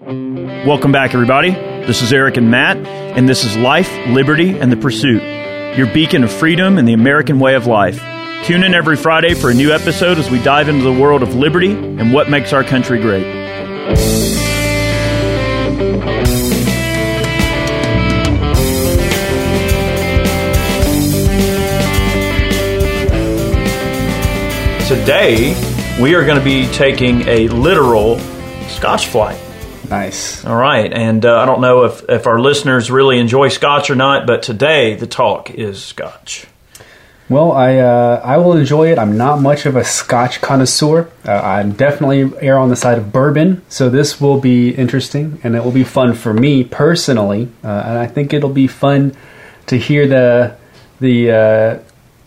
Welcome 0.00 0.92
back, 0.92 1.12
everybody. 1.12 1.50
This 1.50 2.02
is 2.02 2.12
Eric 2.12 2.36
and 2.36 2.48
Matt, 2.52 2.76
and 2.76 3.28
this 3.28 3.42
is 3.42 3.56
Life, 3.56 3.90
Liberty, 4.06 4.56
and 4.56 4.70
the 4.70 4.76
Pursuit, 4.76 5.20
your 5.76 5.92
beacon 5.92 6.22
of 6.22 6.30
freedom 6.30 6.78
and 6.78 6.86
the 6.86 6.92
American 6.92 7.40
way 7.40 7.56
of 7.56 7.66
life. 7.66 7.98
Tune 8.44 8.62
in 8.62 8.74
every 8.74 8.96
Friday 8.96 9.34
for 9.34 9.50
a 9.50 9.54
new 9.54 9.72
episode 9.72 10.18
as 10.18 10.30
we 10.30 10.40
dive 10.44 10.68
into 10.68 10.84
the 10.84 10.92
world 10.92 11.24
of 11.24 11.34
liberty 11.34 11.72
and 11.72 12.12
what 12.12 12.30
makes 12.30 12.52
our 12.52 12.62
country 12.62 13.00
great. 13.00 13.24
Today, 24.86 25.56
we 26.00 26.14
are 26.14 26.24
going 26.24 26.38
to 26.38 26.44
be 26.44 26.68
taking 26.72 27.22
a 27.22 27.48
literal 27.48 28.20
Scotch 28.68 29.08
flight. 29.08 29.40
Nice. 29.88 30.44
All 30.44 30.56
right, 30.56 30.92
and 30.92 31.24
uh, 31.24 31.38
I 31.38 31.46
don't 31.46 31.60
know 31.60 31.84
if, 31.84 32.08
if 32.08 32.26
our 32.26 32.38
listeners 32.38 32.90
really 32.90 33.18
enjoy 33.18 33.48
Scotch 33.48 33.88
or 33.90 33.94
not, 33.94 34.26
but 34.26 34.42
today 34.42 34.94
the 34.96 35.06
talk 35.06 35.50
is 35.50 35.82
Scotch. 35.82 36.46
Well, 37.28 37.52
I 37.52 37.76
uh, 37.76 38.22
I 38.24 38.38
will 38.38 38.54
enjoy 38.54 38.90
it. 38.90 38.98
I'm 38.98 39.18
not 39.18 39.42
much 39.42 39.66
of 39.66 39.76
a 39.76 39.84
Scotch 39.84 40.40
connoisseur. 40.40 41.10
Uh, 41.26 41.32
I'm 41.32 41.72
definitely 41.72 42.30
err 42.40 42.58
on 42.58 42.70
the 42.70 42.76
side 42.76 42.96
of 42.96 43.12
bourbon, 43.12 43.62
so 43.68 43.90
this 43.90 44.18
will 44.18 44.40
be 44.40 44.70
interesting 44.70 45.38
and 45.42 45.54
it 45.54 45.62
will 45.62 45.72
be 45.72 45.84
fun 45.84 46.14
for 46.14 46.32
me 46.32 46.64
personally. 46.64 47.50
Uh, 47.62 47.68
and 47.68 47.98
I 47.98 48.06
think 48.06 48.32
it'll 48.32 48.48
be 48.48 48.66
fun 48.66 49.14
to 49.66 49.76
hear 49.76 50.06
the 50.06 50.56
the 51.00 51.30
uh, 51.30 51.78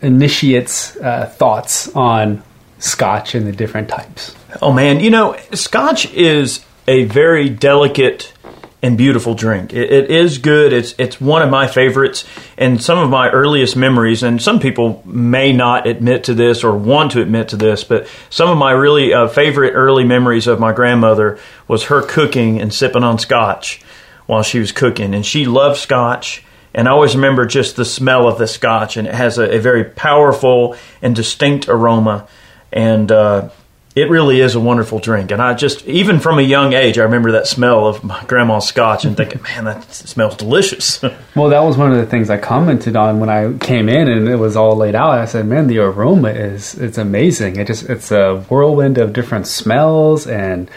initiates' 0.01 0.95
uh, 0.97 1.25
thoughts 1.25 1.93
on 1.95 2.43
Scotch 2.77 3.33
and 3.33 3.47
the 3.47 3.51
different 3.51 3.89
types. 3.89 4.35
Oh 4.61 4.71
man, 4.71 4.99
you 4.99 5.09
know, 5.09 5.35
Scotch 5.53 6.13
is 6.13 6.63
a 6.91 7.05
very 7.05 7.47
delicate 7.47 8.33
and 8.81 8.97
beautiful 8.97 9.33
drink. 9.33 9.71
It, 9.71 9.93
it 9.93 10.11
is 10.11 10.39
good. 10.39 10.73
It's 10.73 10.93
it's 10.97 11.21
one 11.21 11.41
of 11.41 11.49
my 11.49 11.67
favorites 11.67 12.25
and 12.57 12.83
some 12.83 12.97
of 12.97 13.09
my 13.09 13.29
earliest 13.29 13.77
memories. 13.77 14.23
And 14.23 14.41
some 14.41 14.59
people 14.59 15.01
may 15.05 15.53
not 15.53 15.87
admit 15.87 16.25
to 16.25 16.33
this 16.33 16.65
or 16.65 16.75
want 16.75 17.13
to 17.13 17.21
admit 17.21 17.47
to 17.49 17.55
this, 17.55 17.85
but 17.85 18.07
some 18.29 18.49
of 18.49 18.57
my 18.57 18.71
really 18.71 19.13
uh, 19.13 19.29
favorite 19.29 19.71
early 19.71 20.03
memories 20.03 20.47
of 20.47 20.59
my 20.59 20.73
grandmother 20.73 21.39
was 21.65 21.85
her 21.85 22.01
cooking 22.01 22.59
and 22.59 22.73
sipping 22.73 23.03
on 23.03 23.19
Scotch 23.19 23.81
while 24.25 24.43
she 24.43 24.59
was 24.59 24.73
cooking, 24.73 25.13
and 25.13 25.25
she 25.25 25.45
loved 25.45 25.79
Scotch. 25.79 26.43
And 26.73 26.89
I 26.89 26.91
always 26.91 27.15
remember 27.15 27.45
just 27.45 27.77
the 27.77 27.85
smell 27.85 28.27
of 28.27 28.37
the 28.37 28.47
Scotch, 28.47 28.97
and 28.97 29.07
it 29.07 29.13
has 29.13 29.37
a, 29.37 29.55
a 29.55 29.59
very 29.59 29.85
powerful 29.85 30.75
and 31.01 31.15
distinct 31.15 31.69
aroma. 31.69 32.27
And 32.73 33.11
uh, 33.11 33.49
it 33.95 34.09
really 34.09 34.39
is 34.39 34.55
a 34.55 34.59
wonderful 34.59 34.99
drink. 34.99 35.31
And 35.31 35.41
I 35.41 35.53
just, 35.53 35.85
even 35.85 36.19
from 36.21 36.39
a 36.39 36.41
young 36.41 36.73
age, 36.73 36.97
I 36.97 37.03
remember 37.03 37.33
that 37.33 37.45
smell 37.47 37.87
of 37.87 38.03
my 38.03 38.23
grandma's 38.25 38.65
scotch 38.67 39.03
and 39.03 39.17
thinking, 39.17 39.41
man, 39.43 39.65
that 39.65 39.91
smells 39.93 40.35
delicious. 40.37 41.01
Well, 41.33 41.47
that 41.49 41.61
was 41.63 41.77
one 41.77 41.91
of 41.93 41.97
the 41.97 42.05
things 42.05 42.29
I 42.29 42.37
commented 42.37 42.97
on 42.97 43.21
when 43.21 43.29
I 43.29 43.57
came 43.57 43.87
in 43.87 44.09
and 44.09 44.27
it 44.27 44.35
was 44.35 44.57
all 44.57 44.75
laid 44.75 44.95
out. 44.95 45.11
I 45.11 45.23
said, 45.23 45.45
"Man, 45.45 45.67
the 45.67 45.77
aroma 45.79 46.27
is 46.31 46.75
it's 46.75 46.97
amazing. 46.97 47.55
It 47.55 47.67
just 47.67 47.89
it's 47.89 48.11
a 48.11 48.41
whirlwind 48.49 48.97
of 48.97 49.13
different 49.13 49.47
smells 49.47 50.27
and 50.27 50.69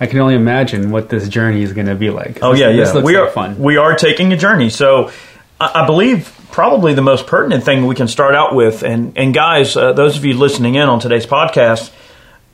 I 0.00 0.06
can 0.06 0.18
only 0.20 0.34
imagine 0.34 0.90
what 0.92 1.10
this 1.10 1.28
journey 1.28 1.62
is 1.62 1.74
going 1.74 1.88
to 1.88 1.94
be 1.94 2.08
like. 2.08 2.38
oh, 2.42 2.52
This- 2.52 2.60
yeah, 2.60 2.70
yeah. 2.70 3.02
We 3.02 3.18
like 3.18 3.28
are, 3.28 3.30
fun. 3.32 3.58
we 3.58 3.76
are 3.76 3.94
taking 3.96 4.32
a 4.32 4.36
journey. 4.38 4.70
So 4.70 5.10
I, 5.60 5.82
I 5.82 5.86
believe 5.86 6.34
probably 6.52 6.94
the 6.94 7.02
most 7.02 7.26
pertinent 7.26 7.64
thing 7.64 7.86
we 7.86 7.94
can 7.94 8.08
start 8.08 8.34
out 8.34 8.54
with, 8.54 8.82
and, 8.82 9.12
and 9.18 9.34
guys, 9.34 9.76
uh, 9.76 9.92
those 9.92 10.16
of 10.16 10.24
you 10.24 10.32
listening 10.38 10.76
in 10.76 10.88
on 10.88 11.00
today's 11.00 11.26
podcast, 11.26 11.90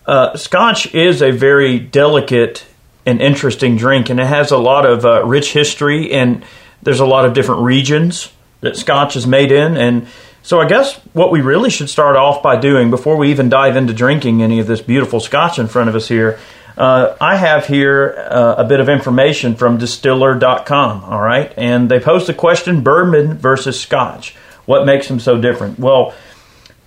uh, 0.06 0.36
Scotch 0.36 0.94
is 0.94 1.22
a 1.22 1.30
very 1.30 1.78
delicate 1.78 2.66
and 3.06 3.20
interesting 3.20 3.76
drink, 3.76 4.10
and 4.10 4.18
it 4.20 4.26
has 4.26 4.50
a 4.50 4.58
lot 4.58 4.86
of 4.86 5.04
uh, 5.04 5.24
rich 5.24 5.52
history, 5.52 6.12
and 6.12 6.44
there's 6.82 7.00
a 7.00 7.06
lot 7.06 7.24
of 7.24 7.34
different 7.34 7.62
regions 7.62 8.32
that 8.60 8.76
Scotch 8.76 9.16
is 9.16 9.26
made 9.26 9.52
in, 9.52 9.76
and 9.76 10.06
so 10.42 10.60
I 10.60 10.68
guess 10.68 10.94
what 11.14 11.32
we 11.32 11.40
really 11.40 11.70
should 11.70 11.88
start 11.88 12.16
off 12.16 12.42
by 12.42 12.56
doing 12.56 12.90
before 12.90 13.16
we 13.16 13.30
even 13.30 13.48
dive 13.48 13.76
into 13.76 13.94
drinking 13.94 14.42
any 14.42 14.60
of 14.60 14.66
this 14.66 14.82
beautiful 14.82 15.18
Scotch 15.18 15.58
in 15.58 15.68
front 15.68 15.88
of 15.88 15.94
us 15.94 16.06
here. 16.06 16.38
Uh, 16.76 17.16
I 17.18 17.36
have 17.36 17.66
here 17.66 18.14
uh, 18.30 18.56
a 18.58 18.64
bit 18.64 18.80
of 18.80 18.90
information 18.90 19.54
from 19.54 19.78
distiller.com, 19.78 21.04
all 21.04 21.22
right? 21.22 21.52
And 21.56 21.90
they 21.90 21.98
posed 21.98 22.28
a 22.28 22.34
question 22.34 22.82
bourbon 22.82 23.38
versus 23.38 23.80
Scotch. 23.80 24.34
What 24.66 24.84
makes 24.84 25.08
them 25.08 25.18
so 25.18 25.40
different? 25.40 25.78
Well, 25.78 26.14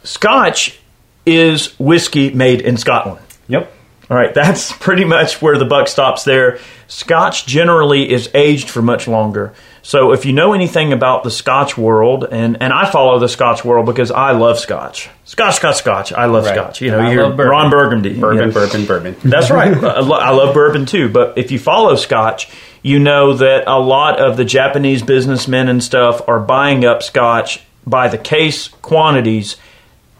Scotch 0.04 0.80
is 1.28 1.78
whiskey 1.80 2.32
made 2.32 2.62
in 2.62 2.78
Scotland. 2.78 3.26
Yep. 3.48 3.72
All 4.10 4.16
right, 4.18 4.34
that's 4.34 4.72
pretty 4.80 5.04
much 5.06 5.42
where 5.42 5.58
the 5.58 5.66
buck 5.66 5.88
stops 5.90 6.24
there. 6.24 6.60
Scotch 6.88 7.46
generally 7.46 8.10
is 8.10 8.30
aged 8.34 8.70
for 8.70 8.82
much 8.82 9.08
longer. 9.08 9.54
So 9.82 10.12
if 10.14 10.26
you 10.26 10.34
know 10.34 10.54
anything 10.54 10.92
about 10.94 11.24
the 11.24 11.32
Scotch 11.32 11.78
world, 11.78 12.26
and, 12.30 12.62
and 12.62 12.72
I 12.74 12.90
follow 12.90 13.20
the 13.20 13.28
Scotch 13.30 13.64
world 13.66 13.86
because 13.86 14.12
I 14.12 14.32
love 14.32 14.60
Scotch. 14.60 15.10
Scotch, 15.26 15.56
Scotch, 15.56 15.76
Scotch. 15.78 16.12
I 16.14 16.26
love 16.26 16.46
Right. 16.46 16.56
Scotch. 16.56 16.82
You 16.82 16.92
know, 16.92 17.00
I 17.00 17.06
you 17.06 17.12
hear 17.12 17.30
bourbon. 17.30 17.48
Ron 17.48 17.70
Burgundy. 17.70 18.10
you 18.12 18.20
Bourbon, 18.22 18.48
know. 18.50 18.54
bourbon, 18.54 18.86
bourbon. 18.86 19.16
That's 19.30 19.50
right. 19.50 19.74
I 19.84 20.00
lo- 20.00 20.18
I 20.18 20.30
love 20.32 20.54
bourbon 20.54 20.86
too. 20.86 21.10
But 21.10 21.38
if 21.38 21.52
you 21.52 21.60
follow 21.60 21.96
Scotch, 21.96 22.50
you 22.82 23.00
know 23.00 23.34
that 23.34 23.66
a 23.68 23.80
lot 23.80 24.20
of 24.20 24.36
the 24.38 24.46
Japanese 24.46 25.02
businessmen 25.04 25.68
and 25.70 25.84
stuff 25.84 26.22
are 26.28 26.40
buying 26.40 26.84
up 26.86 27.02
Scotch 27.04 27.62
by 27.86 28.08
the 28.10 28.18
case 28.18 28.68
quantities 28.70 29.56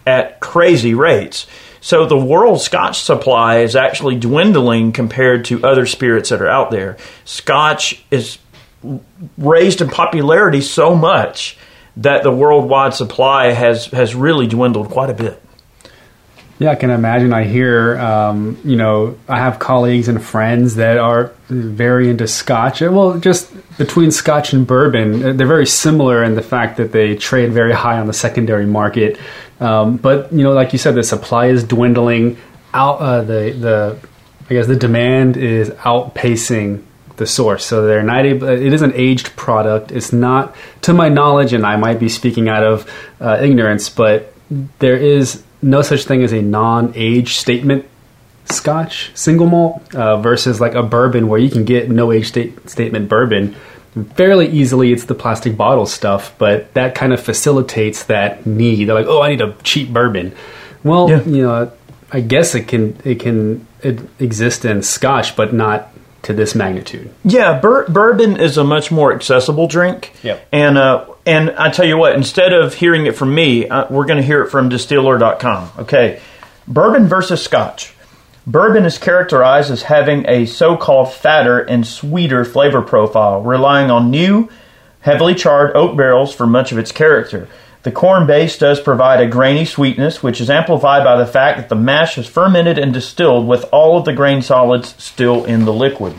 at 0.08 0.40
crazy 0.40 0.94
rates. 0.94 1.46
So 1.80 2.06
the 2.06 2.16
world 2.16 2.60
Scotch 2.60 3.00
supply 3.00 3.58
is 3.58 3.76
actually 3.76 4.16
dwindling 4.16 4.92
compared 4.92 5.44
to 5.46 5.64
other 5.64 5.86
spirits 5.86 6.30
that 6.30 6.42
are 6.42 6.48
out 6.48 6.70
there. 6.70 6.96
Scotch 7.24 8.02
is 8.10 8.38
raised 9.36 9.80
in 9.80 9.88
popularity 9.88 10.60
so 10.60 10.94
much 10.94 11.56
that 11.96 12.22
the 12.22 12.32
worldwide 12.32 12.94
supply 12.94 13.52
has 13.52 13.86
has 13.86 14.14
really 14.14 14.46
dwindled 14.46 14.88
quite 14.90 15.10
a 15.10 15.14
bit. 15.14 15.42
Yeah, 16.58 16.70
I 16.70 16.74
can 16.74 16.90
imagine. 16.90 17.32
I 17.32 17.44
hear, 17.44 17.96
um, 17.98 18.58
you 18.64 18.74
know, 18.74 19.16
I 19.28 19.38
have 19.38 19.60
colleagues 19.60 20.08
and 20.08 20.20
friends 20.20 20.74
that 20.74 20.98
are 20.98 21.32
very 21.48 22.10
into 22.10 22.26
Scotch. 22.26 22.80
Well, 22.80 23.20
just 23.20 23.52
between 23.78 24.10
Scotch 24.10 24.52
and 24.52 24.66
bourbon, 24.66 25.36
they're 25.36 25.46
very 25.46 25.66
similar 25.66 26.24
in 26.24 26.34
the 26.34 26.42
fact 26.42 26.78
that 26.78 26.90
they 26.90 27.14
trade 27.14 27.52
very 27.52 27.72
high 27.72 28.00
on 28.00 28.08
the 28.08 28.12
secondary 28.12 28.66
market. 28.66 29.20
Um, 29.60 29.96
but 29.96 30.32
you 30.32 30.42
know, 30.42 30.52
like 30.52 30.72
you 30.72 30.78
said, 30.78 30.94
the 30.94 31.02
supply 31.02 31.46
is 31.46 31.64
dwindling. 31.64 32.38
Out 32.74 33.00
uh, 33.00 33.22
the 33.22 33.50
the 33.58 33.98
I 34.50 34.54
guess 34.54 34.66
the 34.66 34.76
demand 34.76 35.36
is 35.36 35.70
outpacing 35.70 36.84
the 37.16 37.26
source. 37.26 37.64
So 37.64 37.86
they're 37.86 38.02
not 38.02 38.24
able. 38.24 38.48
It 38.48 38.72
is 38.72 38.82
an 38.82 38.92
aged 38.94 39.36
product. 39.36 39.92
It's 39.92 40.12
not, 40.12 40.56
to 40.82 40.94
my 40.94 41.08
knowledge, 41.08 41.52
and 41.52 41.66
I 41.66 41.76
might 41.76 41.98
be 41.98 42.08
speaking 42.08 42.48
out 42.48 42.62
of 42.62 42.90
uh, 43.20 43.38
ignorance, 43.40 43.88
but 43.88 44.32
there 44.78 44.96
is 44.96 45.42
no 45.60 45.82
such 45.82 46.04
thing 46.04 46.22
as 46.22 46.32
a 46.32 46.40
non-age 46.40 47.34
statement 47.34 47.86
Scotch 48.50 49.10
single 49.14 49.46
malt 49.46 49.94
uh, 49.94 50.16
versus 50.16 50.58
like 50.58 50.74
a 50.74 50.82
bourbon 50.82 51.28
where 51.28 51.38
you 51.38 51.50
can 51.50 51.66
get 51.66 51.90
no 51.90 52.12
age 52.12 52.28
state, 52.28 52.70
statement 52.70 53.08
bourbon 53.08 53.54
fairly 54.04 54.48
easily. 54.48 54.92
It's 54.92 55.04
the 55.04 55.14
plastic 55.14 55.56
bottle 55.56 55.86
stuff, 55.86 56.34
but 56.38 56.72
that 56.74 56.94
kind 56.94 57.12
of 57.12 57.20
facilitates 57.20 58.04
that 58.04 58.46
need. 58.46 58.84
They're 58.88 58.94
like, 58.94 59.06
oh, 59.06 59.22
I 59.22 59.30
need 59.30 59.40
a 59.40 59.54
cheap 59.62 59.92
bourbon. 59.92 60.34
Well, 60.84 61.08
Yeah. 61.10 61.22
you 61.24 61.42
know, 61.42 61.72
I 62.12 62.20
guess 62.20 62.54
it 62.54 62.68
can 62.68 62.96
it 63.04 63.20
can 63.20 63.66
it 63.82 64.00
exist 64.18 64.64
in 64.64 64.82
Scotch, 64.82 65.36
but 65.36 65.52
not 65.52 65.90
to 66.22 66.32
this 66.32 66.54
magnitude. 66.54 67.10
Yeah, 67.24 67.58
bur- 67.60 67.86
bourbon 67.88 68.38
is 68.40 68.56
a 68.58 68.64
much 68.64 68.90
more 68.90 69.12
accessible 69.14 69.66
drink. 69.68 70.12
Yep. 70.22 70.48
And 70.52 70.78
uh, 70.78 71.04
and 71.26 71.50
I 71.50 71.70
tell 71.70 71.84
you 71.84 71.96
what, 71.98 72.14
instead 72.14 72.52
of 72.52 72.74
hearing 72.74 73.06
it 73.06 73.16
from 73.16 73.34
me, 73.34 73.68
uh, 73.68 73.86
we're 73.90 74.06
going 74.06 74.16
to 74.16 74.22
hear 74.26 74.42
it 74.42 74.50
from 74.50 74.68
distiller.com. 74.68 75.70
Okay. 75.80 76.20
Bourbon 76.66 77.06
versus 77.08 77.42
Scotch. 77.42 77.92
Bourbon 78.48 78.86
is 78.86 78.96
characterized 78.96 79.70
as 79.70 79.82
having 79.82 80.24
a 80.26 80.46
so-called 80.46 81.12
fatter 81.12 81.58
and 81.58 81.86
sweeter 81.86 82.46
flavor 82.46 82.80
profile, 82.80 83.42
relying 83.42 83.90
on 83.90 84.10
new, 84.10 84.48
heavily 85.00 85.34
charred 85.34 85.76
oak 85.76 85.98
barrels 85.98 86.34
for 86.34 86.46
much 86.46 86.72
of 86.72 86.78
its 86.78 86.90
character. 86.90 87.46
The 87.82 87.92
corn 87.92 88.26
base 88.26 88.56
does 88.56 88.80
provide 88.80 89.20
a 89.20 89.28
grainy 89.28 89.66
sweetness, 89.66 90.22
which 90.22 90.40
is 90.40 90.48
amplified 90.48 91.04
by 91.04 91.18
the 91.18 91.26
fact 91.26 91.58
that 91.58 91.68
the 91.68 91.74
mash 91.74 92.16
is 92.16 92.26
fermented 92.26 92.78
and 92.78 92.90
distilled 92.90 93.46
with 93.46 93.66
all 93.70 93.98
of 93.98 94.06
the 94.06 94.14
grain 94.14 94.40
solids 94.40 94.94
still 94.96 95.44
in 95.44 95.66
the 95.66 95.72
liquid. 95.72 96.14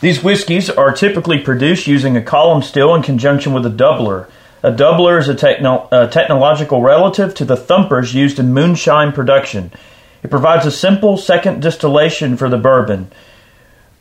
These 0.00 0.24
whiskeys 0.24 0.70
are 0.70 0.94
typically 0.94 1.38
produced 1.38 1.86
using 1.86 2.16
a 2.16 2.22
column 2.22 2.62
still 2.62 2.94
in 2.94 3.02
conjunction 3.02 3.52
with 3.52 3.66
a 3.66 3.70
doubler. 3.70 4.26
A 4.62 4.70
doubler 4.70 5.18
is 5.18 5.28
a, 5.28 5.34
techno- 5.34 5.88
a 5.90 6.06
technological 6.08 6.82
relative 6.82 7.34
to 7.34 7.44
the 7.44 7.56
thumpers 7.56 8.14
used 8.14 8.38
in 8.38 8.52
moonshine 8.52 9.12
production. 9.12 9.72
It 10.22 10.30
provides 10.30 10.66
a 10.66 10.70
simple 10.70 11.16
second 11.16 11.62
distillation 11.62 12.36
for 12.36 12.48
the 12.48 12.58
bourbon. 12.58 13.10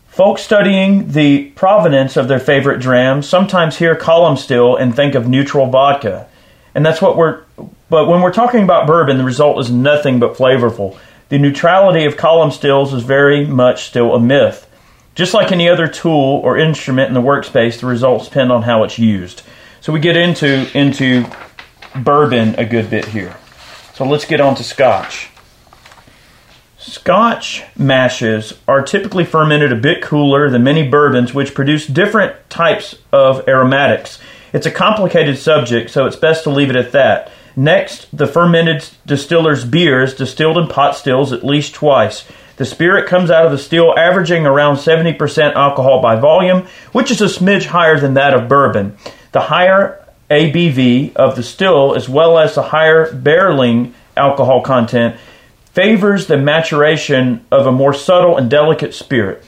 Folks 0.10 0.42
studying 0.42 1.14
the 1.14 1.46
provenance 1.52 2.18
of 2.18 2.28
their 2.28 2.42
favorite 2.42 2.82
dram 2.82 3.24
sometimes 3.24 3.78
hear 3.78 3.96
column 3.96 4.36
still 4.36 4.76
and 4.76 4.94
think 4.94 5.16
of 5.16 5.30
neutral 5.30 5.68
vodka. 5.68 6.28
And 6.76 6.86
that's 6.86 7.02
what 7.02 7.16
we're 7.16 7.44
but 7.90 8.08
when 8.08 8.22
we're 8.22 8.34
talking 8.34 8.64
about 8.64 8.86
bourbon, 8.86 9.18
the 9.18 9.24
result 9.24 9.60
is 9.60 9.72
nothing 9.72 10.20
but 10.20 10.36
flavorful. 10.36 10.98
The 11.30 11.40
neutrality 11.40 12.06
of 12.06 12.18
column 12.18 12.52
stills 12.52 12.94
is 12.94 13.04
very 13.04 13.46
much 13.46 13.86
still 13.86 14.14
a 14.14 14.20
myth. 14.20 14.68
Just 15.16 15.34
like 15.34 15.52
any 15.52 15.68
other 15.68 15.88
tool 15.88 16.42
or 16.44 16.58
instrument 16.58 17.08
in 17.08 17.14
the 17.14 17.22
workspace, 17.22 17.80
the 17.80 17.88
results 17.88 18.26
depend 18.26 18.52
on 18.52 18.64
how 18.64 18.84
it's 18.84 19.00
used. 19.00 19.42
So 19.90 19.94
we 19.94 20.00
get 20.02 20.18
into 20.18 20.70
into 20.78 21.26
bourbon 21.96 22.54
a 22.60 22.64
good 22.64 22.92
bit 22.92 23.06
here. 23.06 23.36
So 23.96 24.06
let's 24.06 24.24
get 24.24 24.40
on 24.40 24.54
to 24.58 24.64
scotch. 24.64 25.32
Scotch 26.78 27.64
mashes 27.76 28.54
are 28.68 28.84
typically 28.84 29.26
fermented 29.26 29.72
a 29.72 29.76
bit 29.76 30.04
cooler 30.04 30.48
than 30.48 30.64
many 30.64 30.88
bourbons, 30.88 31.34
which 31.34 31.56
produce 31.56 31.88
different 31.88 32.36
types 32.52 32.98
of 33.12 33.48
aromatics. 33.48 34.20
It's 34.54 34.68
a 34.68 34.72
complicated 34.72 35.40
subject, 35.40 35.90
so 35.90 36.06
it's 36.06 36.16
best 36.16 36.44
to 36.44 36.52
leave 36.52 36.70
it 36.70 36.76
at 36.76 36.92
that. 36.92 37.32
Next, 37.56 38.16
the 38.16 38.28
fermented 38.28 38.88
distiller's 39.08 39.66
beers 39.66 40.14
distilled 40.14 40.60
in 40.60 40.68
pot 40.68 40.98
stills 40.98 41.34
at 41.34 41.44
least 41.44 41.74
twice. 41.74 42.28
The 42.58 42.66
spirit 42.66 43.08
comes 43.08 43.32
out 43.32 43.48
of 43.48 43.52
the 43.52 43.58
still 43.58 43.98
averaging 43.98 44.46
around 44.46 44.76
70% 44.76 45.54
alcohol 45.56 46.00
by 46.00 46.16
volume, 46.16 46.68
which 46.92 47.10
is 47.10 47.22
a 47.22 47.26
smidge 47.26 47.66
higher 47.66 48.00
than 48.00 48.14
that 48.14 48.36
of 48.36 48.48
bourbon. 48.48 48.96
The 49.32 49.42
higher 49.42 50.06
ABV 50.30 51.16
of 51.16 51.36
the 51.36 51.44
still, 51.44 51.96
as 51.96 52.08
well 52.08 52.38
as 52.38 52.56
the 52.56 52.64
higher 52.64 53.12
barreling 53.12 53.94
alcohol 54.16 54.62
content, 54.62 55.16
favors 55.74 56.28
the 56.28 56.38
maturation 56.38 57.46
of 57.52 57.66
a 57.66 57.72
more 57.72 57.94
subtle 57.94 58.38
and 58.38 58.50
delicate 58.50 58.94
spirit. 58.94 59.44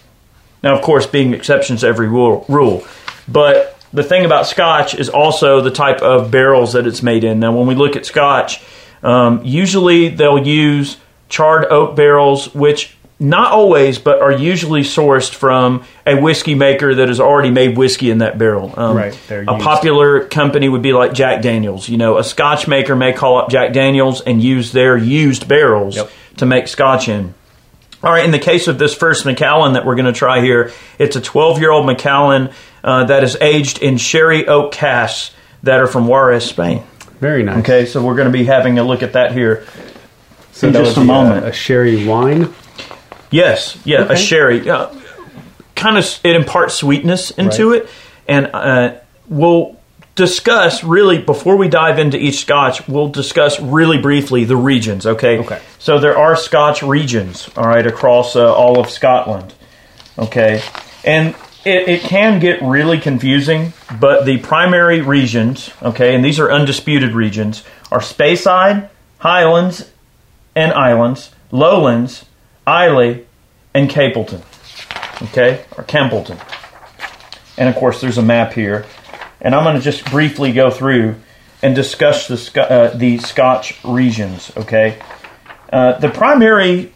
Now, 0.63 0.75
of 0.75 0.81
course, 0.81 1.07
being 1.07 1.33
exceptions 1.33 1.81
to 1.81 1.87
every 1.87 2.07
rule, 2.07 2.85
but 3.27 3.77
the 3.93 4.03
thing 4.03 4.25
about 4.25 4.47
Scotch 4.47 4.95
is 4.95 5.09
also 5.09 5.61
the 5.61 5.71
type 5.71 6.01
of 6.01 6.31
barrels 6.31 6.73
that 6.73 6.87
it's 6.87 7.03
made 7.03 7.23
in. 7.23 7.39
Now, 7.39 7.51
when 7.51 7.67
we 7.67 7.75
look 7.75 7.95
at 7.95 8.05
Scotch, 8.05 8.63
um, 9.03 9.41
usually 9.43 10.09
they'll 10.09 10.45
use 10.45 10.97
charred 11.27 11.65
oak 11.65 11.95
barrels, 11.95 12.53
which 12.53 12.95
not 13.21 13.51
always, 13.51 13.99
but 13.99 14.19
are 14.19 14.31
usually 14.31 14.81
sourced 14.81 15.31
from 15.31 15.83
a 16.07 16.19
whiskey 16.19 16.55
maker 16.55 16.95
that 16.95 17.07
has 17.07 17.19
already 17.19 17.51
made 17.51 17.77
whiskey 17.77 18.09
in 18.09 18.17
that 18.17 18.39
barrel. 18.39 18.73
Um, 18.75 18.97
right, 18.97 19.17
a 19.29 19.59
popular 19.59 20.25
company 20.25 20.67
would 20.67 20.81
be 20.81 20.91
like 20.91 21.13
Jack 21.13 21.43
Daniels. 21.43 21.87
You 21.87 21.97
know, 21.97 22.17
a 22.17 22.23
Scotch 22.23 22.67
maker 22.67 22.95
may 22.95 23.13
call 23.13 23.37
up 23.37 23.49
Jack 23.49 23.73
Daniels 23.73 24.21
and 24.21 24.41
use 24.41 24.71
their 24.71 24.97
used 24.97 25.47
barrels 25.47 25.97
yep. 25.97 26.09
to 26.37 26.47
make 26.47 26.67
Scotch 26.67 27.07
in. 27.07 27.35
All 28.03 28.11
right, 28.11 28.25
in 28.25 28.31
the 28.31 28.39
case 28.39 28.67
of 28.67 28.79
this 28.79 28.95
first 28.95 29.23
Macallan 29.27 29.73
that 29.73 29.85
we're 29.85 29.93
going 29.93 30.11
to 30.11 30.17
try 30.17 30.41
here, 30.41 30.71
it's 30.97 31.15
a 31.15 31.21
12 31.21 31.59
year 31.59 31.69
old 31.69 31.85
Macallan 31.85 32.49
uh, 32.83 33.03
that 33.05 33.23
is 33.23 33.37
aged 33.39 33.83
in 33.83 33.97
sherry 33.97 34.47
oak 34.47 34.71
casks 34.71 35.35
that 35.61 35.79
are 35.79 35.85
from 35.85 36.07
Jerez, 36.07 36.49
Spain. 36.49 36.83
Very 37.19 37.43
nice. 37.43 37.59
Okay, 37.59 37.85
so 37.85 38.03
we're 38.03 38.15
going 38.15 38.31
to 38.31 38.35
be 38.35 38.45
having 38.45 38.79
a 38.79 38.83
look 38.83 39.03
at 39.03 39.13
that 39.13 39.31
here 39.33 39.67
so 40.53 40.67
in 40.67 40.73
just 40.73 40.97
a 40.97 41.03
moment. 41.03 41.45
A, 41.45 41.49
a, 41.49 41.53
sherry 41.53 42.07
wine? 42.07 42.51
Yes, 43.31 43.77
yeah, 43.85 44.01
okay. 44.03 44.13
a 44.13 44.17
sherry. 44.17 44.69
Uh, 44.69 44.93
kind 45.75 45.97
of, 45.97 46.19
it 46.23 46.35
imparts 46.35 46.75
sweetness 46.75 47.31
into 47.31 47.71
right. 47.71 47.81
it, 47.83 47.89
and 48.27 48.49
uh, 48.53 48.95
we'll 49.27 49.77
discuss 50.15 50.83
really 50.83 51.17
before 51.17 51.55
we 51.55 51.69
dive 51.69 51.97
into 51.97 52.17
each 52.17 52.41
scotch 52.41 52.85
we'll 52.87 53.07
discuss 53.07 53.59
really 53.61 53.97
briefly 53.97 54.43
the 54.43 54.57
regions 54.57 55.05
okay 55.05 55.39
okay 55.39 55.61
so 55.79 55.99
there 55.99 56.17
are 56.17 56.35
scotch 56.35 56.83
regions 56.83 57.49
all 57.55 57.65
right 57.65 57.87
across 57.87 58.35
uh, 58.35 58.53
all 58.53 58.77
of 58.77 58.89
scotland 58.89 59.53
okay 60.19 60.61
and 61.05 61.33
it, 61.63 61.87
it 61.87 62.01
can 62.01 62.39
get 62.39 62.61
really 62.61 62.99
confusing 62.99 63.71
but 64.01 64.25
the 64.25 64.37
primary 64.39 64.99
regions 64.99 65.71
okay 65.81 66.13
and 66.13 66.25
these 66.25 66.39
are 66.39 66.51
undisputed 66.51 67.13
regions 67.13 67.63
are 67.89 67.99
speyside 67.99 68.89
highlands 69.19 69.89
and 70.57 70.73
islands 70.73 71.31
lowlands 71.51 72.25
Islay 72.67 73.25
and 73.73 73.89
capleton 73.89 74.41
okay 75.23 75.63
or 75.77 75.83
Campbellton 75.83 76.39
and 77.57 77.69
of 77.69 77.75
course 77.75 78.01
there's 78.01 78.17
a 78.17 78.23
map 78.23 78.53
here 78.53 78.85
and 79.41 79.55
I'm 79.55 79.63
going 79.63 79.75
to 79.75 79.81
just 79.81 80.05
briefly 80.05 80.51
go 80.51 80.69
through 80.69 81.15
and 81.61 81.75
discuss 81.75 82.27
the, 82.27 82.61
uh, 82.61 82.95
the 82.95 83.17
Scotch 83.19 83.83
regions, 83.83 84.51
okay? 84.57 85.01
Uh, 85.71 85.97
the 85.99 86.09
primary, 86.09 86.93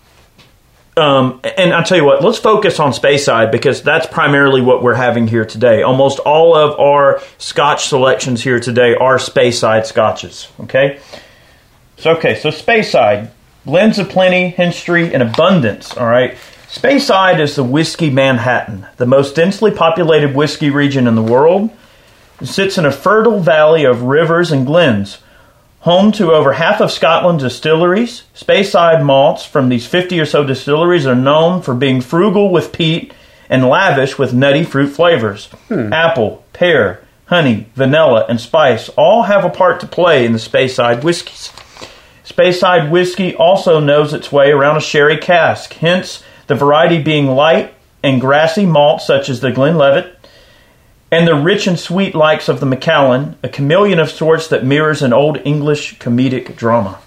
um, 0.97 1.39
and 1.43 1.73
I'll 1.73 1.83
tell 1.83 1.97
you 1.97 2.05
what, 2.05 2.23
let's 2.23 2.39
focus 2.39 2.79
on 2.79 2.91
Speyside 2.91 3.51
because 3.51 3.81
that's 3.81 4.05
primarily 4.07 4.61
what 4.61 4.81
we're 4.81 4.95
having 4.95 5.27
here 5.27 5.45
today. 5.45 5.83
Almost 5.83 6.19
all 6.19 6.55
of 6.55 6.79
our 6.79 7.21
Scotch 7.37 7.87
selections 7.87 8.43
here 8.43 8.59
today 8.59 8.95
are 8.95 9.17
Speyside 9.17 9.85
Scotches, 9.85 10.49
okay? 10.61 10.99
So, 11.97 12.15
okay, 12.17 12.39
so 12.39 12.49
Speyside, 12.49 13.31
blends 13.65 13.99
of 13.99 14.09
plenty, 14.09 14.49
history, 14.49 15.13
and 15.13 15.23
abundance, 15.23 15.95
all 15.97 16.07
right? 16.07 16.35
Speyside 16.69 17.39
is 17.39 17.55
the 17.55 17.63
Whiskey 17.63 18.09
Manhattan, 18.09 18.85
the 18.97 19.05
most 19.05 19.35
densely 19.35 19.71
populated 19.71 20.35
whiskey 20.35 20.69
region 20.69 21.07
in 21.07 21.15
the 21.15 21.23
world 21.23 21.71
it 22.41 22.47
sits 22.47 22.77
in 22.77 22.85
a 22.85 22.91
fertile 22.91 23.39
valley 23.39 23.85
of 23.85 24.03
rivers 24.03 24.51
and 24.51 24.65
glens. 24.65 25.19
Home 25.81 26.11
to 26.13 26.33
over 26.33 26.53
half 26.53 26.81
of 26.81 26.91
Scotland's 26.91 27.43
distilleries, 27.43 28.23
Speyside 28.35 29.03
malts 29.03 29.45
from 29.45 29.69
these 29.69 29.87
50 29.87 30.19
or 30.19 30.25
so 30.25 30.43
distilleries 30.43 31.07
are 31.07 31.15
known 31.15 31.61
for 31.61 31.73
being 31.73 32.01
frugal 32.01 32.51
with 32.51 32.73
peat 32.73 33.13
and 33.49 33.69
lavish 33.69 34.17
with 34.17 34.33
nutty 34.33 34.63
fruit 34.63 34.89
flavors. 34.89 35.45
Hmm. 35.69 35.93
Apple, 35.93 36.43
pear, 36.53 37.05
honey, 37.27 37.67
vanilla, 37.75 38.25
and 38.27 38.41
spice 38.41 38.89
all 38.89 39.23
have 39.23 39.45
a 39.45 39.49
part 39.49 39.79
to 39.79 39.87
play 39.87 40.25
in 40.25 40.33
the 40.33 40.39
Speyside 40.39 41.03
whiskies. 41.03 41.51
Speyside 42.25 42.89
whiskey 42.89 43.35
also 43.35 43.79
knows 43.79 44.13
its 44.13 44.31
way 44.31 44.51
around 44.51 44.77
a 44.77 44.81
sherry 44.81 45.17
cask, 45.17 45.73
hence 45.73 46.23
the 46.47 46.55
variety 46.55 47.01
being 47.01 47.27
light 47.27 47.73
and 48.03 48.19
grassy 48.19 48.65
malts 48.65 49.05
such 49.05 49.29
as 49.29 49.41
the 49.41 49.51
Glenlivet, 49.51 50.17
and 51.11 51.27
the 51.27 51.35
rich 51.35 51.67
and 51.67 51.79
sweet 51.79 52.15
likes 52.15 52.49
of 52.49 52.59
the 52.59 52.65
Macallan, 52.65 53.37
a 53.43 53.49
chameleon 53.49 53.99
of 53.99 54.09
sorts 54.09 54.47
that 54.47 54.65
mirrors 54.65 55.03
an 55.03 55.13
old 55.13 55.37
English 55.45 55.99
comedic 55.99 56.55
drama. 56.55 56.99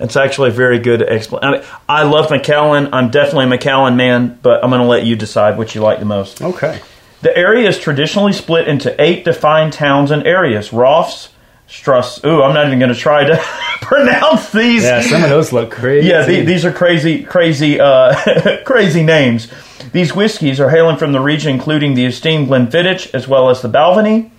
It's 0.00 0.16
actually 0.16 0.50
a 0.50 0.52
very 0.52 0.78
good 0.78 1.02
explanation. 1.02 1.64
I, 1.88 2.02
love 2.02 2.30
Macallan. 2.30 2.92
I'm 2.92 3.10
definitely 3.10 3.46
a 3.46 3.48
Macallan 3.48 3.96
man, 3.96 4.38
but 4.42 4.62
I'm 4.62 4.70
going 4.70 4.82
to 4.82 4.86
let 4.86 5.06
you 5.06 5.16
decide 5.16 5.56
what 5.56 5.74
you 5.74 5.80
like 5.80 5.98
the 5.98 6.04
most. 6.04 6.42
Okay. 6.42 6.80
The 7.22 7.36
area 7.36 7.68
is 7.68 7.78
traditionally 7.78 8.32
split 8.32 8.68
into 8.68 8.94
eight 9.02 9.24
defined 9.24 9.72
towns 9.72 10.12
and 10.12 10.24
areas: 10.24 10.70
Rofs, 10.70 11.30
Struss. 11.68 12.24
Ooh, 12.24 12.42
I'm 12.42 12.54
not 12.54 12.66
even 12.66 12.78
going 12.78 12.92
to 12.92 12.98
try 12.98 13.24
to 13.24 13.36
pronounce 13.82 14.50
these. 14.52 14.82
Yeah, 14.84 15.02
some 15.02 15.22
of 15.22 15.28
those 15.28 15.52
look 15.52 15.70
crazy. 15.70 16.08
Yeah, 16.08 16.24
the, 16.24 16.42
these 16.42 16.64
are 16.64 16.72
crazy, 16.72 17.22
crazy, 17.22 17.78
uh, 17.78 18.60
crazy 18.64 19.02
names. 19.02 19.48
These 19.92 20.14
whiskies 20.14 20.60
are 20.60 20.70
hailing 20.70 20.96
from 20.96 21.12
the 21.12 21.20
region, 21.20 21.52
including 21.52 21.94
the 21.94 22.06
esteemed 22.06 22.48
Glenfiddich, 22.48 23.14
as 23.14 23.28
well 23.28 23.50
as 23.50 23.62
the 23.62 23.68
Balvenie, 23.68 24.30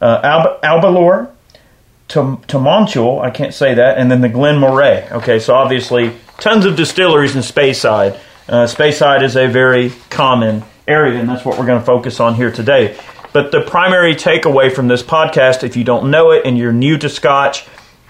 uh, 0.00 0.20
Alb- 0.22 0.60
Albalor, 0.62 1.30
Tomontual, 2.08 3.22
I 3.22 3.30
can't 3.30 3.52
say 3.52 3.74
that, 3.74 3.98
and 3.98 4.10
then 4.10 4.22
the 4.22 4.28
Glen 4.28 4.58
Moray. 4.58 5.08
Okay, 5.10 5.38
so 5.38 5.54
obviously 5.54 6.12
tons 6.38 6.64
of 6.64 6.76
distilleries 6.76 7.36
in 7.36 7.42
Speyside. 7.42 8.18
Uh, 8.48 8.64
Speyside 8.64 9.22
is 9.22 9.36
a 9.36 9.46
very 9.46 9.92
common 10.08 10.64
area, 10.86 11.20
and 11.20 11.28
that's 11.28 11.44
what 11.44 11.58
we're 11.58 11.66
going 11.66 11.80
to 11.80 11.84
focus 11.84 12.18
on 12.18 12.34
here 12.34 12.50
today. 12.50 12.96
But 13.38 13.52
the 13.52 13.60
primary 13.60 14.16
takeaway 14.16 14.74
from 14.74 14.88
this 14.88 15.00
podcast, 15.00 15.62
if 15.62 15.76
you 15.76 15.84
don't 15.84 16.10
know 16.10 16.32
it 16.32 16.42
and 16.44 16.58
you're 16.58 16.72
new 16.72 16.98
to 16.98 17.08
Scotch, 17.08 17.64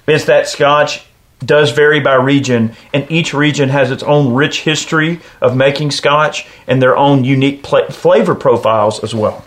is 0.06 0.24
that 0.24 0.48
Scotch 0.48 1.04
does 1.44 1.72
vary 1.72 2.00
by 2.00 2.14
region, 2.14 2.74
and 2.94 3.06
each 3.10 3.34
region 3.34 3.68
has 3.68 3.90
its 3.90 4.02
own 4.02 4.32
rich 4.32 4.62
history 4.62 5.20
of 5.42 5.54
making 5.54 5.90
scotch 5.90 6.46
and 6.66 6.80
their 6.80 6.96
own 6.96 7.24
unique 7.24 7.62
pl- 7.62 7.90
flavor 7.90 8.34
profiles 8.34 9.04
as 9.04 9.14
well. 9.14 9.44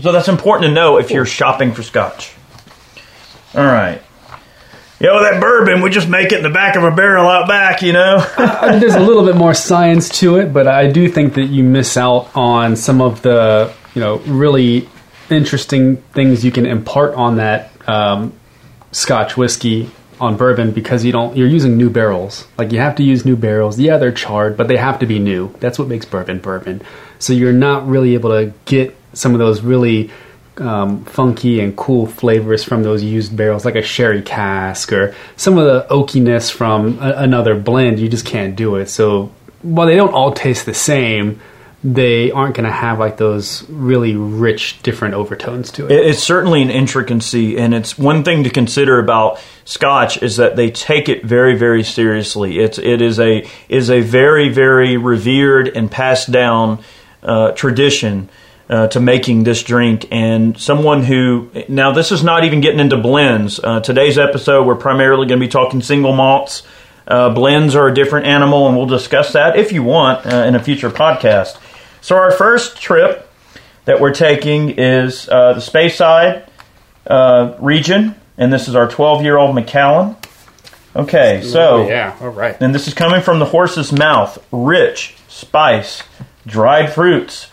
So 0.00 0.10
that's 0.10 0.26
important 0.26 0.70
to 0.70 0.74
know 0.74 0.98
if 0.98 1.12
you're 1.12 1.24
shopping 1.24 1.72
for 1.72 1.84
scotch. 1.84 2.34
All 3.54 3.62
right. 3.62 4.02
Yo, 4.98 5.22
that 5.22 5.40
bourbon, 5.40 5.82
we 5.82 5.90
just 5.90 6.08
make 6.08 6.32
it 6.32 6.38
in 6.38 6.42
the 6.42 6.50
back 6.50 6.74
of 6.74 6.82
a 6.82 6.90
barrel 6.90 7.28
out 7.28 7.46
back, 7.46 7.80
you 7.80 7.92
know? 7.92 8.26
Uh, 8.36 8.76
there's 8.80 8.96
a 8.96 9.00
little 9.00 9.24
bit 9.24 9.36
more 9.36 9.54
science 9.54 10.08
to 10.08 10.38
it, 10.38 10.52
but 10.52 10.66
I 10.66 10.90
do 10.90 11.08
think 11.08 11.34
that 11.34 11.44
you 11.44 11.62
miss 11.62 11.96
out 11.96 12.28
on 12.34 12.74
some 12.74 13.00
of 13.00 13.22
the, 13.22 13.72
you 13.94 14.00
know, 14.00 14.16
really 14.26 14.88
interesting 15.30 15.96
things 16.12 16.44
you 16.44 16.52
can 16.52 16.66
impart 16.66 17.14
on 17.14 17.36
that 17.36 17.70
um, 17.88 18.32
Scotch 18.92 19.36
whiskey 19.36 19.90
on 20.20 20.36
bourbon 20.36 20.72
because 20.72 21.04
you 21.04 21.12
don't 21.12 21.36
you're 21.36 21.48
using 21.48 21.76
new 21.76 21.90
barrels. 21.90 22.46
Like 22.56 22.72
you 22.72 22.78
have 22.78 22.96
to 22.96 23.02
use 23.02 23.24
new 23.24 23.36
barrels. 23.36 23.78
Yeah, 23.78 23.98
they're 23.98 24.12
charred, 24.12 24.56
but 24.56 24.68
they 24.68 24.76
have 24.76 24.98
to 25.00 25.06
be 25.06 25.18
new. 25.18 25.54
That's 25.60 25.78
what 25.78 25.88
makes 25.88 26.06
bourbon 26.06 26.38
bourbon. 26.38 26.82
So 27.18 27.32
you're 27.32 27.52
not 27.52 27.86
really 27.86 28.14
able 28.14 28.30
to 28.30 28.52
get 28.64 28.96
some 29.12 29.32
of 29.32 29.38
those 29.38 29.62
really 29.62 30.10
um, 30.58 31.04
funky 31.04 31.60
and 31.60 31.76
cool 31.76 32.06
flavors 32.06 32.64
from 32.64 32.82
those 32.82 33.02
used 33.02 33.36
barrels, 33.36 33.64
like 33.64 33.74
a 33.74 33.82
sherry 33.82 34.22
cask 34.22 34.92
or 34.92 35.14
some 35.36 35.58
of 35.58 35.66
the 35.66 35.86
oakiness 35.94 36.50
from 36.50 36.98
a- 37.00 37.14
another 37.16 37.54
blend. 37.54 37.98
You 37.98 38.08
just 38.08 38.24
can't 38.24 38.56
do 38.56 38.76
it. 38.76 38.88
So 38.88 39.32
while 39.62 39.86
they 39.86 39.96
don't 39.96 40.14
all 40.14 40.32
taste 40.32 40.64
the 40.64 40.74
same, 40.74 41.40
they 41.84 42.30
aren't 42.32 42.56
going 42.56 42.64
to 42.64 42.72
have 42.72 42.98
like 42.98 43.16
those 43.18 43.68
really 43.68 44.16
rich, 44.16 44.82
different 44.82 45.14
overtones 45.14 45.70
to 45.72 45.84
it. 45.86 45.92
It- 45.92 46.06
It's 46.06 46.22
certainly 46.22 46.62
an 46.62 46.70
intricacy, 46.70 47.56
and 47.58 47.74
it's 47.74 47.98
one 47.98 48.24
thing 48.24 48.44
to 48.44 48.50
consider 48.50 48.98
about 48.98 49.38
Scotch 49.64 50.22
is 50.22 50.36
that 50.38 50.56
they 50.56 50.70
take 50.70 51.08
it 51.08 51.24
very, 51.24 51.54
very 51.56 51.82
seriously. 51.84 52.58
It's 52.58 52.78
it 52.78 53.00
is 53.02 53.20
a 53.20 53.46
is 53.68 53.90
a 53.90 54.00
very, 54.00 54.48
very 54.48 54.96
revered 54.96 55.68
and 55.68 55.90
passed 55.90 56.32
down 56.32 56.80
uh, 57.22 57.52
tradition 57.52 58.28
uh, 58.70 58.88
to 58.88 58.98
making 59.00 59.44
this 59.44 59.62
drink. 59.62 60.06
And 60.10 60.58
someone 60.58 61.02
who 61.04 61.50
now 61.68 61.92
this 61.92 62.10
is 62.10 62.24
not 62.24 62.44
even 62.44 62.60
getting 62.62 62.80
into 62.80 62.96
blends. 62.96 63.60
Uh, 63.62 63.80
today's 63.80 64.18
episode, 64.18 64.66
we're 64.66 64.74
primarily 64.76 65.26
going 65.26 65.38
to 65.40 65.46
be 65.46 65.50
talking 65.50 65.82
single 65.82 66.12
malts. 66.14 66.62
Uh, 67.06 67.30
blends 67.30 67.76
are 67.76 67.86
a 67.86 67.94
different 67.94 68.26
animal, 68.26 68.66
and 68.66 68.76
we'll 68.76 68.86
discuss 68.86 69.32
that 69.34 69.56
if 69.56 69.70
you 69.72 69.84
want 69.84 70.26
uh, 70.26 70.38
in 70.48 70.56
a 70.56 70.62
future 70.62 70.90
podcast. 70.90 71.56
So 72.06 72.14
our 72.14 72.30
first 72.30 72.80
trip 72.80 73.28
that 73.84 74.00
we're 74.00 74.14
taking 74.14 74.70
is 74.78 75.28
uh, 75.28 75.54
the 75.54 75.60
Speyside 75.60 76.48
uh, 77.04 77.56
region, 77.58 78.14
and 78.38 78.52
this 78.52 78.68
is 78.68 78.76
our 78.76 78.86
12 78.86 79.24
year 79.24 79.36
old 79.36 79.56
Macallan. 79.56 80.14
Okay, 80.94 81.42
so 81.42 81.88
yeah, 81.88 82.16
all 82.20 82.28
right. 82.28 82.56
and 82.60 82.72
this 82.72 82.86
is 82.86 82.94
coming 82.94 83.22
from 83.22 83.40
the 83.40 83.46
horse's 83.46 83.90
mouth. 83.90 84.38
Rich 84.52 85.16
spice, 85.26 86.04
dried 86.46 86.92
fruits. 86.92 87.50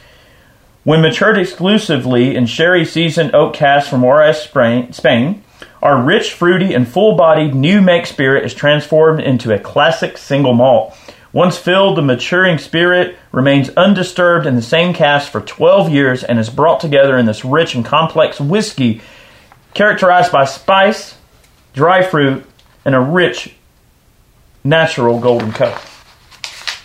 When 0.83 1.01
matured 1.01 1.39
exclusively 1.39 2.36
in 2.36 2.45
sherry 2.45 2.86
seasoned 2.86 3.33
oak 3.33 3.55
casks 3.55 3.89
from 3.89 4.01
Jerez, 4.03 4.43
Spain, 4.43 4.93
Spain, 4.93 5.43
our 5.81 6.00
rich, 6.00 6.31
fruity, 6.31 6.75
and 6.75 6.88
full 6.88 7.15
bodied 7.15 7.55
new 7.55 7.81
make 7.81 8.05
spirit 8.05 8.45
is 8.45 8.53
transformed 8.53 9.19
into 9.19 9.51
a 9.51 9.57
classic 9.57 10.15
single 10.15 10.53
malt. 10.53 10.95
Once 11.33 11.57
filled, 11.57 11.97
the 11.97 12.01
maturing 12.01 12.59
spirit 12.59 13.17
remains 13.31 13.69
undisturbed 13.69 14.45
in 14.45 14.55
the 14.55 14.61
same 14.61 14.93
cask 14.93 15.31
for 15.31 15.41
12 15.41 15.89
years 15.89 16.23
and 16.23 16.39
is 16.39 16.49
brought 16.49 16.79
together 16.79 17.17
in 17.17 17.25
this 17.25 17.43
rich 17.43 17.73
and 17.73 17.83
complex 17.83 18.39
whiskey 18.39 19.01
characterized 19.73 20.31
by 20.31 20.45
spice, 20.45 21.15
dry 21.73 22.03
fruit, 22.03 22.45
and 22.85 22.93
a 22.93 22.99
rich, 22.99 23.55
natural 24.63 25.19
golden 25.19 25.51
color. 25.51 25.79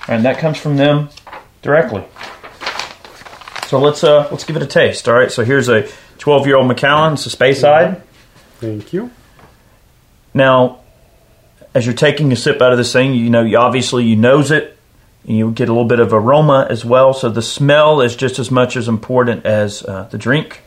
And 0.08 0.24
that 0.24 0.38
comes 0.38 0.56
from 0.56 0.78
them 0.78 1.10
directly. 1.60 2.02
So 3.66 3.78
let's 3.78 4.02
uh 4.02 4.28
let's 4.30 4.44
give 4.44 4.56
it 4.56 4.62
a 4.62 4.66
taste. 4.66 5.06
All 5.08 5.14
right. 5.14 5.30
So 5.30 5.44
here's 5.44 5.68
a 5.68 5.86
12 6.16 6.46
year 6.46 6.56
old 6.56 6.68
Macallan. 6.68 7.14
It's 7.14 7.26
a 7.26 7.36
Speyside. 7.36 8.00
Thank 8.60 8.94
you. 8.94 9.10
Now, 10.32 10.80
as 11.74 11.86
you're 11.86 11.94
taking 11.94 12.32
a 12.32 12.36
sip 12.36 12.60
out 12.60 12.72
of 12.72 12.78
this 12.78 12.92
thing, 12.92 13.14
you 13.14 13.30
know 13.30 13.42
you 13.42 13.58
obviously 13.58 14.04
you 14.04 14.16
nose 14.16 14.50
it, 14.50 14.78
and 15.26 15.36
you 15.36 15.50
get 15.50 15.68
a 15.68 15.72
little 15.72 15.88
bit 15.88 16.00
of 16.00 16.12
aroma 16.12 16.66
as 16.70 16.84
well. 16.84 17.12
So 17.12 17.28
the 17.28 17.42
smell 17.42 18.00
is 18.00 18.16
just 18.16 18.38
as 18.38 18.50
much 18.50 18.76
as 18.76 18.88
important 18.88 19.44
as 19.44 19.82
uh, 19.82 20.08
the 20.10 20.18
drink. 20.18 20.62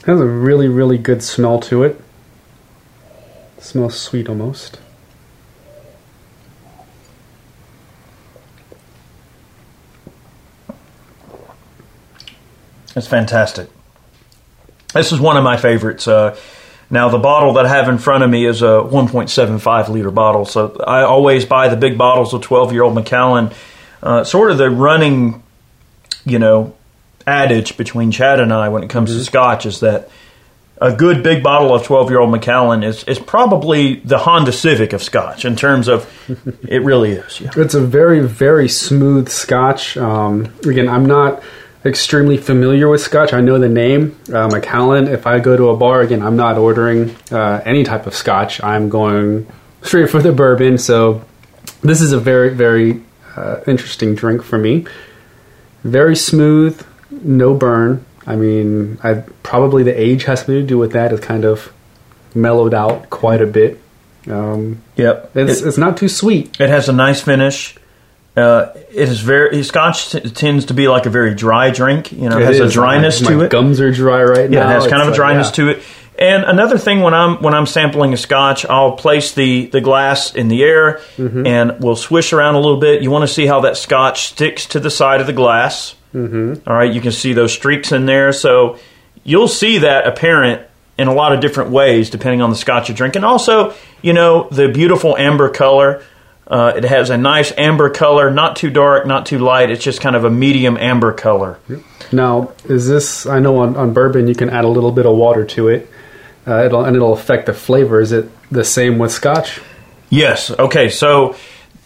It 0.00 0.06
has 0.06 0.20
a 0.20 0.26
really, 0.26 0.68
really 0.68 0.98
good 0.98 1.22
smell 1.22 1.60
to 1.60 1.84
it. 1.84 2.00
smells 3.58 3.98
sweet 3.98 4.28
almost. 4.28 4.80
It's 12.94 13.06
fantastic. 13.06 13.70
This 14.92 15.12
is 15.12 15.20
one 15.20 15.36
of 15.36 15.44
my 15.44 15.56
favorites. 15.56 16.06
Uh, 16.06 16.36
now, 16.92 17.08
the 17.08 17.18
bottle 17.18 17.54
that 17.54 17.64
I 17.64 17.70
have 17.70 17.88
in 17.88 17.96
front 17.96 18.22
of 18.22 18.28
me 18.28 18.44
is 18.44 18.60
a 18.60 18.66
1.75 18.66 19.88
liter 19.88 20.10
bottle, 20.10 20.44
so 20.44 20.76
I 20.86 21.04
always 21.04 21.46
buy 21.46 21.68
the 21.68 21.76
big 21.76 21.96
bottles 21.96 22.34
of 22.34 22.42
12 22.42 22.74
year 22.74 22.82
old 22.82 22.94
Macallan. 22.94 23.50
Uh, 24.02 24.24
sort 24.24 24.50
of 24.50 24.58
the 24.58 24.68
running, 24.68 25.42
you 26.26 26.38
know, 26.38 26.74
adage 27.26 27.78
between 27.78 28.10
Chad 28.10 28.40
and 28.40 28.52
I 28.52 28.68
when 28.68 28.82
it 28.82 28.90
comes 28.90 29.10
to 29.10 29.24
Scotch 29.24 29.64
is 29.64 29.80
that 29.80 30.10
a 30.82 30.94
good 30.94 31.22
big 31.22 31.42
bottle 31.42 31.74
of 31.74 31.82
12 31.82 32.10
year 32.10 32.20
old 32.20 32.30
Macallan 32.30 32.82
is, 32.82 33.04
is 33.04 33.18
probably 33.18 33.94
the 34.00 34.18
Honda 34.18 34.52
Civic 34.52 34.92
of 34.92 35.02
Scotch 35.02 35.46
in 35.46 35.56
terms 35.56 35.88
of 35.88 36.06
it 36.68 36.82
really 36.82 37.12
is. 37.12 37.40
Yeah. 37.40 37.52
It's 37.56 37.72
a 37.72 37.80
very, 37.80 38.20
very 38.20 38.68
smooth 38.68 39.30
Scotch. 39.30 39.96
Um, 39.96 40.52
again, 40.66 40.90
I'm 40.90 41.06
not 41.06 41.42
extremely 41.84 42.36
familiar 42.36 42.88
with 42.88 43.00
Scotch. 43.00 43.32
I 43.32 43.40
know 43.40 43.58
the 43.58 43.68
name, 43.68 44.16
uh, 44.32 44.48
Macallan. 44.48 45.08
If 45.08 45.26
I 45.26 45.40
go 45.40 45.56
to 45.56 45.68
a 45.70 45.76
bar, 45.76 46.00
again, 46.00 46.22
I'm 46.22 46.36
not 46.36 46.58
ordering 46.58 47.14
uh, 47.30 47.60
any 47.64 47.84
type 47.84 48.06
of 48.06 48.14
Scotch. 48.14 48.62
I'm 48.62 48.88
going 48.88 49.46
straight 49.82 50.10
for 50.10 50.20
the 50.22 50.32
bourbon. 50.32 50.78
So 50.78 51.24
this 51.82 52.00
is 52.00 52.12
a 52.12 52.20
very, 52.20 52.50
very 52.50 53.02
uh, 53.36 53.60
interesting 53.66 54.14
drink 54.14 54.42
for 54.42 54.58
me. 54.58 54.86
Very 55.84 56.14
smooth, 56.16 56.84
no 57.10 57.54
burn. 57.54 58.04
I 58.26 58.36
mean, 58.36 58.98
I 59.02 59.14
probably 59.42 59.82
the 59.82 59.98
age 60.00 60.24
has 60.24 60.40
something 60.40 60.54
to 60.54 60.62
do 60.62 60.78
with 60.78 60.92
that. 60.92 61.12
It's 61.12 61.24
kind 61.24 61.44
of 61.44 61.72
mellowed 62.34 62.72
out 62.74 63.10
quite 63.10 63.42
a 63.42 63.46
bit. 63.46 63.80
Um, 64.30 64.80
Yep. 64.96 65.32
it's, 65.34 65.60
It- 65.60 65.66
it's 65.66 65.78
not 65.78 65.96
too 65.96 66.08
sweet. 66.08 66.56
It 66.60 66.68
has 66.68 66.88
a 66.88 66.92
nice 66.92 67.20
finish. 67.22 67.76
Uh, 68.36 68.72
it 68.90 69.08
is 69.08 69.20
very 69.20 69.62
Scotch 69.62 70.12
t- 70.12 70.20
tends 70.30 70.66
to 70.66 70.74
be 70.74 70.88
like 70.88 71.04
a 71.06 71.10
very 71.10 71.34
dry 71.34 71.70
drink. 71.70 72.12
You 72.12 72.28
know, 72.30 72.38
it, 72.38 72.46
has 72.46 72.60
a 72.60 72.68
dryness 72.70 73.20
my, 73.20 73.30
to 73.32 73.40
it. 73.42 73.50
Gums 73.50 73.80
are 73.80 73.90
dry 73.92 74.22
right 74.22 74.48
now. 74.48 74.58
yeah, 74.58 74.70
it 74.70 74.74
has 74.74 74.86
kind 74.86 74.94
It's 75.00 75.02
of 75.02 75.06
a 75.08 75.10
like, 75.10 75.16
dryness 75.16 75.46
yeah. 75.48 75.52
to 75.52 75.68
it. 75.70 75.82
And 76.18 76.44
another 76.44 76.78
thing 76.78 77.00
when 77.00 77.14
I'm 77.14 77.42
when 77.42 77.52
I'm 77.54 77.66
sampling 77.66 78.12
a 78.12 78.16
Scotch, 78.16 78.64
I'll 78.66 78.92
place 78.92 79.32
the 79.32 79.66
the 79.66 79.80
glass 79.80 80.34
in 80.34 80.48
the 80.48 80.62
air 80.62 81.00
Mm-hmm. 81.16 81.46
and 81.46 81.80
we'll 81.80 81.96
swish 81.96 82.32
around 82.32 82.54
a 82.54 82.60
little 82.60 82.78
bit. 82.78 83.02
You 83.02 83.10
want 83.10 83.22
to 83.28 83.32
see 83.32 83.46
how 83.46 83.60
that 83.60 83.76
Scotch 83.76 84.28
sticks 84.28 84.66
to 84.68 84.80
the 84.80 84.90
side 84.90 85.20
of 85.20 85.26
the 85.26 85.32
glass. 85.34 85.94
Mm-hmm. 86.14 86.68
All 86.68 86.76
right, 86.76 86.92
you 86.92 87.00
can 87.00 87.12
see 87.12 87.32
those 87.34 87.52
streaks 87.52 87.92
in 87.92 88.06
there. 88.06 88.32
So 88.32 88.78
you'll 89.24 89.48
see 89.48 89.78
that 89.78 90.06
apparent 90.06 90.62
in 90.98 91.08
a 91.08 91.14
lot 91.14 91.32
of 91.32 91.40
different 91.40 91.70
ways 91.70 92.08
depending 92.10 92.40
on 92.42 92.50
the 92.50 92.56
Scotch 92.56 92.88
you're 92.88 92.96
drinking. 92.96 93.24
Also, 93.24 93.74
you 94.00 94.12
know 94.12 94.48
the 94.50 94.68
beautiful 94.68 95.16
amber 95.16 95.48
color. 95.50 96.02
Uh, 96.52 96.74
it 96.76 96.84
has 96.84 97.08
a 97.08 97.16
nice 97.16 97.50
amber 97.56 97.88
color, 97.88 98.30
not 98.30 98.56
too 98.56 98.68
dark, 98.68 99.06
not 99.06 99.24
too 99.24 99.38
light. 99.38 99.70
It's 99.70 99.82
just 99.82 100.02
kind 100.02 100.14
of 100.14 100.26
a 100.26 100.30
medium 100.30 100.76
amber 100.76 101.10
color. 101.14 101.58
Now, 102.12 102.52
is 102.66 102.86
this? 102.86 103.24
I 103.24 103.38
know 103.38 103.56
on, 103.60 103.74
on 103.74 103.94
bourbon 103.94 104.28
you 104.28 104.34
can 104.34 104.50
add 104.50 104.66
a 104.66 104.68
little 104.68 104.92
bit 104.92 105.06
of 105.06 105.16
water 105.16 105.46
to 105.46 105.68
it, 105.68 105.88
uh, 106.46 106.64
it'll, 106.66 106.84
and 106.84 106.94
it'll 106.94 107.14
affect 107.14 107.46
the 107.46 107.54
flavor. 107.54 108.02
Is 108.02 108.12
it 108.12 108.28
the 108.50 108.64
same 108.64 108.98
with 108.98 109.12
Scotch? 109.12 109.62
Yes. 110.10 110.50
Okay. 110.50 110.90
So 110.90 111.36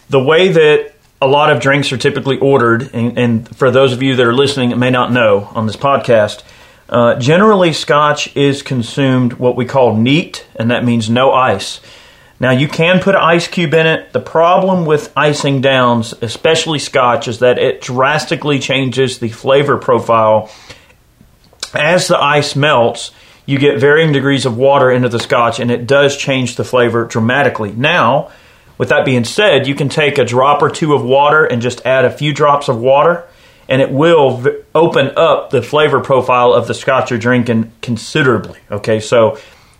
the 0.09 0.21
way 0.21 0.49
that 0.49 0.91
a 1.21 1.27
lot 1.27 1.49
of 1.49 1.61
drinks 1.61 1.93
are 1.93 1.97
typically 1.97 2.37
ordered, 2.37 2.89
and, 2.93 3.17
and 3.17 3.57
for 3.57 3.71
those 3.71 3.93
of 3.93 4.03
you 4.03 4.17
that 4.17 4.25
are 4.25 4.33
listening 4.33 4.71
that 4.71 4.77
may 4.77 4.91
not 4.91 5.13
know 5.13 5.49
on 5.55 5.65
this 5.65 5.77
podcast, 5.77 6.43
uh, 6.89 7.17
generally 7.19 7.71
Scotch 7.71 8.35
is 8.35 8.61
consumed 8.63 9.31
what 9.33 9.55
we 9.55 9.63
call 9.63 9.95
neat, 9.95 10.45
and 10.57 10.71
that 10.71 10.83
means 10.83 11.09
no 11.09 11.31
ice. 11.31 11.79
Now 12.39 12.51
you 12.51 12.67
can 12.67 12.99
put 12.99 13.15
an 13.15 13.21
ice 13.21 13.47
cube 13.47 13.73
in 13.73 13.87
it. 13.87 14.13
The 14.13 14.19
problem 14.19 14.85
with 14.85 15.11
icing 15.17 15.61
downs, 15.61 16.13
especially 16.21 16.79
Scotch, 16.79 17.27
is 17.27 17.39
that 17.39 17.57
it 17.57 17.81
drastically 17.81 18.59
changes 18.59 19.19
the 19.19 19.29
flavor 19.29 19.77
profile 19.77 20.51
as 21.73 22.07
the 22.07 22.21
ice 22.21 22.55
melts, 22.55 23.11
you 23.45 23.57
get 23.57 23.79
varying 23.79 24.11
degrees 24.11 24.45
of 24.45 24.57
water 24.57 24.91
into 24.91 25.09
the 25.09 25.19
scotch, 25.19 25.59
and 25.59 25.71
it 25.71 25.87
does 25.87 26.17
change 26.17 26.55
the 26.55 26.63
flavor 26.63 27.05
dramatically. 27.05 27.71
Now, 27.71 28.31
with 28.77 28.89
that 28.89 29.05
being 29.05 29.23
said, 29.23 29.67
you 29.67 29.75
can 29.75 29.89
take 29.89 30.17
a 30.17 30.25
drop 30.25 30.61
or 30.61 30.69
two 30.69 30.93
of 30.93 31.03
water 31.03 31.45
and 31.45 31.61
just 31.61 31.85
add 31.85 32.05
a 32.05 32.11
few 32.11 32.33
drops 32.33 32.67
of 32.67 32.79
water, 32.79 33.23
and 33.69 33.81
it 33.81 33.91
will 33.91 34.37
v- 34.37 34.51
open 34.75 35.11
up 35.15 35.49
the 35.49 35.61
flavor 35.61 35.99
profile 35.99 36.53
of 36.53 36.67
the 36.67 36.73
scotch 36.73 37.09
you're 37.09 37.19
drinking 37.19 37.71
considerably. 37.81 38.59
Okay, 38.69 38.99
so 38.99 39.37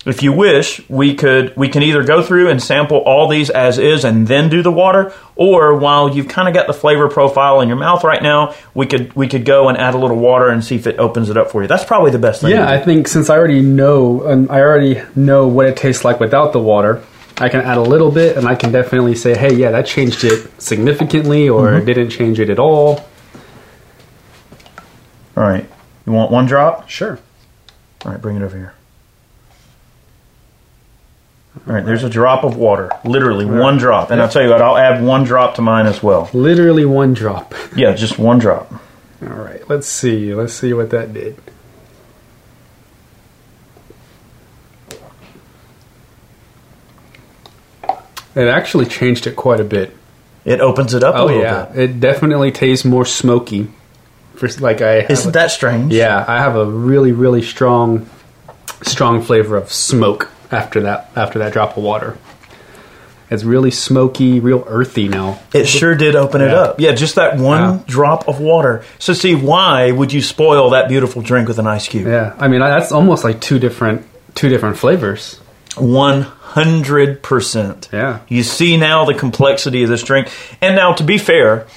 if 0.08 0.24
you 0.24 0.32
wish, 0.34 0.82
we 0.90 1.14
could 1.16 1.56
we 1.58 1.70
can 1.70 1.84
either 1.84 2.04
go 2.04 2.22
through 2.24 2.50
and 2.50 2.62
sample 2.64 2.98
all 3.00 3.28
these 3.28 3.50
as 3.50 3.78
is 3.78 4.04
and 4.06 4.28
then 4.28 4.50
do 4.50 4.62
the 4.64 4.72
water, 4.72 5.14
or 5.36 5.76
while 5.78 6.10
you've 6.16 6.28
kind 6.28 6.48
of 6.48 6.54
got 6.54 6.66
the 6.68 6.74
flavor 6.74 7.08
profile 7.10 7.62
in 7.62 7.68
your 7.68 7.78
mouth 7.78 8.04
right 8.04 8.24
now, 8.24 8.56
we 8.74 8.86
could 8.86 9.14
we 9.16 9.28
could 9.28 9.46
go 9.46 9.70
and 9.70 9.78
add 9.78 9.94
a 9.94 9.98
little 9.98 10.18
water 10.18 10.48
and 10.50 10.64
see 10.64 10.76
if 10.76 10.88
it 10.88 10.98
opens 11.00 11.30
it 11.30 11.38
up 11.38 11.52
for 11.52 11.62
you. 11.62 11.68
That's 11.68 11.86
probably 11.86 12.12
the 12.12 12.20
best 12.20 12.42
thing. 12.42 12.52
Yeah, 12.52 12.70
I 12.70 12.80
think 12.80 13.08
since 13.08 13.30
I 13.30 13.38
already 13.38 13.62
know, 13.62 14.24
and 14.24 14.50
I 14.50 14.62
already 14.62 15.02
know 15.16 15.48
what 15.48 15.68
it 15.68 15.76
tastes 15.78 16.04
like 16.06 16.20
without 16.20 16.54
the 16.54 16.60
water, 16.60 17.04
I 17.40 17.50
can 17.50 17.62
add 17.62 17.78
a 17.78 17.82
little 17.82 18.10
bit, 18.12 18.38
and 18.38 18.48
I 18.48 18.56
can 18.56 18.72
definitely 18.72 19.16
say, 19.16 19.36
"Hey, 19.38 19.54
yeah, 19.54 19.72
that 19.72 19.86
changed 19.86 20.24
it 20.24 20.50
significantly, 20.62 21.50
or 21.50 21.68
Mm-hmm. 21.72 21.86
didn't 21.86 22.10
change 22.12 22.40
it 22.40 22.50
at 22.50 22.60
all." 22.60 23.06
All 25.36 25.44
right, 25.44 25.70
you 26.06 26.14
want 26.14 26.32
one 26.32 26.46
drop? 26.48 26.90
Sure. 26.90 27.20
All 28.06 28.12
right, 28.12 28.22
bring 28.22 28.38
it 28.38 28.42
over 28.44 28.58
here. 28.58 28.74
All 31.66 31.74
right, 31.74 31.84
there's 31.86 32.04
a 32.04 32.10
drop 32.10 32.44
of 32.44 32.56
water, 32.56 32.92
literally 33.04 33.46
one 33.46 33.78
drop, 33.78 34.12
and 34.12 34.22
I'll 34.22 34.30
tell 34.30 34.44
you 34.44 34.50
what, 34.50 34.62
I'll 34.62 34.78
add 34.78 35.04
one 35.04 35.24
drop 35.24 35.56
to 35.56 35.62
mine 35.62 35.86
as 35.88 36.04
well. 36.04 36.30
Literally 36.34 36.86
one 36.86 37.14
drop. 37.14 37.54
Yeah, 37.76 37.94
just 37.94 38.18
one 38.20 38.38
drop. 38.40 38.72
All 39.22 39.30
right, 39.30 39.68
let's 39.70 39.88
see. 39.88 40.34
Let's 40.34 40.54
see 40.54 40.74
what 40.74 40.90
that 40.92 41.14
did. 41.14 41.38
It 48.36 48.48
actually 48.48 48.86
changed 48.86 49.26
it 49.28 49.36
quite 49.36 49.60
a 49.60 49.64
bit. 49.64 49.96
it 50.46 50.62
opens 50.62 50.94
it 50.94 51.04
up 51.04 51.16
a 51.16 51.20
Oh 51.20 51.26
little 51.26 51.42
yeah, 51.42 51.66
bit. 51.66 51.90
it 51.90 52.00
definitely 52.00 52.52
tastes 52.52 52.86
more 52.86 53.06
smoky. 53.06 53.68
For 54.36 54.48
like 54.60 54.82
I 54.82 55.02
have 55.02 55.12
Isn't 55.12 55.30
a- 55.30 55.34
that 55.34 55.52
strange? 55.52 55.92
Yeah, 55.94 56.24
I 56.28 56.38
have 56.40 56.56
a 56.56 56.66
really 56.66 57.12
really 57.12 57.42
strong 57.42 58.08
strong 58.84 59.22
flavor 59.24 59.58
of 59.58 59.72
smoke 59.72 60.30
after 60.52 60.82
that 60.82 61.12
after 61.16 61.40
that 61.40 61.54
drop 61.54 61.78
of 61.78 61.84
water. 61.84 62.18
It's 63.30 63.44
really 63.44 63.72
smoky, 63.72 64.40
real 64.40 64.64
earthy 64.68 65.10
now. 65.10 65.40
It 65.54 65.66
sure 65.66 65.96
did 65.96 66.16
open 66.16 66.40
it 66.40 66.50
up. 66.52 66.80
Yeah, 66.80 66.94
just 66.94 67.16
that 67.16 67.36
one 67.38 67.60
Yeah. 67.62 67.80
drop 67.86 68.30
of 68.30 68.40
water. 68.40 68.86
So, 69.00 69.12
see, 69.12 69.36
why 69.36 69.92
would 69.92 70.14
you 70.14 70.22
spoil 70.22 70.70
that 70.70 70.88
beautiful 70.88 71.22
drink 71.22 71.50
with 71.50 71.60
an 71.60 71.68
ice 71.68 71.90
cube? 71.90 72.08
Yeah, 72.08 72.34
I 72.40 72.48
mean 72.48 72.62
that's 72.62 72.94
almost 72.94 73.26
like 73.26 73.42
two 73.42 73.60
different 73.60 74.06
two 74.34 74.48
different 74.48 74.78
flavors. 74.78 75.42
One 75.76 76.22
hundred 76.22 77.22
percent. 77.22 77.90
Yeah. 77.92 78.20
You 78.30 78.44
see 78.44 78.78
now 78.78 79.04
the 79.04 79.14
complexity 79.14 79.84
of 79.84 79.90
this 79.90 80.04
drink. 80.04 80.30
And 80.62 80.76
now, 80.78 80.94
to 80.94 81.04
be 81.04 81.18
fair, 81.18 81.68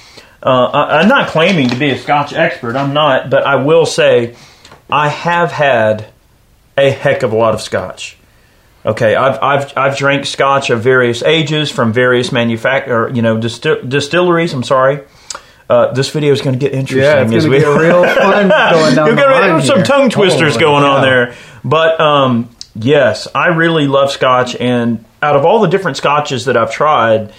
uh, 0.41 0.49
I, 0.65 0.99
I'm 1.01 1.09
not 1.09 1.27
claiming 1.27 1.67
to 1.69 1.75
be 1.75 1.89
a 1.89 1.97
Scotch 1.97 2.31
expert. 2.31 2.77
I'm 2.77 2.93
not, 2.93 3.29
but 3.29 3.43
I 3.45 3.57
will 3.57 3.85
say 3.85 4.35
I 4.89 5.09
have 5.09 5.51
had 5.51 6.05
a 6.77 6.89
heck 6.91 7.23
of 7.23 7.33
a 7.33 7.35
lot 7.35 7.53
of 7.53 7.61
Scotch. 7.61 8.15
Okay, 8.85 9.15
I've 9.15 9.41
I've 9.43 9.77
I've 9.77 9.97
drank 9.97 10.25
Scotch 10.25 10.69
of 10.71 10.81
various 10.81 11.21
ages 11.23 11.69
from 11.71 11.93
various 11.93 12.31
manufacturer, 12.31 13.09
you 13.09 13.21
know, 13.21 13.37
distil- 13.37 13.87
distilleries. 13.87 14.53
I'm 14.53 14.63
sorry. 14.63 15.01
Uh, 15.69 15.93
this 15.93 16.09
video 16.09 16.33
is 16.33 16.41
going 16.41 16.57
to 16.57 16.59
get 16.59 16.73
interesting. 16.73 16.99
Yeah, 17.01 17.21
it's 17.21 17.45
gonna 17.45 17.49
we- 17.49 17.59
get 17.59 17.67
real 17.67 18.03
fun 18.15 18.49
going 18.49 18.95
down 18.95 19.05
You're 19.07 19.15
the 19.15 19.21
gonna 19.21 19.33
line 19.35 19.49
have 19.51 19.65
some 19.65 19.83
tongue 19.83 20.09
twisters 20.09 20.57
going 20.57 20.83
on 20.83 21.01
there. 21.01 21.35
But 21.63 21.99
um, 22.01 22.49
yes, 22.75 23.27
I 23.33 23.47
really 23.49 23.87
love 23.87 24.11
Scotch, 24.11 24.55
and 24.55 25.05
out 25.21 25.35
of 25.37 25.45
all 25.45 25.59
the 25.61 25.67
different 25.69 25.95
Scotches 25.97 26.45
that 26.45 26.57
I've 26.57 26.71
tried, 26.71 27.31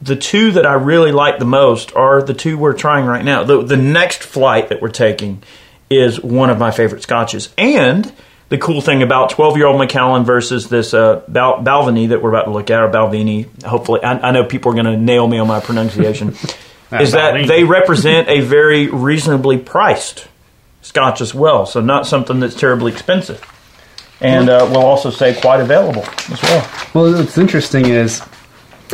the 0.00 0.14
two 0.16 0.52
that 0.52 0.64
I 0.64 0.74
really 0.74 1.10
like 1.12 1.40
the 1.40 1.44
most 1.44 1.94
are 1.96 2.22
the 2.22 2.32
two 2.34 2.56
we're 2.56 2.72
trying 2.72 3.04
right 3.04 3.24
now. 3.24 3.42
The, 3.42 3.62
the 3.64 3.76
next 3.76 4.22
flight 4.22 4.68
that 4.68 4.80
we're 4.80 4.90
taking 4.90 5.42
is 5.90 6.22
one 6.22 6.50
of 6.50 6.58
my 6.58 6.70
favorite 6.70 7.02
Scotches, 7.02 7.52
and 7.58 8.10
the 8.48 8.58
cool 8.58 8.80
thing 8.80 9.02
about 9.02 9.30
12 9.30 9.56
year 9.56 9.66
old 9.66 9.78
Macallan 9.78 10.24
versus 10.24 10.68
this 10.68 10.94
uh, 10.94 11.22
Bal- 11.28 11.62
Balvenie 11.62 12.08
that 12.08 12.22
we're 12.22 12.30
about 12.30 12.44
to 12.44 12.50
look 12.50 12.70
at, 12.70 12.82
or 12.82 12.88
Balvenie, 12.88 13.62
hopefully, 13.62 14.02
I, 14.02 14.28
I 14.28 14.30
know 14.30 14.44
people 14.44 14.72
are 14.72 14.74
going 14.74 14.86
to 14.86 14.96
nail 14.96 15.26
me 15.26 15.38
on 15.38 15.46
my 15.46 15.60
pronunciation, 15.60 16.28
is 16.92 17.12
that 17.12 17.34
Balvenie. 17.34 17.48
they 17.48 17.64
represent 17.64 18.28
a 18.28 18.40
very 18.40 18.88
reasonably 18.88 19.58
priced 19.58 20.28
Scotch 20.80 21.20
as 21.20 21.34
well, 21.34 21.66
so 21.66 21.80
not 21.80 22.06
something 22.06 22.40
that's 22.40 22.54
terribly 22.54 22.92
expensive. 22.92 23.44
And 24.20 24.48
uh, 24.48 24.66
we'll 24.70 24.84
also 24.84 25.10
say 25.10 25.38
quite 25.38 25.60
available 25.60 26.02
as 26.30 26.42
well. 26.42 26.70
Well, 26.94 27.12
what's 27.12 27.38
interesting 27.38 27.86
is 27.86 28.22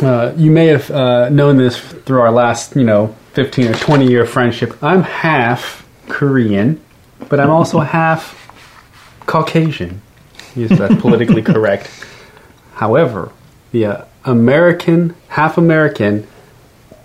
uh, 0.01 0.33
you 0.35 0.51
may 0.51 0.67
have 0.67 0.91
uh, 0.91 1.29
known 1.29 1.57
this 1.57 1.79
through 1.79 2.19
our 2.19 2.31
last, 2.31 2.75
you 2.75 2.83
know, 2.83 3.15
15 3.33 3.67
or 3.67 3.73
20 3.75 4.07
year 4.07 4.25
friendship. 4.25 4.83
I'm 4.83 5.03
half 5.03 5.87
Korean, 6.09 6.83
but 7.29 7.39
I'm 7.39 7.49
also 7.49 7.79
half 7.79 8.44
Caucasian. 9.35 10.01
Yes, 10.55 10.77
that's 10.79 10.95
politically 11.01 11.41
correct. 11.53 11.89
However, 12.75 13.31
the 13.73 13.85
uh, 13.85 14.05
American, 14.23 15.13
half 15.27 15.57
American, 15.57 16.25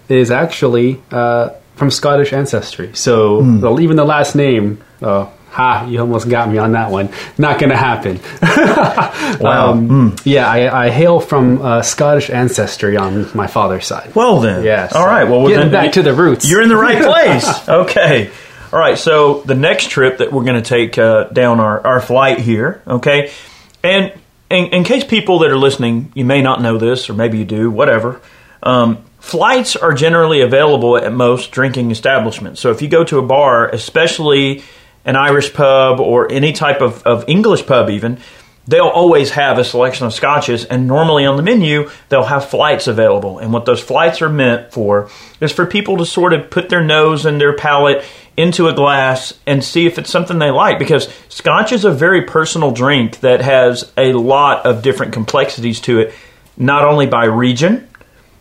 is 0.08 0.30
actually 0.30 1.02
uh, 1.10 1.50
from 1.74 1.90
Scottish 1.90 2.32
ancestry. 2.32 2.90
So 2.94 3.42
the, 3.42 3.76
even 3.80 3.96
the 3.96 4.04
last 4.04 4.36
name, 4.36 4.80
oh, 5.02 5.32
ha, 5.50 5.86
you 5.88 5.98
almost 6.00 6.28
got 6.28 6.48
me 6.48 6.58
on 6.58 6.72
that 6.72 6.92
one. 6.92 7.08
Not 7.36 7.58
going 7.58 7.70
to 7.70 7.76
happen. 7.76 8.20
Wow. 9.40 9.72
Um, 9.72 10.16
Yeah, 10.24 10.46
I, 10.50 10.86
I 10.86 10.90
hail 10.90 11.20
from 11.20 11.62
uh, 11.62 11.82
Scottish 11.82 12.30
ancestry 12.30 12.96
on 12.96 13.28
my 13.34 13.46
father's 13.46 13.86
side. 13.86 14.14
Well 14.14 14.40
then, 14.40 14.64
Yes. 14.64 14.92
All 14.92 15.06
right. 15.06 15.24
Well, 15.24 15.46
Getting 15.46 15.70
then 15.70 15.72
back 15.72 15.92
to 15.92 16.02
the 16.02 16.12
roots. 16.12 16.48
You're 16.48 16.62
in 16.62 16.68
the 16.68 16.76
right 16.76 17.02
place. 17.12 17.68
okay. 17.68 18.30
All 18.72 18.78
right. 18.78 18.96
So 18.96 19.40
the 19.40 19.54
next 19.54 19.90
trip 19.90 20.18
that 20.18 20.32
we're 20.32 20.44
going 20.44 20.62
to 20.62 20.68
take 20.68 20.96
uh, 20.96 21.24
down 21.24 21.58
our, 21.58 21.84
our 21.84 22.00
flight 22.00 22.38
here. 22.38 22.82
Okay. 22.86 23.32
And 23.82 24.12
in, 24.48 24.66
in 24.66 24.84
case 24.84 25.04
people 25.04 25.40
that 25.40 25.50
are 25.50 25.58
listening, 25.58 26.12
you 26.14 26.24
may 26.24 26.42
not 26.42 26.62
know 26.62 26.78
this, 26.78 27.10
or 27.10 27.14
maybe 27.14 27.38
you 27.38 27.44
do, 27.44 27.70
whatever. 27.70 28.20
Um, 28.62 29.04
flights 29.18 29.74
are 29.76 29.92
generally 29.92 30.40
available 30.40 30.96
at 30.96 31.12
most 31.12 31.50
drinking 31.50 31.90
establishments. 31.90 32.60
So 32.60 32.70
if 32.70 32.82
you 32.82 32.88
go 32.88 33.04
to 33.04 33.18
a 33.18 33.22
bar, 33.22 33.68
especially 33.68 34.62
an 35.04 35.16
Irish 35.16 35.52
pub 35.52 35.98
or 35.98 36.30
any 36.30 36.52
type 36.52 36.80
of, 36.80 37.02
of 37.04 37.24
English 37.26 37.66
pub, 37.66 37.90
even, 37.90 38.18
they'll 38.68 38.86
always 38.86 39.30
have 39.30 39.58
a 39.58 39.64
selection 39.64 40.06
of 40.06 40.12
scotches, 40.12 40.64
and 40.64 40.86
normally 40.86 41.26
on 41.26 41.36
the 41.36 41.42
menu, 41.42 41.90
they'll 42.08 42.22
have 42.22 42.48
flights 42.48 42.86
available. 42.86 43.38
And 43.38 43.52
what 43.52 43.64
those 43.64 43.80
flights 43.80 44.20
are 44.20 44.28
meant 44.28 44.72
for 44.72 45.10
is 45.40 45.52
for 45.52 45.66
people 45.66 45.96
to 45.96 46.06
sort 46.06 46.32
of 46.32 46.50
put 46.50 46.68
their 46.68 46.84
nose 46.84 47.24
and 47.24 47.40
their 47.40 47.56
palate 47.56 48.04
into 48.40 48.68
a 48.68 48.72
glass 48.72 49.34
and 49.46 49.62
see 49.62 49.86
if 49.86 49.98
it's 49.98 50.10
something 50.10 50.38
they 50.38 50.50
like. 50.50 50.78
Because 50.78 51.08
scotch 51.28 51.72
is 51.72 51.84
a 51.84 51.90
very 51.90 52.22
personal 52.22 52.70
drink 52.70 53.20
that 53.20 53.40
has 53.40 53.90
a 53.96 54.12
lot 54.12 54.66
of 54.66 54.82
different 54.82 55.12
complexities 55.12 55.80
to 55.82 56.00
it, 56.00 56.14
not 56.56 56.84
only 56.84 57.06
by 57.06 57.24
region, 57.24 57.88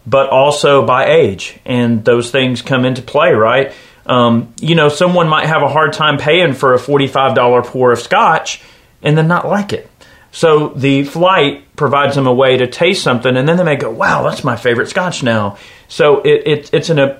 but 0.05 0.29
also 0.29 0.85
by 0.85 1.05
age. 1.05 1.59
And 1.65 2.03
those 2.05 2.31
things 2.31 2.61
come 2.61 2.85
into 2.85 3.01
play, 3.01 3.33
right? 3.33 3.73
Um, 4.05 4.53
you 4.59 4.75
know, 4.75 4.89
someone 4.89 5.27
might 5.27 5.45
have 5.45 5.61
a 5.61 5.67
hard 5.67 5.93
time 5.93 6.17
paying 6.17 6.53
for 6.53 6.73
a 6.73 6.79
$45 6.79 7.65
pour 7.65 7.91
of 7.91 7.99
scotch 7.99 8.61
and 9.03 9.17
then 9.17 9.27
not 9.27 9.47
like 9.47 9.73
it. 9.73 9.89
So 10.31 10.69
the 10.69 11.03
flight 11.03 11.75
provides 11.75 12.15
them 12.15 12.27
a 12.27 12.33
way 12.33 12.57
to 12.57 12.67
taste 12.67 13.03
something, 13.03 13.35
and 13.35 13.47
then 13.47 13.57
they 13.57 13.63
may 13.63 13.75
go, 13.75 13.89
"Wow, 13.89 14.23
that's 14.23 14.43
my 14.43 14.55
favorite 14.55 14.89
Scotch 14.89 15.23
now." 15.23 15.57
So 15.87 16.21
it, 16.21 16.43
it, 16.45 16.69
it's 16.73 16.89
an 16.89 17.15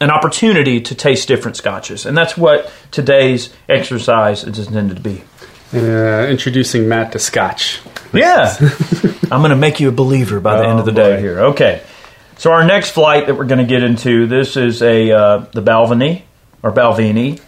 an 0.00 0.10
opportunity 0.10 0.80
to 0.80 0.94
taste 0.94 1.26
different 1.28 1.56
Scotches, 1.56 2.04
and 2.06 2.16
that's 2.16 2.36
what 2.36 2.70
today's 2.90 3.52
exercise 3.68 4.44
is 4.44 4.58
intended 4.66 4.96
to 4.96 5.02
be. 5.02 5.22
Uh, 5.74 6.26
introducing 6.28 6.88
Matt 6.88 7.12
to 7.12 7.18
Scotch. 7.18 7.80
Yeah, 8.12 8.54
I'm 9.32 9.40
going 9.40 9.50
to 9.50 9.56
make 9.56 9.80
you 9.80 9.88
a 9.88 9.92
believer 9.92 10.38
by 10.40 10.58
the 10.58 10.64
Oh, 10.64 10.70
end 10.70 10.78
of 10.80 10.84
the 10.86 10.92
day 10.92 11.16
boy. 11.16 11.20
here. 11.20 11.40
Okay, 11.46 11.82
so 12.36 12.52
our 12.52 12.64
next 12.64 12.90
flight 12.90 13.26
that 13.26 13.34
we're 13.36 13.46
going 13.46 13.58
to 13.66 13.68
get 13.68 13.82
into 13.82 14.26
this 14.26 14.56
is 14.56 14.80
a 14.82 15.10
uh, 15.10 15.38
the 15.52 15.62
Balvenie 15.62 16.22
or 16.62 16.70
Balvenie 16.72 17.40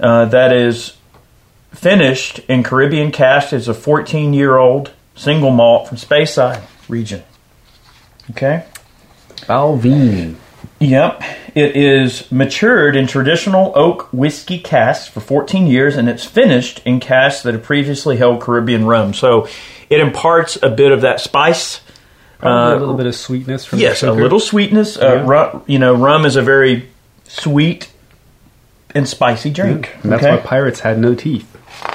uh, 0.00 0.24
that 0.26 0.52
is 0.52 0.96
finished 1.72 2.38
in 2.48 2.62
Caribbean 2.62 3.12
cask 3.12 3.52
as 3.52 3.68
a 3.68 3.74
14 3.74 4.32
year 4.32 4.56
old 4.56 4.92
single 5.14 5.50
malt 5.50 5.88
from 5.88 5.98
Speyside 5.98 6.62
region. 6.88 7.22
Okay. 8.30 8.64
Balvenie. 9.42 10.36
Yep. 10.80 11.22
It 11.54 11.76
is 11.76 12.30
matured 12.32 12.96
in 12.96 13.06
traditional 13.06 13.72
oak 13.74 14.10
whiskey 14.12 14.58
casks 14.58 15.08
for 15.08 15.20
14 15.20 15.66
years 15.66 15.96
and 15.96 16.08
it's 16.08 16.24
finished 16.24 16.80
in 16.86 17.00
casks 17.00 17.42
that 17.42 17.52
have 17.52 17.62
previously 17.62 18.16
held 18.16 18.40
Caribbean 18.40 18.86
rum. 18.86 19.12
So 19.12 19.46
it 19.90 20.00
imparts 20.00 20.56
a 20.62 20.70
bit 20.70 20.90
of 20.90 21.02
that 21.02 21.20
spice. 21.20 21.82
Uh, 22.42 22.48
a 22.74 22.78
little 22.78 22.94
bit 22.94 23.04
of 23.06 23.14
sweetness 23.14 23.66
from 23.66 23.78
Yes, 23.80 24.02
a 24.02 24.10
little 24.10 24.40
sweetness. 24.40 24.96
Uh, 24.96 25.22
rum, 25.26 25.62
you 25.66 25.78
know, 25.78 25.94
rum 25.94 26.24
is 26.24 26.36
a 26.36 26.42
very 26.42 26.88
sweet 27.24 27.92
and 28.94 29.06
spicy 29.06 29.50
drink. 29.50 29.94
And 30.02 30.10
that's 30.12 30.22
okay? 30.24 30.36
why 30.36 30.40
pirates 30.42 30.80
had 30.80 30.98
no 30.98 31.14
teeth. 31.14 31.46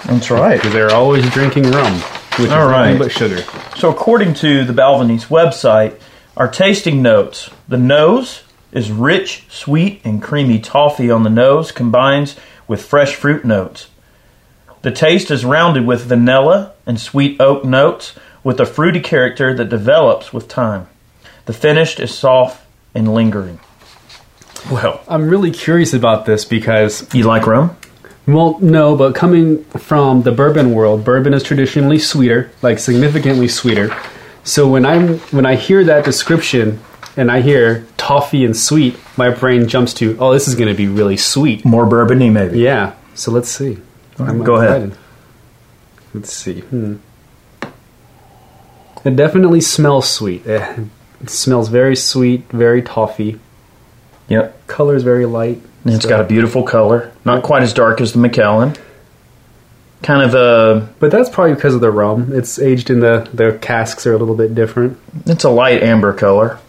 that's 0.06 0.30
right. 0.30 0.58
Because 0.58 0.74
they're 0.74 0.94
always 0.94 1.28
drinking 1.32 1.72
rum, 1.72 1.94
which 2.40 2.52
All 2.52 2.68
is 2.68 2.72
right. 2.72 2.94
nothing 2.94 3.00
but 3.00 3.12
sugar. 3.12 3.42
So, 3.78 3.90
according 3.90 4.36
to 4.36 4.64
the 4.64 4.74
Balvenie's 4.74 5.26
website, 5.26 6.00
our 6.38 6.48
tasting 6.48 7.02
notes 7.02 7.50
the 7.68 7.78
nose 7.78 8.44
is 8.76 8.92
rich, 8.92 9.46
sweet, 9.50 10.02
and 10.04 10.22
creamy 10.22 10.60
toffee 10.60 11.10
on 11.10 11.24
the 11.24 11.30
nose, 11.30 11.72
combines 11.72 12.36
with 12.68 12.86
fresh 12.86 13.16
fruit 13.16 13.46
notes. 13.46 13.88
The 14.84 14.92
taste 14.92 15.32
is 15.32 15.44
rounded 15.46 15.88
with 15.88 16.04
vanilla 16.04 16.74
and 16.86 17.00
sweet 17.00 17.42
oak 17.42 17.66
notes, 17.66 18.14
with 18.44 18.60
a 18.60 18.66
fruity 18.66 19.00
character 19.00 19.56
that 19.56 19.70
develops 19.70 20.32
with 20.32 20.48
time. 20.48 20.88
The 21.46 21.54
finish 21.54 22.00
is 22.00 22.16
soft 22.16 22.64
and 22.94 23.12
lingering. 23.12 23.60
Well, 24.70 25.02
I'm 25.08 25.30
really 25.30 25.52
curious 25.52 25.94
about 25.94 26.26
this 26.26 26.46
because, 26.46 27.12
you 27.14 27.24
like 27.24 27.48
rum? 27.48 27.76
well, 28.28 28.60
no, 28.60 28.96
but 28.96 29.16
coming 29.16 29.64
from 29.66 30.24
the 30.24 30.32
bourbon 30.32 30.74
world, 30.74 31.04
bourbon 31.04 31.34
is 31.34 31.44
traditionally 31.44 32.00
sweeter, 32.00 32.52
like 32.62 32.80
significantly 32.80 33.48
sweeter. 33.48 33.96
So 34.44 34.68
when 34.68 34.86
I'm 34.86 35.20
when 35.32 35.46
I 35.46 35.56
hear 35.56 35.84
that 35.84 36.06
description 36.06 36.80
and 37.18 37.32
I 37.32 37.42
hear 37.42 37.86
toffee 37.98 38.44
and 38.46 38.56
sweet, 38.56 38.98
my 39.18 39.30
brain 39.30 39.68
jumps 39.68 39.94
to, 39.96 40.18
oh, 40.20 40.34
this 40.34 40.48
is 40.48 40.56
going 40.56 40.68
to 40.70 40.78
be 40.78 40.88
really 40.88 41.18
sweet. 41.18 41.64
More 41.66 41.86
bourbony, 41.86 42.32
maybe. 42.32 42.60
Yeah. 42.60 42.94
So 43.14 43.32
let's 43.32 43.50
see. 43.50 43.78
I'm 44.20 44.44
go 44.44 44.56
ahead. 44.56 44.98
Let's 46.14 46.32
see. 46.32 46.62
Hmm. 46.62 46.96
It 49.04 49.16
definitely 49.16 49.62
smells 49.62 50.10
sweet. 50.10 50.46
Eh, 50.48 50.76
It 51.22 51.30
smells 51.30 51.70
very 51.70 51.96
sweet, 51.96 52.46
very 52.52 52.82
toffee. 52.82 53.40
Yep. 54.30 54.68
Color 54.68 54.96
is 54.96 55.04
very 55.04 55.26
light. 55.26 55.62
And 55.84 55.94
it's 55.94 56.04
So- 56.04 56.10
got 56.10 56.22
a 56.22 56.24
beautiful 56.24 56.64
color. 56.64 57.12
Not 57.24 57.44
quite 57.44 57.64
as 57.64 57.74
dark 57.74 58.02
as 58.02 58.14
the 58.14 58.20
Macallan. 58.20 58.74
Kind 60.04 60.22
of 60.24 60.36
a 60.36 60.88
But 61.00 61.12
that's 61.12 61.30
probably 61.30 61.54
because 61.56 61.74
of 61.76 61.82
the 61.82 61.92
rum. 61.92 62.32
It's 62.34 62.60
aged 62.60 62.90
in 62.90 63.00
the 63.00 63.28
the 63.34 63.54
casks 63.62 64.06
are 64.06 64.14
a 64.14 64.18
little 64.18 64.36
bit 64.36 64.54
different. 64.54 64.98
It's 65.26 65.44
a 65.44 65.50
light 65.50 65.82
amber 65.84 66.14
color. 66.14 66.60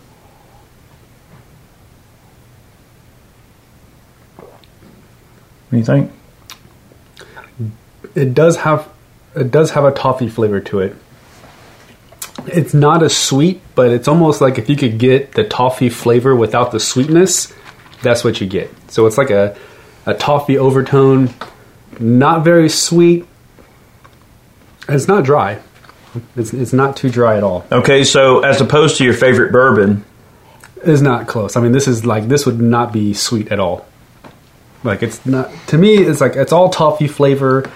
Do 5.70 5.76
you 5.76 5.84
think? 5.84 6.12
It 8.14 8.34
does 8.34 8.56
have 8.58 8.88
it 9.34 9.50
does 9.50 9.72
have 9.72 9.84
a 9.84 9.92
toffee 9.92 10.28
flavor 10.28 10.60
to 10.60 10.80
it. 10.80 10.96
It's 12.46 12.72
not 12.72 13.02
as 13.02 13.16
sweet, 13.16 13.60
but 13.74 13.90
it's 13.90 14.08
almost 14.08 14.40
like 14.40 14.58
if 14.58 14.68
you 14.70 14.76
could 14.76 14.98
get 14.98 15.32
the 15.32 15.44
toffee 15.44 15.88
flavor 15.88 16.34
without 16.34 16.70
the 16.72 16.80
sweetness, 16.80 17.52
that's 18.02 18.22
what 18.24 18.40
you 18.40 18.46
get. 18.46 18.70
So 18.90 19.06
it's 19.06 19.18
like 19.18 19.30
a 19.30 19.56
a 20.06 20.14
toffee 20.14 20.56
overtone, 20.56 21.30
not 21.98 22.44
very 22.44 22.68
sweet. 22.68 23.26
It's 24.88 25.08
not 25.08 25.24
dry. 25.24 25.58
It's, 26.36 26.54
it's 26.54 26.72
not 26.72 26.96
too 26.96 27.10
dry 27.10 27.36
at 27.36 27.42
all. 27.42 27.66
Okay, 27.72 28.04
so 28.04 28.40
as 28.40 28.60
opposed 28.60 28.96
to 28.98 29.04
your 29.04 29.12
favorite 29.14 29.52
bourbon, 29.52 30.04
It's 30.84 31.02
not 31.02 31.26
close. 31.26 31.56
I 31.56 31.60
mean, 31.60 31.72
this 31.72 31.88
is 31.88 32.06
like 32.06 32.28
this 32.28 32.46
would 32.46 32.60
not 32.60 32.92
be 32.92 33.12
sweet 33.12 33.48
at 33.50 33.58
all. 33.58 33.84
Like 34.86 35.02
it's 35.02 35.24
not 35.26 35.50
to 35.68 35.78
me. 35.78 35.96
It's 35.98 36.20
like 36.20 36.36
it's 36.36 36.52
all 36.52 36.70
toffee 36.70 37.08
flavor, 37.08 37.70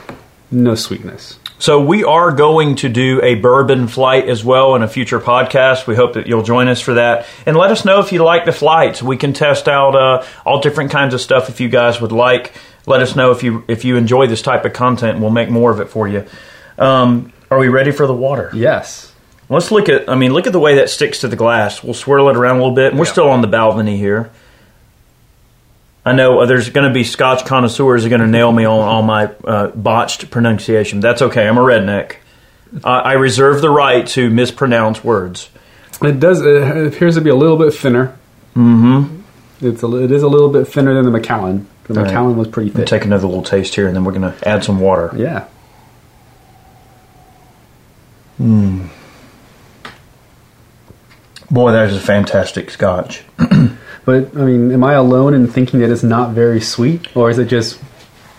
no 0.50 0.74
sweetness. 0.74 1.38
So 1.58 1.78
we 1.78 2.04
are 2.04 2.32
going 2.32 2.76
to 2.76 2.88
do 2.88 3.20
a 3.22 3.34
bourbon 3.34 3.86
flight 3.86 4.30
as 4.30 4.42
well 4.42 4.74
in 4.76 4.82
a 4.82 4.88
future 4.88 5.20
podcast. 5.20 5.86
We 5.86 5.94
hope 5.94 6.14
that 6.14 6.26
you'll 6.26 6.42
join 6.42 6.68
us 6.68 6.80
for 6.80 6.94
that, 6.94 7.26
and 7.44 7.54
let 7.54 7.70
us 7.70 7.84
know 7.84 8.00
if 8.00 8.12
you 8.12 8.24
like 8.24 8.46
the 8.46 8.52
flights. 8.52 9.02
We 9.02 9.18
can 9.18 9.34
test 9.34 9.68
out 9.68 9.94
uh, 9.94 10.24
all 10.46 10.60
different 10.62 10.90
kinds 10.90 11.12
of 11.12 11.20
stuff 11.20 11.50
if 11.50 11.60
you 11.60 11.68
guys 11.68 12.00
would 12.00 12.12
like. 12.12 12.52
Let 12.86 13.02
us 13.02 13.14
know 13.14 13.30
if 13.30 13.42
you 13.42 13.62
if 13.68 13.84
you 13.84 13.96
enjoy 13.96 14.26
this 14.26 14.40
type 14.40 14.64
of 14.64 14.72
content. 14.72 15.20
We'll 15.20 15.28
make 15.30 15.50
more 15.50 15.70
of 15.70 15.80
it 15.80 15.90
for 15.90 16.08
you. 16.08 16.24
Um, 16.78 17.32
are 17.50 17.58
we 17.58 17.68
ready 17.68 17.90
for 17.90 18.06
the 18.06 18.14
water? 18.14 18.50
Yes. 18.54 19.12
Let's 19.50 19.70
look 19.70 19.88
at. 19.90 20.08
I 20.08 20.14
mean, 20.14 20.32
look 20.32 20.46
at 20.46 20.52
the 20.54 20.60
way 20.60 20.76
that 20.76 20.88
sticks 20.88 21.18
to 21.20 21.28
the 21.28 21.36
glass. 21.36 21.82
We'll 21.82 21.92
swirl 21.92 22.28
it 22.30 22.36
around 22.36 22.56
a 22.56 22.60
little 22.60 22.74
bit. 22.74 22.92
And 22.92 22.98
we're 22.98 23.04
Yeah. 23.04 23.12
still 23.12 23.28
on 23.28 23.42
the 23.42 23.48
Balvenie 23.48 23.96
here. 23.98 24.30
I 26.04 26.12
know 26.12 26.40
uh, 26.40 26.46
there's 26.46 26.70
going 26.70 26.88
to 26.88 26.94
be 26.94 27.04
Scotch 27.04 27.44
connoisseurs 27.44 28.06
are 28.06 28.08
going 28.08 28.22
to 28.22 28.26
nail 28.26 28.50
me 28.50 28.64
on 28.64 28.80
all 28.80 29.02
my 29.02 29.26
uh, 29.44 29.68
botched 29.68 30.30
pronunciation. 30.30 31.00
That's 31.00 31.20
okay. 31.22 31.46
I'm 31.46 31.58
a 31.58 31.62
redneck. 31.62 32.16
I 32.84 33.00
I 33.00 33.12
reserve 33.14 33.60
the 33.60 33.70
right 33.70 34.06
to 34.08 34.30
mispronounce 34.30 35.04
words. 35.04 35.50
It 36.02 36.18
does. 36.18 36.40
It 36.40 36.86
appears 36.86 37.16
to 37.16 37.20
be 37.20 37.30
a 37.30 37.34
little 37.34 37.58
bit 37.58 37.74
thinner. 37.74 38.16
Mm-hmm. 38.56 39.20
It's 39.60 39.82
a, 39.82 39.96
it 40.02 40.10
is 40.10 40.22
a 40.22 40.28
little 40.28 40.48
bit 40.48 40.66
thinner 40.66 40.94
than 40.94 41.04
the 41.04 41.10
Macallan. 41.10 41.66
The 41.84 41.94
All 41.94 42.02
right. 42.02 42.06
Macallan 42.06 42.36
was 42.36 42.48
pretty 42.48 42.70
thick. 42.70 42.86
Take 42.86 43.04
another 43.04 43.26
little 43.26 43.42
taste 43.42 43.74
here, 43.74 43.86
and 43.86 43.94
then 43.94 44.04
we're 44.04 44.12
going 44.12 44.32
to 44.32 44.48
add 44.48 44.64
some 44.64 44.80
water. 44.80 45.10
yeah. 45.16 45.46
Mmm. 48.40 48.88
Boy, 51.50 51.72
that 51.72 51.90
is 51.90 51.96
a 51.96 52.00
fantastic 52.00 52.70
Scotch. 52.70 53.24
But 54.04 54.36
I 54.36 54.44
mean, 54.44 54.72
am 54.72 54.82
I 54.84 54.94
alone 54.94 55.34
in 55.34 55.46
thinking 55.46 55.80
that 55.80 55.90
it's 55.90 56.02
not 56.02 56.30
very 56.30 56.60
sweet, 56.60 57.14
or 57.16 57.30
is 57.30 57.38
it 57.38 57.46
just? 57.46 57.80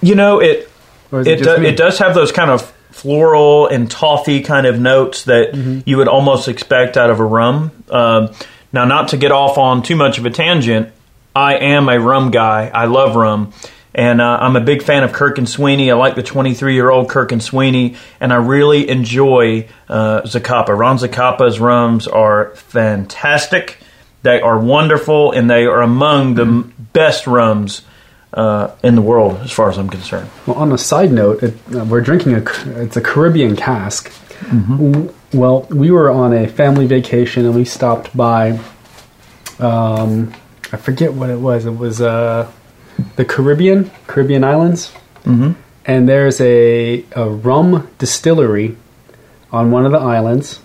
You 0.01 0.15
know, 0.15 0.39
it 0.39 0.69
Or 1.11 1.21
is 1.21 1.27
it, 1.27 1.37
just 1.39 1.57
do, 1.57 1.63
it 1.63 1.77
does 1.77 1.99
have 1.99 2.15
those 2.15 2.31
kind 2.31 2.49
of 2.49 2.61
floral 2.89 3.67
and 3.67 3.89
toffee 3.89 4.41
kind 4.41 4.65
of 4.67 4.79
notes 4.79 5.23
that 5.25 5.53
Mm-hmm. 5.53 5.79
you 5.85 5.97
would 5.97 6.07
almost 6.07 6.47
expect 6.47 6.97
out 6.97 7.09
of 7.09 7.19
a 7.19 7.23
rum. 7.25 7.71
Um, 7.89 8.31
now, 8.73 8.85
not 8.85 9.09
to 9.09 9.17
get 9.17 9.31
off 9.31 9.57
on 9.57 9.83
too 9.83 9.95
much 9.95 10.17
of 10.17 10.25
a 10.25 10.29
tangent, 10.29 10.89
I 11.35 11.55
am 11.55 11.87
a 11.89 11.99
rum 11.99 12.31
guy. 12.31 12.69
I 12.73 12.85
love 12.85 13.15
rum. 13.15 13.53
And 13.93 14.21
uh, 14.21 14.37
I'm 14.41 14.55
a 14.55 14.61
big 14.61 14.81
fan 14.81 15.03
of 15.03 15.11
Kirk 15.11 15.37
and 15.37 15.47
Sweeney. 15.47 15.91
I 15.91 15.95
like 15.95 16.15
the 16.15 16.23
23 16.23 16.73
year 16.73 16.89
old 16.89 17.09
Kirk 17.09 17.31
and 17.33 17.43
Sweeney, 17.43 17.97
and 18.21 18.31
I 18.31 18.37
really 18.37 18.89
enjoy 18.89 19.67
uh, 19.89 20.21
Zacapa. 20.21 20.77
Ron 20.77 20.97
Zacapa's 20.97 21.59
rums 21.59 22.07
are 22.07 22.55
fantastic. 22.55 23.77
They 24.23 24.39
are 24.41 24.59
wonderful, 24.59 25.31
and 25.31 25.49
they 25.49 25.65
are 25.65 25.81
among 25.81 26.35
the 26.35 26.43
m 26.43 26.73
best 26.93 27.25
rums 27.25 27.81
uh, 28.33 28.69
in 28.83 28.95
the 28.95 29.01
world, 29.01 29.39
as 29.41 29.51
far 29.51 29.69
as 29.69 29.77
I'm 29.77 29.89
concerned. 29.89 30.29
Well, 30.45 30.57
on 30.57 30.71
a 30.71 30.77
side 30.77 31.11
note, 31.11 31.41
it, 31.43 31.53
uh, 31.75 31.85
we're 31.85 32.01
drinking 32.01 32.33
a. 32.35 32.43
It's 32.83 32.97
a 32.97 33.01
Caribbean 33.01 33.55
cask. 33.55 34.11
W- 34.51 35.13
Well, 35.33 35.61
we 35.69 35.91
were 35.91 36.11
on 36.11 36.33
a 36.33 36.45
family 36.47 36.85
vacation 36.87 37.45
and 37.45 37.55
we 37.55 37.63
stopped 37.65 38.15
by. 38.15 38.59
Um, 39.59 40.33
I 40.73 40.77
forget 40.77 41.13
what 41.13 41.29
it 41.29 41.39
was. 41.39 41.65
It 41.65 41.77
was 41.77 42.01
uh, 42.01 42.51
the 43.15 43.23
Caribbean, 43.25 43.89
Caribbean 44.07 44.43
islands, 44.43 44.91
mm-hmm. 45.23 45.51
and 45.85 46.09
there's 46.09 46.41
a 46.41 47.05
a 47.15 47.29
rum 47.29 47.87
distillery 47.97 48.75
on 49.51 49.71
one 49.71 49.85
of 49.85 49.91
the 49.91 49.99
islands, 49.99 50.59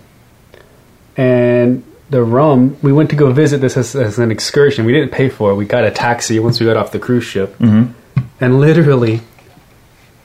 and 1.15 1.83
the 2.09 2.23
rum. 2.23 2.77
We 2.81 2.93
went 2.93 3.09
to 3.09 3.15
go 3.15 3.31
visit 3.31 3.59
this 3.59 3.75
as, 3.77 3.95
as 3.95 4.19
an 4.19 4.31
excursion. 4.31 4.85
We 4.85 4.93
didn't 4.93 5.11
pay 5.11 5.29
for 5.29 5.51
it. 5.51 5.55
We 5.55 5.65
got 5.65 5.83
a 5.83 5.91
taxi 5.91 6.39
once 6.39 6.59
we 6.59 6.65
got 6.65 6.77
off 6.77 6.91
the 6.91 6.99
cruise 6.99 7.23
ship, 7.25 7.55
and 8.39 8.59
literally 8.59 9.21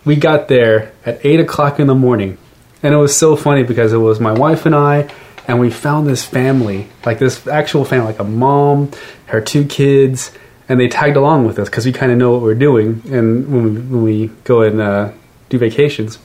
we 0.05 0.17
got 0.17 0.49
there 0.49 0.93
at 1.05 1.25
eight 1.25 1.41
o'clock 1.41 1.79
in 1.81 1.87
the 1.87 1.95
morning, 1.95 2.39
and 2.83 2.95
it 2.95 2.99
was 2.99 3.17
so 3.17 3.37
funny 3.37 3.63
because 3.63 3.93
it 3.93 3.99
was 3.99 4.21
my 4.21 4.33
wife 4.33 4.67
and 4.67 4.75
I, 4.75 5.13
and 5.49 5.59
we 5.61 5.71
found 5.71 6.07
this 6.07 6.25
family, 6.25 6.89
like 7.05 7.19
this 7.19 7.47
actual 7.47 7.85
family, 7.85 8.07
like 8.07 8.21
a 8.21 8.25
mom, 8.25 8.91
her 9.27 9.41
two 9.41 9.65
kids, 9.65 10.31
and 10.69 10.79
they 10.79 10.89
tagged 10.89 11.17
along 11.17 11.47
with 11.47 11.59
us 11.59 11.69
because 11.69 11.85
we 11.85 11.93
kind 11.93 12.13
of 12.13 12.19
know 12.19 12.31
what 12.33 12.43
we're 12.43 12.55
doing, 12.55 13.03
and 13.11 13.53
when 13.53 13.65
we 13.65 13.81
when 13.81 14.03
we 14.03 14.27
go 14.45 14.63
and 14.63 14.81
uh, 14.81 15.13
do 15.49 15.59
vacations, 15.59 16.19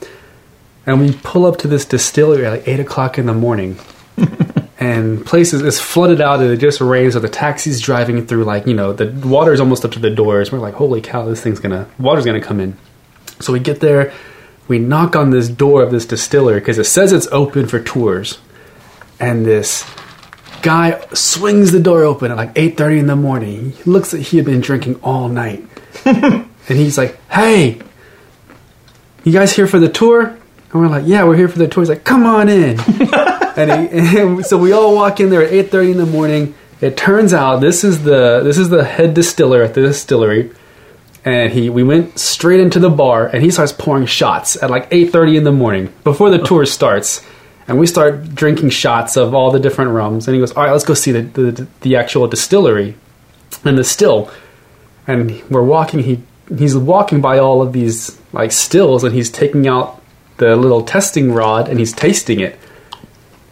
and 0.85 0.99
we 1.01 1.13
pull 1.23 1.45
up 1.45 1.57
to 1.57 1.67
this 1.67 1.85
distillery 1.85 2.45
at 2.45 2.51
like 2.51 2.67
eight 2.67 2.79
o'clock 2.79 3.17
in 3.17 3.25
the 3.25 3.33
morning. 3.33 3.77
and 4.79 5.25
places 5.25 5.61
is 5.61 5.79
flooded 5.79 6.21
out 6.21 6.39
and 6.39 6.51
it 6.51 6.57
just 6.57 6.81
rains 6.81 7.13
so 7.13 7.19
the 7.19 7.27
taxi's 7.29 7.81
driving 7.81 8.27
through 8.27 8.43
like 8.43 8.67
you 8.67 8.75
know 8.75 8.93
the 8.93 9.07
water's 9.27 9.59
almost 9.59 9.83
up 9.83 9.91
to 9.91 9.99
the 9.99 10.09
doors 10.09 10.51
we're 10.51 10.59
like 10.59 10.75
holy 10.75 11.01
cow 11.01 11.25
this 11.25 11.41
thing's 11.41 11.59
gonna 11.59 11.87
water's 11.97 12.25
gonna 12.25 12.41
come 12.41 12.59
in 12.59 12.77
so 13.39 13.53
we 13.53 13.59
get 13.59 13.79
there, 13.79 14.13
we 14.67 14.79
knock 14.79 15.15
on 15.15 15.29
this 15.29 15.47
door 15.47 15.83
of 15.83 15.91
this 15.91 16.05
distillery 16.05 16.59
because 16.59 16.77
it 16.77 16.85
says 16.85 17.13
it's 17.13 17.27
open 17.27 17.67
for 17.67 17.79
tours, 17.79 18.39
and 19.19 19.45
this 19.45 19.85
guy 20.61 20.99
swings 21.13 21.71
the 21.71 21.79
door 21.79 22.03
open 22.03 22.31
at 22.31 22.37
like 22.37 22.51
eight 22.55 22.77
thirty 22.77 22.99
in 22.99 23.07
the 23.07 23.15
morning. 23.15 23.71
He 23.71 23.83
looks 23.83 24.13
like 24.13 24.23
he 24.23 24.37
had 24.37 24.45
been 24.45 24.61
drinking 24.61 24.99
all 25.03 25.29
night, 25.29 25.63
and 26.05 26.47
he's 26.67 26.97
like, 26.97 27.19
"Hey, 27.29 27.79
you 29.23 29.31
guys 29.31 29.55
here 29.55 29.67
for 29.67 29.79
the 29.79 29.89
tour?" 29.89 30.25
And 30.25 30.81
we're 30.81 30.87
like, 30.87 31.03
"Yeah, 31.05 31.23
we're 31.25 31.37
here 31.37 31.47
for 31.47 31.59
the 31.59 31.67
tour." 31.67 31.83
He's 31.83 31.89
like, 31.89 32.03
"Come 32.03 32.25
on 32.25 32.49
in." 32.49 32.77
and, 33.57 33.89
he, 33.89 34.19
and 34.19 34.45
so 34.45 34.57
we 34.57 34.71
all 34.71 34.95
walk 34.95 35.19
in 35.19 35.29
there 35.29 35.41
at 35.41 35.51
eight 35.51 35.71
thirty 35.71 35.91
in 35.91 35.97
the 35.97 36.05
morning. 36.05 36.55
It 36.79 36.95
turns 36.95 37.33
out 37.33 37.57
this 37.57 37.83
is 37.83 38.03
the 38.03 38.41
this 38.43 38.57
is 38.57 38.69
the 38.69 38.83
head 38.83 39.13
distiller 39.13 39.63
at 39.63 39.73
the 39.73 39.81
distillery. 39.81 40.51
And 41.25 41.51
he 41.51 41.69
we 41.69 41.83
went 41.83 42.19
straight 42.19 42.59
into 42.59 42.79
the 42.79 42.89
bar 42.89 43.27
and 43.27 43.43
he 43.43 43.51
starts 43.51 43.71
pouring 43.71 44.05
shots 44.05 44.61
at 44.61 44.69
like 44.69 44.89
8.30 44.91 45.39
in 45.39 45.43
the 45.43 45.51
morning 45.51 45.91
before 46.03 46.29
the 46.29 46.37
tour 46.37 46.65
starts. 46.65 47.25
And 47.67 47.77
we 47.77 47.85
start 47.85 48.33
drinking 48.33 48.69
shots 48.69 49.17
of 49.17 49.33
all 49.33 49.51
the 49.51 49.59
different 49.59 49.91
rums. 49.91 50.27
And 50.27 50.35
he 50.35 50.39
goes 50.39 50.53
all 50.53 50.63
right 50.63 50.71
let's 50.71 50.85
go 50.85 50.93
see 50.93 51.11
the, 51.11 51.21
the, 51.23 51.67
the 51.81 51.95
actual 51.97 52.27
distillery 52.27 52.95
and 53.65 53.77
the 53.77 53.83
still. 53.83 54.31
And 55.07 55.43
we're 55.49 55.63
walking 55.63 56.03
he 56.03 56.23
he's 56.55 56.77
walking 56.77 57.19
by 57.19 57.39
all 57.39 57.61
of 57.61 57.73
these 57.73 58.21
like 58.31 58.51
stills 58.51 59.03
and 59.03 59.13
he's 59.13 59.31
taking 59.31 59.67
out 59.67 60.01
the 60.37 60.55
little 60.55 60.83
testing 60.83 61.33
rod 61.33 61.67
and 61.67 61.79
he's 61.79 61.91
tasting 61.91 62.39
it 62.39 62.57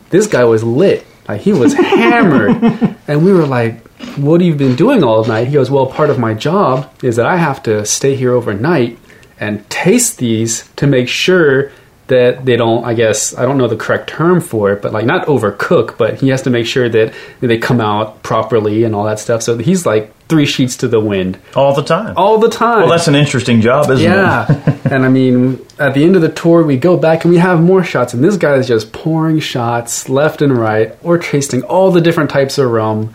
this 0.10 0.28
guy 0.28 0.44
was 0.44 0.64
lit. 0.64 1.06
Like 1.28 1.42
he 1.42 1.54
was 1.54 1.74
hammered. 2.00 2.98
And 3.08 3.26
we 3.26 3.34
were 3.34 3.46
like 3.46 3.86
what 4.18 4.42
have 4.42 4.48
you 4.48 4.56
been 4.56 4.76
doing 4.76 5.04
all 5.04 5.24
night? 5.26 5.48
He 5.48 5.54
goes 5.54 5.72
well 5.72 5.88
part 5.88 6.10
of 6.10 6.20
my 6.20 6.34
job 6.34 6.92
is 7.04 7.16
that 7.16 7.26
i 7.26 7.38
have 7.38 7.64
to 7.64 7.86
stay 7.86 8.16
here 8.16 8.34
overnight 8.34 8.98
and 9.40 9.68
taste 9.70 10.18
these 10.18 10.70
to 10.76 10.88
make 10.88 11.08
sure 11.08 11.72
that 12.08 12.46
they 12.46 12.56
don't 12.56 12.84
i 12.86 12.94
guess 12.94 13.36
i 13.36 13.44
don't 13.44 13.58
know 13.58 13.68
the 13.68 13.76
correct 13.76 14.08
term 14.10 14.40
for 14.40 14.72
it 14.72 14.82
but 14.82 14.94
like 14.94 15.06
not 15.06 15.26
overcook 15.28 15.98
but 15.98 16.20
he 16.22 16.30
has 16.30 16.42
to 16.44 16.50
make 16.52 16.66
sure 16.68 16.88
that 16.88 17.12
they 17.40 17.58
come 17.58 17.82
out 17.82 18.22
properly 18.22 18.84
and 18.84 18.94
all 18.94 19.04
that 19.06 19.18
stuff 19.20 19.42
so 19.42 19.58
he's 19.58 19.86
like 19.88 20.12
three 20.28 20.46
sheets 20.46 20.78
to 20.78 20.88
the 20.88 21.00
wind 21.00 21.40
All 21.56 21.74
the 21.74 21.84
time. 21.84 22.14
all 22.18 22.38
the 22.38 22.50
time 22.50 22.82
well, 22.82 22.90
that's 22.90 23.08
an 23.08 23.16
interesting 23.16 23.62
job, 23.62 23.90
isn't 23.92 24.06
it? 24.06 24.10
yeah. 24.10 24.48
and 24.92 25.06
I 25.06 25.10
mean, 25.10 25.64
at 25.78 25.94
the 25.94 26.04
end 26.04 26.16
of 26.16 26.24
the 26.24 26.30
tour, 26.32 26.64
we 26.64 26.78
go 26.78 26.98
back 26.98 27.26
and 27.26 27.32
we 27.32 27.40
have 27.40 27.62
more 27.62 27.84
shots, 27.84 28.14
and 28.16 28.24
this 28.24 28.36
guy 28.36 28.56
is 28.56 28.68
just 28.68 28.92
pouring 28.92 29.40
shots 29.40 30.10
left 30.10 30.42
and 30.42 30.58
right. 30.58 30.96
We're 31.04 31.20
tasting 31.20 31.62
all 31.62 31.92
the 31.92 32.02
different 32.02 32.32
types 32.32 32.58
of 32.58 32.72
rum, 32.72 33.14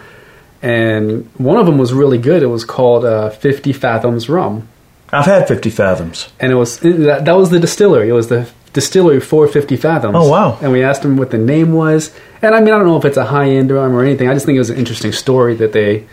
and 0.62 1.29
one 1.37 1.57
of 1.57 1.66
them 1.66 1.79
was 1.79 1.92
really 1.92 2.18
good. 2.18 2.44
It 2.44 2.46
was 2.46 2.64
called 2.64 3.05
uh, 3.05 3.31
50 3.31 3.72
Fathoms 3.72 4.29
Rum, 4.29 4.68
I've 5.12 5.26
had 5.26 5.48
50 5.48 5.70
fathoms. 5.70 6.29
and 6.38 6.53
it 6.53 6.55
was 6.55 6.79
that, 6.79 7.24
that 7.24 7.37
was 7.37 7.50
the 7.50 7.59
distillery. 7.59 8.09
It 8.09 8.12
was 8.12 8.29
the 8.29 8.48
distillery 8.73 9.21
for 9.21 9.47
50 9.47 9.77
Fathoms. 9.77 10.15
Oh, 10.17 10.29
wow. 10.29 10.59
And 10.61 10.73
we 10.73 10.83
asked 10.83 11.05
him 11.05 11.17
what 11.17 11.31
the 11.31 11.39
name 11.39 11.73
was, 11.73 12.15
and 12.43 12.55
I 12.55 12.61
mean, 12.61 12.73
I 12.73 12.79
don't 12.79 12.87
know 12.87 12.97
if 12.97 13.05
it's 13.05 13.17
a 13.17 13.27
high 13.27 13.51
end 13.51 13.71
rum 13.71 13.95
or 13.95 14.03
anything. 14.03 14.29
I 14.29 14.35
just 14.35 14.47
think 14.47 14.57
it 14.57 14.61
was 14.61 14.71
an 14.71 14.79
interesting 14.79 15.13
story 15.13 15.55
that 15.57 15.73
they 15.73 16.07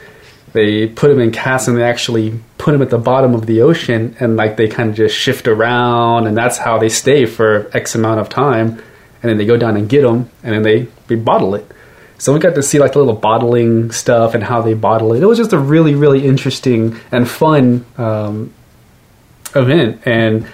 they 0.53 0.87
put 0.87 1.11
him 1.11 1.19
in 1.19 1.31
casks 1.31 1.67
and 1.67 1.77
they 1.77 1.83
actually 1.83 2.39
put 2.57 2.73
him 2.73 2.81
at 2.81 2.89
the 2.89 2.97
bottom 2.97 3.35
of 3.35 3.45
the 3.45 3.61
ocean 3.61 4.15
and 4.19 4.37
like 4.37 4.55
they 4.55 4.67
kind 4.67 4.89
of 4.89 4.95
just 4.95 5.15
shift 5.15 5.47
around 5.47 6.25
and 6.25 6.37
that's 6.37 6.57
how 6.57 6.77
they 6.79 6.87
stay 6.87 7.25
for 7.25 7.69
x 7.73 7.95
amount 7.95 8.19
of 8.19 8.29
time 8.29 8.69
and 8.69 9.29
then 9.29 9.37
they 9.37 9.45
go 9.45 9.57
down 9.57 9.75
and 9.75 9.89
get 9.89 10.03
them 10.03 10.29
and 10.43 10.55
then 10.55 10.63
they, 10.63 10.87
they 11.07 11.15
bottle 11.15 11.53
it 11.53 11.69
so 12.17 12.33
we 12.33 12.39
got 12.39 12.55
to 12.55 12.63
see 12.63 12.79
like 12.79 12.93
the 12.93 12.97
little 12.97 13.13
bottling 13.13 13.91
stuff 13.91 14.33
and 14.33 14.43
how 14.45 14.61
they 14.61 14.73
bottle 14.73 15.13
it 15.13 15.21
it 15.21 15.25
was 15.25 15.37
just 15.37 15.51
a 15.51 15.59
really 15.59 15.93
really 15.93 16.25
interesting 16.25 16.97
and 17.11 17.29
fun 17.29 17.85
um, 17.97 18.51
event, 19.55 20.01
and 20.05 20.47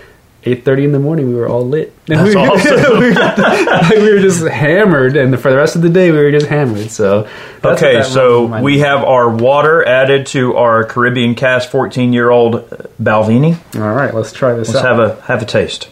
eight 0.45 0.65
thirty 0.65 0.84
in 0.84 0.91
the 0.91 0.99
morning 0.99 1.27
we 1.29 1.36
were 1.36 1.47
all 1.47 1.67
lit. 1.67 1.93
And 2.10 2.19
That's 2.19 2.29
we, 2.29 2.36
were- 2.41 2.47
awesome. 2.47 2.99
we, 2.99 3.10
the- 3.10 3.79
like, 3.89 3.97
we 3.97 4.13
were 4.13 4.19
just 4.19 4.43
hammered, 4.45 5.15
and 5.17 5.39
for 5.39 5.49
the 5.51 5.58
rest 5.58 5.75
of 5.75 5.82
the 5.82 5.89
day 5.89 6.12
we 6.12 6.17
were 6.17 6.32
just 6.32 6.47
hammered. 6.47 6.91
So 6.91 7.27
Okay, 7.63 8.03
so 8.03 8.45
we 8.62 8.73
me. 8.73 8.79
have 8.79 9.03
our 9.03 9.29
water 9.29 9.86
added 9.88 10.25
to 10.27 10.56
our 10.56 10.84
Caribbean 10.84 11.36
cask 11.36 11.69
14 11.69 12.12
year 12.13 12.29
old 12.29 12.56
uh, 12.56 12.62
Balvenie. 13.01 13.58
All 13.79 13.93
right, 13.93 14.13
let's 14.13 14.32
try 14.34 14.53
this 14.56 14.67
Let's 14.73 14.86
out. 14.86 14.97
have 14.97 15.17
a 15.17 15.21
have 15.23 15.41
a 15.41 15.45
taste 15.45 15.89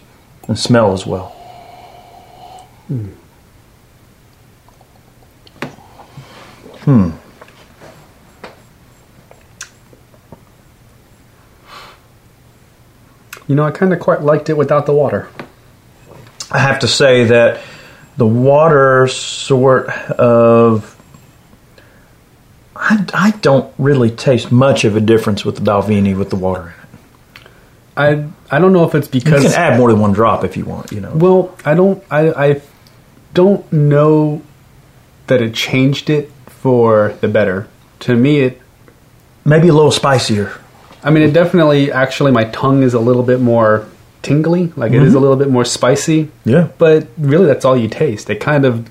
and 0.47 0.57
smell 0.59 0.91
as 0.93 1.05
well. 1.05 1.27
Hmm. 2.87 3.07
Hmm. 6.83 7.11
You 13.51 13.55
know, 13.55 13.65
I 13.65 13.71
kind 13.71 13.91
of 13.91 13.99
quite 13.99 14.21
liked 14.21 14.49
it 14.49 14.55
without 14.55 14.85
the 14.85 14.93
water. 14.93 15.27
I 16.49 16.59
have 16.59 16.79
to 16.79 16.87
say 16.87 17.25
that 17.25 17.59
the 18.15 18.25
water 18.25 19.09
sort 19.09 19.89
of. 19.89 20.95
I, 22.73 23.05
I 23.13 23.31
don't 23.41 23.73
really 23.77 24.09
taste 24.09 24.53
much 24.53 24.85
of 24.85 24.95
a 24.95 25.01
difference 25.01 25.43
with 25.43 25.57
the 25.57 25.61
Balvenie 25.69 26.17
with 26.17 26.29
the 26.29 26.37
water. 26.37 26.73
In 27.97 28.03
it. 28.03 28.29
I 28.51 28.55
I 28.55 28.59
don't 28.59 28.71
know 28.71 28.85
if 28.85 28.95
it's 28.95 29.09
because 29.09 29.43
You 29.43 29.49
can 29.49 29.59
add 29.59 29.77
more 29.77 29.91
than 29.91 29.99
one 29.99 30.13
drop 30.13 30.45
if 30.45 30.55
you 30.55 30.63
want, 30.63 30.93
you 30.93 31.01
know. 31.01 31.11
Well, 31.13 31.53
I 31.65 31.73
don't. 31.73 32.01
I, 32.09 32.31
I 32.31 32.61
don't 33.33 33.69
know 33.73 34.43
that 35.27 35.41
it 35.41 35.53
changed 35.53 36.09
it 36.09 36.31
for 36.47 37.17
the 37.19 37.27
better. 37.27 37.67
To 37.99 38.15
me, 38.15 38.39
it. 38.39 38.61
Maybe 39.43 39.67
a 39.67 39.73
little 39.73 39.91
spicier. 39.91 40.61
I 41.03 41.09
mean, 41.09 41.23
it 41.23 41.33
definitely. 41.33 41.91
Actually, 41.91 42.31
my 42.31 42.45
tongue 42.45 42.83
is 42.83 42.93
a 42.93 42.99
little 42.99 43.23
bit 43.23 43.39
more 43.39 43.87
tingly. 44.21 44.71
Like 44.75 44.91
it 44.91 45.01
is 45.01 45.13
a 45.13 45.15
mm-hmm. 45.15 45.21
little 45.21 45.37
bit 45.37 45.49
more 45.49 45.65
spicy. 45.65 46.29
Yeah. 46.45 46.69
But 46.77 47.07
really, 47.17 47.45
that's 47.45 47.65
all 47.65 47.77
you 47.77 47.87
taste. 47.87 48.29
It 48.29 48.39
kind 48.39 48.65
of 48.65 48.89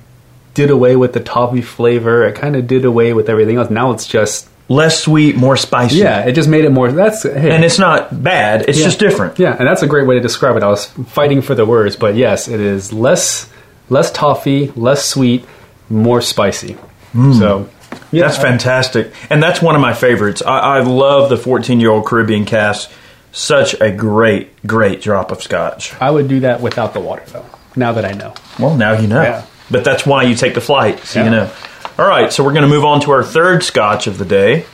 did 0.53 0.69
away 0.69 0.95
with 0.95 1.13
the 1.13 1.19
toffee 1.19 1.61
flavor. 1.61 2.25
It 2.25 2.35
kind 2.35 2.55
of 2.55 2.67
did 2.67 2.85
away 2.85 3.13
with 3.13 3.29
everything 3.29 3.57
else. 3.57 3.69
Now 3.69 3.91
it's 3.91 4.07
just. 4.07 4.47
Less 4.67 5.03
sweet, 5.03 5.35
more 5.35 5.57
spicy. 5.57 5.97
Yeah, 5.97 6.25
it 6.25 6.31
just 6.31 6.47
made 6.47 6.63
it 6.63 6.69
more. 6.69 6.89
That's 6.89 7.23
hey, 7.23 7.51
And 7.51 7.65
it's 7.65 7.77
not 7.77 8.23
bad, 8.23 8.69
it's 8.69 8.79
Yeah. 8.79 8.85
just 8.85 8.99
different. 8.99 9.37
Yeah, 9.37 9.53
and 9.59 9.67
that's 9.67 9.83
a 9.83 9.87
great 9.87 10.07
way 10.07 10.15
to 10.15 10.21
describe 10.21 10.55
it. 10.55 10.63
I 10.63 10.69
was 10.69 10.85
fighting 10.85 11.41
for 11.41 11.55
the 11.55 11.65
words, 11.65 11.97
but 11.97 12.15
yes, 12.15 12.47
it 12.47 12.61
is 12.61 12.93
less 12.93 13.49
less 13.89 14.11
toffee, 14.11 14.71
less 14.77 15.03
sweet, 15.03 15.45
more 15.89 16.21
spicy. 16.21 16.77
Mm. 17.13 17.37
So 17.37 17.69
yeah, 18.11 18.23
That's 18.27 18.37
fantastic. 18.37 19.11
And 19.29 19.41
that's 19.41 19.61
one 19.61 19.75
of 19.75 19.81
my 19.81 19.93
favorites. 19.93 20.41
I, 20.41 20.59
I 20.59 20.79
love 20.81 21.29
the 21.29 21.37
14 21.37 21.79
year 21.79 21.89
old 21.91 22.05
Caribbean 22.05 22.45
cask. 22.45 22.89
Such 23.33 23.79
a 23.79 23.91
great, 23.91 24.65
great 24.67 25.01
drop 25.01 25.31
of 25.31 25.41
scotch. 25.41 25.93
I 26.01 26.11
would 26.11 26.27
do 26.27 26.41
that 26.41 26.59
without 26.61 26.93
the 26.93 26.99
water, 26.99 27.23
though. 27.27 27.45
Now 27.77 27.93
that 27.93 28.03
I 28.03 28.11
know. 28.11 28.33
Well, 28.59 28.75
now 28.75 28.99
you 28.99 29.07
know. 29.07 29.21
Yeah. 29.21 29.45
But 29.69 29.85
that's 29.85 30.05
why 30.05 30.23
you 30.23 30.35
take 30.35 30.53
the 30.53 30.59
flight, 30.61 30.99
so 31.05 31.19
Yeah. 31.19 31.25
you 31.25 31.31
know. 31.31 31.51
All 31.97 32.07
right, 32.07 32.31
so 32.33 32.43
we're 32.43 32.51
going 32.51 32.63
to 32.63 32.67
move 32.69 32.83
on 32.83 32.99
to 33.01 33.11
our 33.11 33.23
third 33.23 33.63
scotch 33.63 34.07
of 34.07 34.17
the 34.17 34.25
day. 34.25 34.65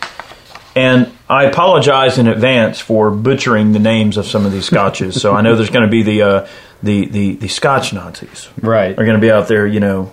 And 0.76 1.12
I 1.30 1.45
apologize 1.45 2.17
in 2.17 2.28
advance 2.28 2.80
for 2.80 3.10
butchering 3.12 3.73
the 3.73 3.80
names 3.80 4.17
of 4.17 4.26
some 4.26 4.45
of 4.45 4.52
these 4.52 4.65
scotches. 4.65 5.19
so 5.21 5.34
I 5.36 5.41
know 5.41 5.56
there's 5.56 5.69
going 5.71 5.86
to 5.86 5.91
be 5.91 6.04
the, 6.04 6.21
uh, 6.21 6.47
the, 6.84 7.06
the, 7.08 7.36
the 7.36 7.47
scotch 7.47 7.93
Nazis 7.93 8.47
Right. 8.62 8.91
are 8.91 9.04
going 9.06 9.17
to 9.17 9.21
be 9.21 9.32
out 9.32 9.47
there, 9.47 9.65
you 9.67 9.80
know, 9.80 10.12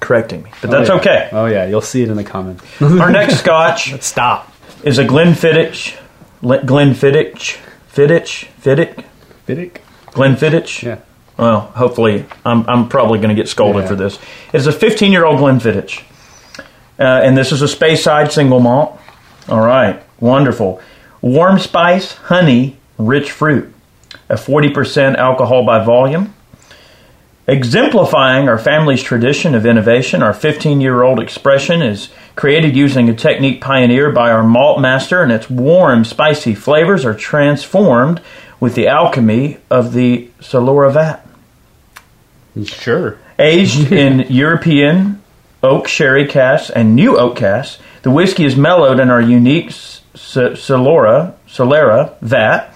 correcting 0.00 0.42
me. 0.42 0.50
But 0.60 0.70
that's 0.70 0.90
oh, 0.90 0.94
yeah. 0.94 1.00
okay. 1.00 1.28
Oh 1.32 1.46
yeah, 1.46 1.66
you'll 1.66 1.80
see 1.80 2.02
it 2.02 2.08
in 2.08 2.16
the 2.16 2.24
comments. 2.24 2.64
Our 2.80 3.10
next 3.10 3.40
scotch 3.40 3.94
Stop. 4.02 4.52
is 4.82 4.98
a 4.98 5.04
Glenfiddich. 5.04 5.96
Le- 6.42 6.60
Glenfiddich? 6.62 7.58
Fiddich? 7.92 8.46
Fiddick? 8.62 9.04
Fiddick? 9.46 9.80
Glenfiddich? 10.06 10.82
Yeah. 10.82 10.98
Well, 11.36 11.60
hopefully, 11.60 12.26
I'm, 12.44 12.68
I'm 12.68 12.88
probably 12.88 13.18
going 13.18 13.30
to 13.30 13.34
get 13.34 13.48
scolded 13.48 13.82
Yeah. 13.82 13.88
for 13.88 13.94
this. 13.94 14.18
It's 14.52 14.66
a 14.66 14.72
15 14.72 15.12
year 15.12 15.24
old 15.24 15.38
Glenfiddich. 15.38 16.02
Uh, 16.98 17.02
and 17.24 17.36
this 17.36 17.50
is 17.52 17.62
a 17.62 17.66
Speyside 17.66 18.30
single 18.30 18.60
malt. 18.60 18.98
All 19.48 19.60
right, 19.64 20.02
wonderful. 20.20 20.80
Warm 21.22 21.58
spice, 21.58 22.12
honey, 22.14 22.76
rich 22.98 23.30
fruit. 23.30 23.72
A 24.28 24.34
40% 24.34 25.16
alcohol 25.16 25.64
by 25.64 25.82
volume. 25.84 26.34
Exemplifying 27.50 28.48
our 28.48 28.58
family's 28.58 29.02
tradition 29.02 29.56
of 29.56 29.66
innovation, 29.66 30.22
our 30.22 30.32
15 30.32 30.80
year 30.80 31.02
old 31.02 31.18
expression 31.18 31.82
is 31.82 32.08
created 32.36 32.76
using 32.76 33.08
a 33.08 33.14
technique 33.14 33.60
pioneered 33.60 34.14
by 34.14 34.30
our 34.30 34.44
malt 34.44 34.80
master, 34.80 35.20
and 35.20 35.32
its 35.32 35.50
warm, 35.50 36.04
spicy 36.04 36.54
flavors 36.54 37.04
are 37.04 37.12
transformed 37.12 38.20
with 38.60 38.76
the 38.76 38.86
alchemy 38.86 39.58
of 39.68 39.94
the 39.94 40.30
Solora 40.38 40.92
vat. 40.92 41.26
Sure. 42.66 43.18
Aged 43.36 43.90
in 44.04 44.20
European 44.32 45.20
oak 45.60 45.88
sherry 45.88 46.28
casks 46.28 46.70
and 46.70 46.94
new 46.94 47.18
oak 47.18 47.34
casks, 47.34 47.82
the 48.02 48.12
whiskey 48.12 48.44
is 48.44 48.54
mellowed 48.54 49.00
in 49.00 49.10
our 49.10 49.20
unique 49.20 49.70
S- 49.70 50.02
S- 50.14 50.36
Solora, 50.36 51.34
Solera 51.48 52.14
vat, 52.20 52.72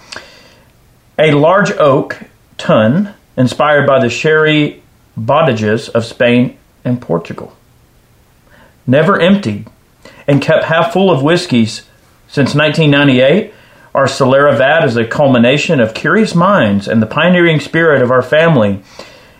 a 1.17 1.31
large 1.31 1.71
oak 1.71 2.23
tun 2.57 3.13
inspired 3.37 3.85
by 3.85 3.99
the 3.99 4.09
sherry 4.09 4.81
bodegas 5.17 5.89
of 5.89 6.05
Spain 6.05 6.57
and 6.83 7.01
Portugal. 7.01 7.55
Never 8.87 9.19
emptied 9.19 9.67
and 10.27 10.41
kept 10.41 10.65
half 10.65 10.93
full 10.93 11.09
of 11.09 11.23
whiskeys 11.23 11.83
since 12.27 12.55
1998, 12.55 13.53
our 13.93 14.05
Solera 14.05 14.57
vat 14.57 14.83
is 14.83 14.97
a 14.97 15.05
culmination 15.05 15.79
of 15.79 15.93
curious 15.93 16.35
minds 16.35 16.87
and 16.87 17.01
the 17.01 17.07
pioneering 17.07 17.59
spirit 17.59 18.01
of 18.01 18.11
our 18.11 18.21
family. 18.21 18.81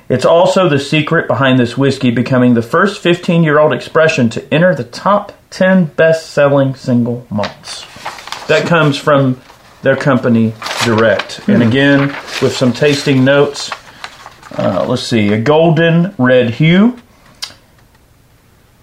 It's 0.07 0.23
also 0.23 0.69
the 0.69 0.79
secret 0.79 1.27
behind 1.27 1.59
this 1.59 1.77
whiskey 1.77 2.11
becoming 2.11 2.53
the 2.53 2.61
first 2.61 3.01
15 3.01 3.43
year 3.43 3.59
old 3.59 3.73
expression 3.73 4.29
to 4.29 4.53
enter 4.53 4.73
the 4.73 4.83
top 4.83 5.33
10 5.49 5.85
best 5.85 6.29
selling 6.29 6.75
single 6.75 7.25
malts. 7.29 7.85
That 8.47 8.67
comes 8.67 8.97
from 8.97 9.41
their 9.81 9.95
company 9.95 10.53
direct. 10.85 11.39
And 11.49 11.61
hmm. 11.61 11.69
again, 11.69 11.99
with 12.41 12.55
some 12.55 12.71
tasting 12.71 13.25
notes, 13.25 13.71
uh, 14.57 14.85
let's 14.87 15.03
see, 15.03 15.33
a 15.33 15.39
golden 15.39 16.13
red 16.17 16.51
hue, 16.51 16.97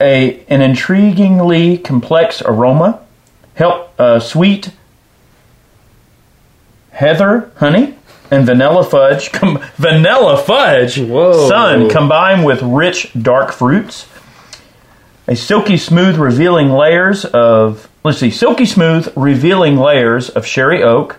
a 0.01 0.41
an 0.47 0.61
intriguingly 0.61 1.83
complex 1.83 2.43
aroma, 2.43 3.01
help 3.55 3.99
uh, 3.99 4.19
sweet 4.19 4.71
heather 6.91 7.51
honey 7.57 7.95
and 8.31 8.47
vanilla 8.47 8.85
fudge 8.85 9.33
com- 9.33 9.63
vanilla 9.77 10.37
fudge 10.37 10.99
Whoa. 10.99 11.49
sun 11.49 11.89
combined 11.89 12.45
with 12.45 12.63
rich 12.63 13.11
dark 13.21 13.53
fruits 13.53 14.07
a 15.27 15.35
silky 15.35 15.77
smooth 15.77 16.17
revealing 16.17 16.71
layers 16.71 17.25
of 17.25 17.89
let's 18.05 18.19
see 18.19 18.31
silky 18.31 18.67
smooth 18.67 19.11
revealing 19.17 19.77
layers 19.77 20.29
of 20.31 20.47
sherry 20.47 20.83
oak 20.83 21.19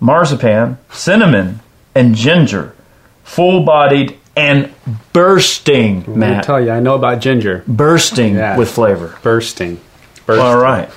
marzipan 0.00 0.78
cinnamon 0.90 1.60
and 1.94 2.14
ginger 2.14 2.74
full 3.24 3.64
bodied 3.64 4.18
and 4.36 4.72
bursting 5.12 5.96
man. 6.00 6.04
Let 6.06 6.08
me 6.08 6.16
Matt 6.16 6.44
tell 6.44 6.60
you, 6.60 6.70
I 6.70 6.80
know 6.80 6.94
about 6.94 7.20
ginger. 7.20 7.64
bursting 7.66 8.34
Yeah. 8.36 8.56
with 8.56 8.70
flavor 8.70 9.18
Bursting. 9.22 9.78
Bursting. 10.26 10.44
all 10.46 10.58
right 10.58 10.88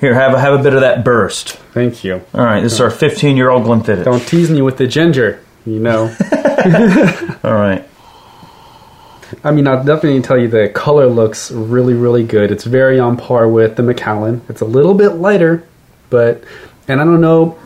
here 0.00 0.14
have 0.14 0.32
a, 0.34 0.40
have 0.40 0.58
a 0.58 0.62
bit 0.62 0.74
of 0.74 0.80
that 0.80 1.04
burst 1.04 1.50
Thank 1.74 2.02
you. 2.04 2.22
all 2.34 2.44
right 2.44 2.60
this 2.62 2.72
is 2.74 2.80
our 2.80 2.90
15 2.90 3.36
year 3.36 3.50
old 3.50 3.64
Glenfiddich 3.64 4.04
Don't 4.04 4.26
tease 4.26 4.50
me 4.50 4.62
with 4.62 4.76
the 4.78 4.86
ginger. 4.86 5.40
You 5.66 5.78
know. 5.80 6.04
all 7.44 7.54
right 7.54 7.86
I 9.44 9.50
mean, 9.50 9.66
I'll 9.66 9.82
definitely 9.82 10.20
tell 10.20 10.36
you 10.38 10.46
the 10.48 10.68
color 10.68 11.06
looks 11.06 11.50
really, 11.50 11.94
really 11.94 12.22
good. 12.22 12.50
It's 12.52 12.64
very 12.64 13.00
on 13.00 13.16
par 13.16 13.48
with 13.48 13.76
the 13.76 13.82
Macallan. 13.82 14.42
It's 14.50 14.60
a 14.60 14.66
little 14.66 14.92
bit 14.92 15.12
lighter, 15.14 15.66
but 16.10 16.44
and 16.86 17.00
I 17.00 17.04
don't 17.04 17.22
know. 17.22 17.58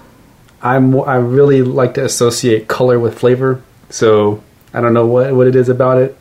I'm 0.63 0.99
I 1.01 1.17
really 1.17 1.63
like 1.63 1.95
to 1.95 2.05
associate 2.05 2.69
color 2.69 3.01
with 3.01 3.19
flavor, 3.19 3.63
so 3.91 4.43
I 4.75 4.81
don't 4.81 4.93
know 4.95 5.07
what 5.07 5.35
what 5.35 5.47
it 5.47 5.57
is 5.57 5.69
about 5.69 5.99
it. 5.99 6.17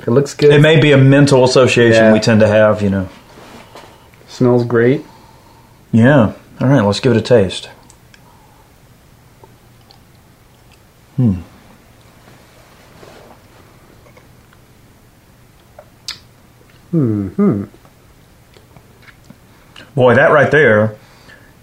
It 0.00 0.08
looks 0.10 0.34
good. 0.34 0.52
It 0.52 0.60
may 0.60 0.80
be 0.80 0.92
a 0.92 0.98
mental 0.98 1.44
association 1.44 2.02
Yeah. 2.04 2.12
we 2.12 2.18
tend 2.20 2.40
to 2.40 2.48
have, 2.48 2.82
you 2.82 2.90
know. 2.90 3.08
smells 4.28 4.64
great. 4.64 5.04
Yeah. 5.92 6.32
All 6.60 6.68
right, 6.68 6.80
let's 6.80 7.00
give 7.00 7.12
it 7.12 7.18
a 7.18 7.20
taste. 7.22 7.68
Hmm. 11.16 11.34
Hmm. 16.90 17.28
Hmm. 17.28 17.64
Boy, 19.94 20.14
that 20.14 20.30
right 20.30 20.50
there 20.50 20.96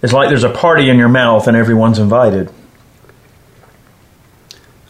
is 0.02 0.14
like 0.14 0.30
there's 0.30 0.44
a 0.44 0.50
party 0.50 0.90
in 0.90 0.98
your 0.98 1.10
mouth 1.10 1.48
and 1.48 1.56
everyone's 1.58 2.00
invited. 2.00 2.52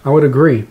I 0.06 0.10
would 0.10 0.24
agree. 0.24 0.68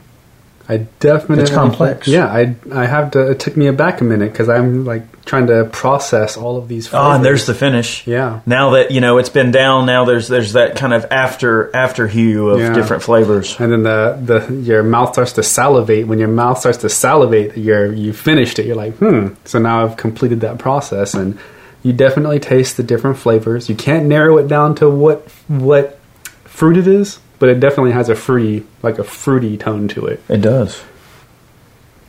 I 0.71 0.87
definitely 1.01 1.45
It's 1.45 1.51
complex. 1.51 2.07
Yeah, 2.07 2.27
I 2.27 2.55
I 2.71 2.85
have 2.85 3.13
to. 3.13 3.31
It 3.31 3.41
took 3.41 3.57
me 3.57 3.71
back 3.71 4.03
a 4.03 4.05
minute 4.05 4.33
because 4.33 4.51
I'm 4.51 4.85
like 4.85 5.25
trying 5.25 5.47
to 5.47 5.65
process 5.73 6.37
all 6.37 6.59
of 6.59 6.69
these. 6.69 6.89
Flavors. 6.89 7.07
Oh, 7.07 7.11
and 7.13 7.25
there's 7.25 7.47
the 7.47 7.55
finish. 7.55 8.07
Yeah. 8.07 8.41
Now 8.45 8.71
that 8.71 8.91
you 8.91 9.01
know 9.01 9.17
it's 9.17 9.31
been 9.31 9.51
down, 9.51 9.87
now 9.87 10.05
there's 10.05 10.29
there's 10.29 10.53
that 10.53 10.77
kind 10.77 10.93
of 10.93 11.07
after 11.11 11.75
after 11.75 12.07
hue 12.07 12.51
of 12.51 12.61
Yeah. 12.61 12.75
different 12.75 13.03
flavors. 13.03 13.57
and 13.59 13.73
then 13.73 13.83
the 13.83 14.19
the 14.23 14.55
your 14.57 14.83
mouth 14.83 15.15
starts 15.15 15.33
to 15.35 15.43
salivate. 15.43 16.07
When 16.07 16.19
your 16.19 16.29
mouth 16.29 16.59
starts 16.59 16.79
to 16.79 16.91
salivate, 16.91 17.57
you're 17.57 17.91
you 17.91 18.13
finished 18.13 18.59
it. 18.59 18.67
You're 18.67 18.77
like, 18.77 18.95
hmm. 18.99 19.29
So 19.47 19.59
now 19.59 19.85
I've 19.87 19.97
completed 19.97 20.41
that 20.43 20.59
process, 20.59 21.15
and 21.15 21.39
you 21.83 21.95
definitely 21.95 22.41
taste 22.41 22.77
the 22.77 22.83
different 22.83 23.17
flavors. 23.17 23.71
You 23.71 23.75
can't 23.75 24.05
narrow 24.05 24.37
it 24.37 24.49
down 24.49 24.75
to 24.77 24.91
what 24.91 25.27
what 25.49 25.99
fruit 26.45 26.77
it 26.77 26.87
is, 26.87 27.21
but 27.39 27.49
it 27.49 27.61
definitely 27.61 27.93
has 27.93 28.09
a 28.09 28.15
fruity 28.15 28.67
like 28.83 28.99
a 28.99 29.05
fruity 29.05 29.57
tone 29.57 29.89
to 29.89 30.07
it. 30.07 30.23
It 30.29 30.41
does. 30.41 30.83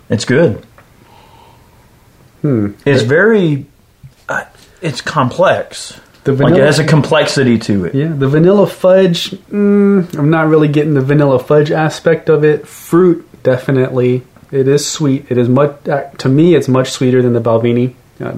It's 0.09 0.25
good. 0.25 0.65
Hmm. 2.41 2.73
It's 2.85 3.03
very. 3.03 3.65
Uh, 4.27 4.45
it's 4.81 5.01
complex. 5.01 5.99
The 6.23 6.33
Like 6.33 6.53
it 6.55 6.59
has 6.59 6.79
a 6.79 6.85
complexity 6.85 7.57
to 7.59 7.85
it. 7.85 7.95
Yeah, 7.95 8.07
the 8.07 8.27
vanilla 8.27 8.67
fudge. 8.67 9.31
Mm, 9.31 10.17
I'm 10.17 10.29
not 10.29 10.47
really 10.47 10.67
getting 10.67 10.93
the 10.93 11.01
vanilla 11.01 11.39
fudge 11.39 11.71
aspect 11.71 12.29
of 12.29 12.43
it. 12.43 12.67
Fruit, 12.67 13.27
definitely. 13.43 14.23
It 14.51 14.67
is 14.67 14.85
sweet. 14.85 15.27
It 15.29 15.37
is 15.37 15.47
much. 15.47 15.87
Uh, 15.87 16.09
to 16.17 16.29
me, 16.29 16.55
it's 16.55 16.67
much 16.67 16.89
sweeter 16.91 17.21
than 17.21 17.33
the 17.33 17.41
Balvenie. 17.41 17.95
Uh, 18.19 18.37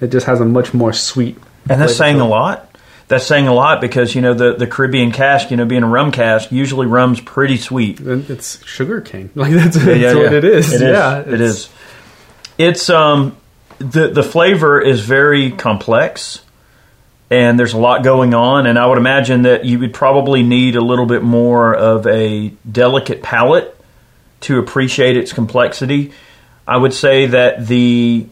it 0.00 0.08
just 0.08 0.26
has 0.26 0.40
a 0.40 0.44
much 0.44 0.72
more 0.72 0.92
sweet. 0.92 1.36
And 1.68 1.80
that's 1.80 1.96
saying 1.96 2.20
a 2.20 2.26
lot. 2.26 2.67
That's 3.08 3.26
saying 3.26 3.48
a 3.48 3.54
lot 3.54 3.80
because 3.80 4.14
you 4.14 4.20
know 4.20 4.34
the 4.34 4.54
the 4.54 4.66
Caribbean 4.66 5.12
cask, 5.12 5.50
you 5.50 5.56
know, 5.56 5.64
being 5.64 5.82
a 5.82 5.88
rum 5.88 6.12
cask, 6.12 6.52
usually 6.52 6.86
rum's 6.86 7.20
pretty 7.20 7.56
sweet. 7.56 8.00
It's 8.00 8.62
sugar 8.66 9.00
cane. 9.00 9.30
Like 9.34 9.52
that's, 9.52 9.76
that's 9.76 9.98
Yeah, 9.98 10.14
what 10.14 10.30
yeah. 10.32 10.38
it 10.38 10.44
is. 10.44 10.72
It 10.72 10.76
is. 10.76 10.80
yeah, 10.82 11.18
it 11.20 11.28
it's- 11.34 11.70
It's 12.58 12.90
um 12.90 13.36
the 13.78 14.08
the 14.08 14.22
flavor 14.22 14.80
is 14.80 15.00
very 15.00 15.52
complex, 15.52 16.42
and 17.30 17.58
there's 17.58 17.72
a 17.72 17.78
lot 17.78 18.02
going 18.04 18.34
on. 18.34 18.66
And 18.66 18.78
I 18.78 18.84
would 18.86 18.98
imagine 18.98 19.42
that 19.42 19.64
you 19.64 19.78
would 19.78 19.94
probably 19.94 20.42
need 20.42 20.76
a 20.76 20.80
little 20.82 21.06
bit 21.06 21.22
more 21.22 21.74
of 21.74 22.06
a 22.06 22.48
delicate 22.70 23.22
palate 23.22 23.74
to 24.40 24.58
appreciate 24.58 25.16
its 25.16 25.32
complexity. 25.32 26.12
I 26.66 26.76
would 26.76 26.92
say 26.92 27.26
that 27.26 27.66
the 27.68 28.26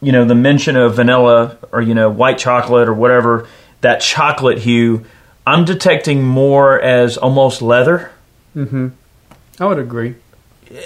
you 0.00 0.12
know 0.12 0.24
the 0.24 0.34
mention 0.34 0.74
of 0.76 0.96
vanilla 0.96 1.56
or 1.70 1.80
you 1.82 1.94
know 1.94 2.08
white 2.10 2.38
chocolate 2.38 2.88
or 2.88 2.94
whatever 2.94 3.46
that 3.80 4.00
chocolate 4.00 4.58
hue, 4.58 5.04
I'm 5.46 5.64
detecting 5.64 6.22
more 6.24 6.80
as 6.80 7.16
almost 7.16 7.62
leather. 7.62 8.10
Mm-hmm. 8.56 8.88
I 9.60 9.64
would 9.66 9.78
agree. 9.78 10.14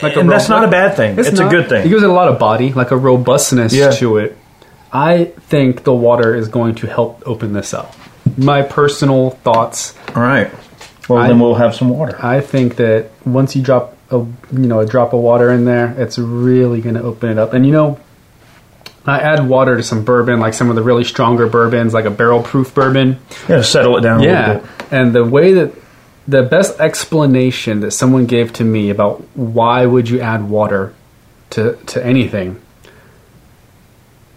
Like 0.00 0.16
and 0.16 0.30
that's 0.30 0.48
not 0.48 0.62
a 0.64 0.68
bad 0.68 0.96
thing. 0.96 1.18
It's, 1.18 1.28
a 1.28 1.32
not. 1.34 1.50
good 1.50 1.68
thing. 1.68 1.84
It 1.86 1.88
gives 1.88 2.02
it 2.04 2.08
a 2.08 2.12
lot 2.12 2.28
of 2.28 2.38
body, 2.38 2.72
like 2.72 2.92
a 2.92 2.96
robustness 2.96 3.74
Yeah. 3.74 3.90
to 3.92 4.18
it. 4.18 4.38
I 4.92 5.24
think 5.48 5.84
the 5.84 5.92
water 5.94 6.34
is 6.34 6.48
going 6.48 6.76
to 6.76 6.86
help 6.86 7.22
open 7.26 7.52
this 7.52 7.74
up. 7.74 7.94
My 8.36 8.62
personal 8.62 9.30
thoughts. 9.30 9.96
All 10.14 10.22
right. 10.22 10.50
Well, 11.08 11.18
I- 11.20 11.28
then 11.28 11.40
we'll 11.40 11.56
have 11.56 11.74
some 11.74 11.88
water. 11.88 12.16
I 12.24 12.40
think 12.40 12.76
that 12.76 13.10
once 13.26 13.56
you 13.56 13.62
drop 13.62 13.96
a 14.10 14.18
you 14.18 14.68
know 14.68 14.80
a 14.80 14.86
drop 14.86 15.12
of 15.14 15.20
water 15.20 15.50
in 15.50 15.64
there, 15.64 15.94
it's 15.98 16.18
really 16.18 16.80
going 16.80 16.94
to 16.94 17.02
open 17.02 17.30
it 17.30 17.38
up. 17.38 17.52
And 17.54 17.66
you 17.66 17.72
know, 17.72 17.98
I 19.06 19.18
add 19.18 19.48
water 19.48 19.76
to 19.76 19.82
some 19.82 20.04
bourbon, 20.04 20.38
like 20.38 20.54
some 20.54 20.70
of 20.70 20.76
the 20.76 20.82
really 20.82 21.04
stronger 21.04 21.48
bourbons, 21.48 21.92
like 21.92 22.04
a 22.04 22.10
barrel 22.10 22.42
proof 22.42 22.74
bourbon. 22.74 23.18
Yeah, 23.48 23.56
to 23.56 23.64
settle 23.64 23.96
it 23.96 24.02
down 24.02 24.20
a 24.20 24.24
Yeah, 24.24 24.46
little 24.46 24.62
bit. 24.62 24.70
and 24.92 25.12
the 25.14 25.24
way 25.24 25.52
that 25.54 25.72
the 26.28 26.42
best 26.44 26.78
explanation 26.78 27.80
that 27.80 27.90
someone 27.90 28.26
gave 28.26 28.52
to 28.54 28.64
me 28.64 28.90
about 28.90 29.20
why 29.36 29.84
would 29.86 30.08
you 30.08 30.20
add 30.20 30.48
water 30.48 30.94
to 31.50 31.74
to 31.86 32.04
anything. 32.04 32.60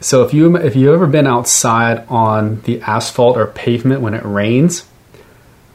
So 0.01 0.23
if 0.23 0.33
you 0.33 0.55
if 0.57 0.75
you 0.75 0.93
ever 0.93 1.07
been 1.07 1.27
outside 1.27 2.05
on 2.09 2.61
the 2.61 2.81
asphalt 2.81 3.37
or 3.37 3.47
pavement 3.47 4.01
when 4.01 4.13
it 4.13 4.23
rains, 4.25 4.85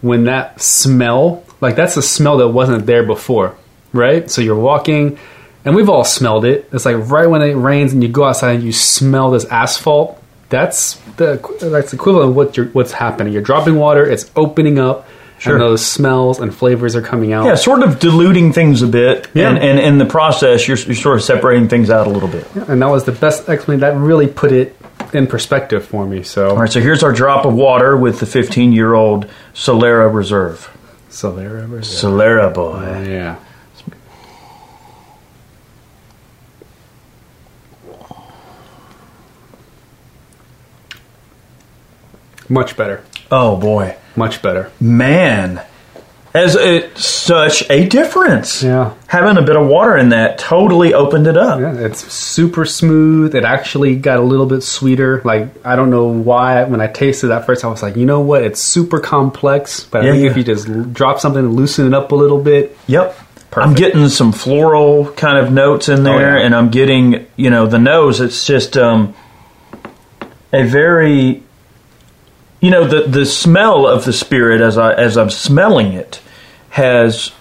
when 0.01 0.25
that 0.25 0.61
smell 0.61 1.45
like 1.61 1.77
that's 1.77 1.97
a 1.97 2.03
smell 2.03 2.39
that 2.39 2.49
wasn't 2.49 2.87
there 2.87 3.05
before, 3.05 3.55
right? 3.93 4.31
So 4.31 4.41
you're 4.43 4.59
walking, 4.59 5.19
and 5.65 5.75
we've 5.77 5.89
all 5.89 6.05
smelled 6.05 6.45
it. 6.45 6.69
It's 6.73 6.85
like 6.85 6.97
right 7.11 7.29
when 7.29 7.43
it 7.43 7.55
rains 7.55 7.93
and 7.93 8.03
you 8.03 8.09
go 8.09 8.25
outside 8.25 8.57
and 8.57 8.65
you 8.65 8.73
smell 8.73 9.31
this 9.31 9.45
asphalt. 9.47 10.17
That's 10.49 10.95
the 11.17 11.41
that's 11.61 11.93
equivalent 11.93 12.31
of 12.31 12.37
what 12.37 12.57
you're, 12.57 12.67
what's 12.67 12.93
happening. 12.93 13.33
You're 13.33 13.43
dropping 13.43 13.77
water, 13.77 14.05
it's 14.09 14.31
opening 14.35 14.79
up, 14.79 15.07
Sure. 15.39 15.55
and 15.55 15.63
those 15.63 15.87
smells 15.87 16.39
and 16.41 16.55
flavors 16.55 16.95
are 16.97 17.01
coming 17.03 17.33
out. 17.33 17.47
Yeah, 17.47 17.55
sort 17.55 17.83
of 17.83 17.99
diluting 17.99 18.53
things 18.53 18.83
a 18.83 18.87
bit. 18.87 19.29
Yeah. 19.33 19.49
And, 19.49 19.59
and 19.59 19.79
in 19.79 19.97
the 19.99 20.05
process, 20.07 20.67
you're, 20.69 20.77
you're 20.77 20.95
sort 20.97 21.17
of 21.17 21.23
separating 21.25 21.69
things 21.69 21.89
out 21.89 22.07
a 22.07 22.11
little 22.11 22.29
bit. 22.29 22.47
Yeah, 22.55 22.65
and 22.69 22.83
that 22.83 22.89
was 22.91 23.05
the 23.05 23.13
best 23.13 23.49
explanation. 23.49 23.81
That 23.81 23.97
really 23.97 24.27
put 24.27 24.53
it 24.53 24.77
in 25.15 25.27
perspective 25.27 25.85
for 25.85 26.05
me. 26.07 26.25
So, 26.25 26.51
All 26.51 26.57
right, 26.57 26.71
so 26.71 26.81
here's 26.81 27.03
our 27.03 27.13
drop 27.13 27.47
of 27.47 27.55
water 27.55 27.97
with 27.97 28.21
the 28.21 28.27
15 28.27 28.73
year 28.73 28.93
old 28.93 29.31
Solera 29.55 30.13
Reserve. 30.13 30.69
so 31.09 31.33
there 31.33 31.59
it 31.59 31.71
is. 31.73 31.87
Solera 31.87 32.53
boy. 32.53 32.85
Oh, 32.87 33.03
yeah. 33.03 33.37
Much 42.51 42.77
better. 42.77 43.03
Oh 43.31 43.57
boy. 43.57 43.97
Much 44.17 44.43
better. 44.43 44.71
Man. 44.81 45.63
As 46.33 46.55
it, 46.55 46.97
such 46.97 47.69
a 47.71 47.89
difference. 47.89 48.63
Yeah. 48.63 48.95
Having 49.09 49.39
a 49.39 49.43
bit 49.43 49.57
of 49.57 49.67
water 49.67 49.97
in 49.97 50.11
that 50.11 50.39
totally 50.39 50.95
opened 50.95 51.27
it 51.27 51.37
up. 51.37 51.59
Yeah, 51.59 51.75
it's 51.75 52.13
super 52.13 52.65
smooth. 52.65 53.35
It 53.35 53.45
actually 53.45 53.97
got 53.97 54.19
a 54.21 54.23
little 54.23 54.47
bit 54.47 54.63
sweeter. 54.63 55.23
Like 55.25 55.49
I 55.67 55.75
don't 55.75 55.91
know 55.91 56.07
why 56.07 56.63
when 56.65 56.81
I 56.81 56.87
tasted 56.87 57.29
that 57.29 57.47
first, 57.47 57.65
I 57.65 57.69
was 57.69 57.83
like, 57.83 57.97
you 57.97 58.07
know 58.07 58.21
what? 58.21 58.45
It's 58.45 58.61
super 58.61 59.01
complex, 59.01 59.83
but 59.85 60.05
Yeah, 60.05 60.11
I 60.11 60.13
think 60.13 60.25
yeah. 60.25 60.31
if 60.31 60.37
you 60.37 60.45
just 60.45 60.93
drop 60.93 61.19
something 61.19 61.45
and 61.45 61.55
loosen 61.57 61.87
it 61.89 61.95
up 61.95 62.13
a 62.13 62.17
little 62.17 62.41
bit, 62.41 62.77
Yep. 62.87 63.17
I'm 63.53 63.75
getting 63.75 64.09
some 64.09 64.31
floral 64.31 65.11
kind 65.15 65.37
of 65.37 65.53
notes 65.53 65.89
in 65.89 66.05
there, 66.05 66.39
yeah. 66.39 66.45
and 66.47 66.55
I'm 66.55 66.71
getting, 66.71 67.27
you 67.35 67.51
know, 67.51 67.67
the 67.67 67.81
nose. 67.81 68.21
It's 68.21 68.47
just 68.47 68.77
um, 68.77 69.13
a 70.53 70.63
very, 70.65 71.43
you 72.61 72.71
know, 72.71 72.87
the 72.87 73.03
the 73.09 73.27
smell 73.27 73.87
of 73.87 74.05
the 74.05 74.13
spirit 74.13 74.61
as 74.61 74.77
I 74.77 74.93
as 74.93 75.17
I'm 75.17 75.31
smelling 75.31 75.93
it 75.93 76.21
has, 76.71 77.33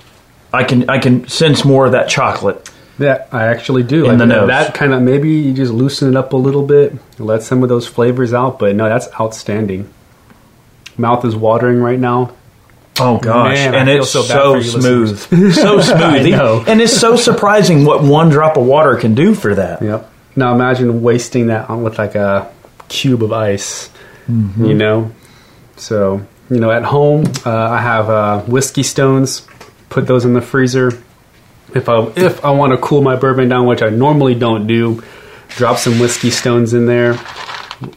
I 0.54 0.64
can 0.64 0.90
I 0.90 1.00
can 1.00 1.28
sense 1.28 1.66
more 1.66 1.86
of 1.86 1.92
that 1.92 2.10
chocolate. 2.10 2.70
Yeah, 2.98 3.26
I 3.32 3.46
actually 3.48 3.84
do. 3.84 4.06
In 4.06 4.10
like 4.10 4.18
the 4.20 4.26
that, 4.26 4.36
nose. 4.36 4.48
that 4.48 4.74
kind 4.74 4.94
of 4.94 5.02
maybe 5.02 5.30
you 5.30 5.54
just 5.54 5.72
loosen 5.72 6.10
it 6.10 6.18
up 6.18 6.34
a 6.34 6.38
little 6.38 6.66
bit, 6.66 6.94
let 7.18 7.44
some 7.44 7.64
of 7.64 7.70
those 7.70 7.88
flavors 7.88 8.34
out. 8.34 8.60
But 8.60 8.76
no, 8.76 8.90
that's 8.90 9.08
outstanding. 9.20 9.92
Mouth 10.98 11.24
is 11.24 11.36
watering 11.36 11.80
right 11.82 12.00
now. 12.00 12.36
Oh 13.00 13.18
gosh, 13.18 13.56
Man, 13.56 13.76
and 13.76 13.90
it's 13.90 14.10
so 14.10 14.22
so, 14.22 14.54
bad 14.54 14.62
for 14.62 14.66
you 14.66 14.82
smooth, 14.82 15.54
so 15.54 15.80
smooth, 15.82 16.30
know. 16.32 16.64
and 16.68 16.82
it's 16.82 16.98
so 16.98 17.16
surprising 17.16 17.86
what 17.86 18.04
one 18.04 18.30
drop 18.30 18.58
of 18.58 18.66
water 18.66 18.98
can 18.98 19.16
do 19.16 19.34
for 19.34 19.56
that. 19.56 19.82
Yep. 19.82 20.12
Now 20.36 20.54
imagine 20.54 21.02
wasting 21.02 21.48
that 21.48 21.70
on 21.70 21.84
with 21.84 21.98
like 21.98 22.16
a 22.16 22.52
cube 22.90 23.24
of 23.24 23.32
ice. 23.32 23.90
Mm-hmm. 24.30 24.66
You 24.66 24.74
know, 24.76 25.12
so 25.76 26.26
you 26.50 26.60
know 26.60 26.72
at 26.72 26.84
home 26.84 27.26
uh, 27.46 27.52
I 27.52 27.82
have 27.82 28.10
uh, 28.10 28.42
whiskey 28.42 28.84
stones. 28.84 29.48
Put 29.90 30.06
those 30.06 30.24
in 30.24 30.34
the 30.34 30.42
freezer. 30.42 30.92
If 31.74 31.90
I 31.90 32.04
if 32.16 32.46
I 32.46 32.52
want 32.52 32.74
to 32.74 32.78
cool 32.78 33.02
my 33.02 33.16
bourbon 33.16 33.50
down, 33.50 33.66
which 33.66 33.82
I 33.82 33.90
normally 33.90 34.36
don't 34.36 34.68
do, 34.68 35.04
drop 35.50 35.78
some 35.78 36.00
whiskey 36.00 36.30
stones 36.32 36.74
in 36.74 36.86
there. 36.86 37.14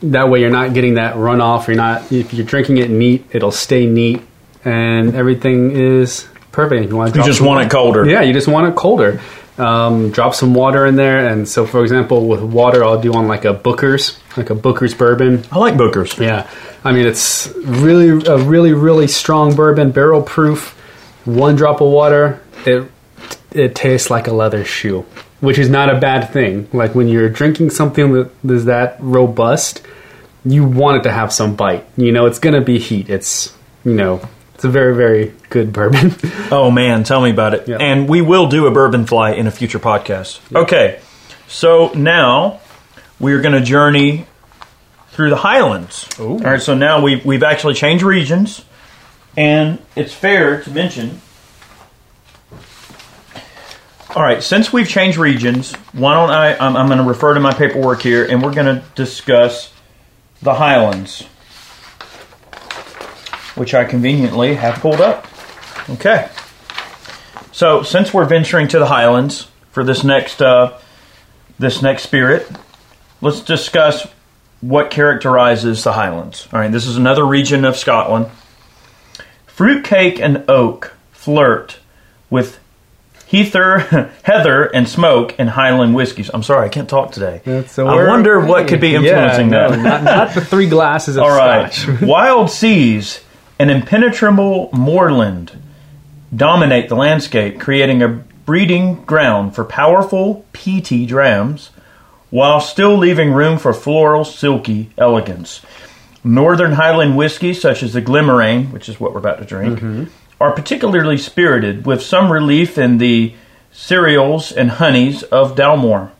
That 0.02 0.28
way 0.30 0.40
you're 0.40 0.50
not 0.50 0.74
getting 0.74 0.94
that 0.94 1.16
runoff. 1.16 1.66
You're 1.66 1.76
not 1.76 2.10
if 2.12 2.32
you're 2.32 2.46
drinking 2.46 2.78
it 2.78 2.88
neat, 2.88 3.26
it'll 3.32 3.50
stay 3.50 3.86
neat, 3.86 4.22
and 4.64 5.14
everything 5.14 5.72
is 5.72 6.26
perfect. 6.52 6.88
You 6.88 6.96
want 6.96 7.14
You 7.16 7.24
just 7.24 7.40
want 7.40 7.66
it 7.66 7.70
colder. 7.70 8.06
yeah, 8.06 8.22
you 8.22 8.32
just 8.32 8.48
want 8.48 8.68
it 8.68 8.76
colder. 8.76 9.20
Um, 9.58 10.10
drop 10.12 10.34
some 10.34 10.54
water 10.54 10.86
in 10.86 10.96
there, 10.96 11.28
and 11.28 11.46
so 11.46 11.66
for 11.66 11.82
example, 11.82 12.26
with 12.26 12.40
water, 12.42 12.84
I'll 12.84 13.00
do 13.00 13.12
on 13.12 13.28
like 13.28 13.44
a 13.44 13.52
Booker's, 13.52 14.18
like 14.36 14.50
a 14.50 14.54
Booker's 14.54 14.94
bourbon. 14.94 15.44
I 15.50 15.58
like 15.58 15.76
Booker's. 15.76 16.18
Yeah, 16.18 16.48
I 16.84 16.92
mean 16.92 17.06
it's 17.06 17.48
really 17.56 18.08
a 18.26 18.38
really 18.38 18.72
really 18.72 19.08
strong 19.08 19.54
bourbon, 19.54 19.90
barrel 19.90 20.22
proof. 20.22 20.78
One 21.24 21.54
drop 21.56 21.80
of 21.80 21.90
water, 21.90 22.42
it 22.66 22.90
it 23.52 23.74
tastes 23.74 24.10
like 24.10 24.26
a 24.26 24.32
leather 24.32 24.64
shoe, 24.64 25.02
which 25.40 25.58
is 25.58 25.68
not 25.68 25.94
a 25.94 25.98
bad 25.98 26.30
thing. 26.32 26.68
Like 26.72 26.94
when 26.94 27.08
you're 27.08 27.28
drinking 27.28 27.70
something 27.70 28.12
that 28.12 28.30
is 28.44 28.64
that 28.64 28.96
robust, 29.00 29.82
you 30.44 30.64
want 30.64 30.98
it 30.98 31.02
to 31.04 31.12
have 31.12 31.32
some 31.32 31.54
bite. 31.54 31.86
You 31.96 32.12
know, 32.12 32.26
it's 32.26 32.38
gonna 32.38 32.60
be 32.62 32.78
heat. 32.78 33.08
It's 33.08 33.54
you 33.84 33.94
know, 33.94 34.20
it's 34.54 34.64
a 34.64 34.68
very 34.68 34.94
very 34.94 35.34
good 35.50 35.72
bourbon. 35.72 36.14
Oh 36.50 36.70
man, 36.70 37.02
tell 37.04 37.22
me 37.22 37.30
about 37.30 37.54
it. 37.54 37.66
Yeah. 37.66 37.78
And 37.78 38.06
we 38.08 38.20
will 38.20 38.46
do 38.46 38.66
a 38.66 38.70
bourbon 38.70 39.06
fly 39.06 39.32
in 39.32 39.46
a 39.46 39.50
future 39.50 39.78
podcast. 39.78 40.38
Okay, 40.54 41.00
so 41.48 41.90
now 41.94 42.60
we're 43.22 43.40
going 43.40 43.54
to 43.54 43.62
journey 43.62 44.26
through 45.12 45.30
the 45.30 45.36
Highlands. 45.36 46.06
Ooh. 46.20 46.32
All 46.32 46.38
right, 46.38 46.60
so 46.60 46.74
now 46.74 47.00
we've 47.00 47.24
we've 47.24 47.42
actually 47.42 47.74
changed 47.74 48.04
regions, 48.04 48.62
and 49.34 49.78
it's 49.96 50.12
fair 50.12 50.62
to 50.62 50.70
mention 50.70 51.22
All 54.14 54.22
right, 54.22 54.42
since 54.42 54.70
we've 54.70 54.88
changed 54.88 55.16
regions, 55.16 55.72
why 55.94 56.12
don't 56.12 56.28
I? 56.28 56.54
I'm, 56.58 56.76
I'm 56.76 56.86
going 56.86 56.98
to 56.98 57.04
refer 57.04 57.32
to 57.32 57.40
my 57.40 57.54
paperwork 57.54 58.02
here, 58.02 58.26
and 58.26 58.42
we're 58.42 58.52
going 58.52 58.66
to 58.66 58.84
discuss 58.94 59.72
the 60.42 60.52
Highlands, 60.52 61.22
which 63.54 63.72
I 63.72 63.84
conveniently 63.84 64.56
have 64.56 64.80
pulled 64.80 65.00
up. 65.00 65.26
Okay. 65.88 66.28
So, 67.52 67.82
since 67.82 68.12
we're 68.12 68.26
venturing 68.26 68.68
to 68.68 68.78
the 68.78 68.84
Highlands 68.84 69.48
for 69.70 69.82
this 69.82 70.04
next 70.04 70.42
uh, 70.42 70.78
this 71.58 71.80
next 71.80 72.02
spirit, 72.02 72.46
let's 73.22 73.40
discuss 73.40 74.06
what 74.60 74.90
characterizes 74.90 75.82
the 75.84 75.92
Highlands. 75.92 76.46
All 76.52 76.60
right, 76.60 76.70
this 76.70 76.86
is 76.86 76.98
another 76.98 77.24
region 77.24 77.64
of 77.64 77.76
Scotland. 77.76 78.26
Fruitcake 79.46 80.20
and 80.20 80.48
oak 80.48 80.92
flirt 81.12 81.78
with 82.28 82.58
heather, 83.30 83.78
heather, 84.22 84.64
and 84.64 84.88
smoke 84.88 85.38
in 85.38 85.48
Highland 85.48 85.94
whiskies. 85.94 86.30
I'm 86.32 86.42
sorry, 86.42 86.66
I 86.66 86.68
can't 86.68 86.88
talk 86.88 87.12
today. 87.12 87.40
That's 87.44 87.78
a 87.78 87.82
I 87.82 88.06
wonder 88.06 88.40
what 88.40 88.68
could 88.68 88.80
be 88.80 88.94
influencing 88.94 89.50
yeah, 89.50 89.68
no, 89.68 89.70
that. 89.70 89.82
Not, 89.82 90.04
not 90.04 90.34
the 90.34 90.40
three 90.44 90.68
glasses 90.68 91.16
of 91.16 91.22
All 91.22 91.30
right. 91.30 91.72
Wild 92.02 92.50
seas 92.50 93.22
and 93.58 93.70
impenetrable 93.70 94.70
moorland 94.72 95.52
dominate 96.34 96.88
the 96.88 96.96
landscape, 96.96 97.60
creating 97.60 98.02
a 98.02 98.08
breeding 98.08 99.04
ground 99.04 99.54
for 99.54 99.64
powerful 99.64 100.44
peaty 100.52 101.06
drams 101.06 101.70
while 102.32 102.60
still 102.60 102.96
leaving 102.96 103.30
room 103.32 103.58
for 103.58 103.72
floral, 103.74 104.24
silky 104.24 104.90
elegance. 104.98 105.60
Northern 106.24 106.72
Highland 106.72 107.16
whiskies, 107.16 107.60
such 107.60 107.82
as 107.82 107.92
the 107.92 108.00
Glimmerane, 108.00 108.72
which 108.72 108.88
is 108.88 108.98
what 108.98 109.12
we're 109.12 109.18
about 109.20 109.38
to 109.40 109.44
drink, 109.44 109.80
are 110.40 110.52
particularly 110.52 111.18
spirited, 111.18 111.84
with 111.86 112.00
some 112.02 112.32
relief 112.32 112.78
in 112.78 112.96
the 112.98 113.34
cereals 113.70 114.50
and 114.50 114.70
honeys 114.70 115.22
of 115.24 115.54
Dalmore. 115.56 116.10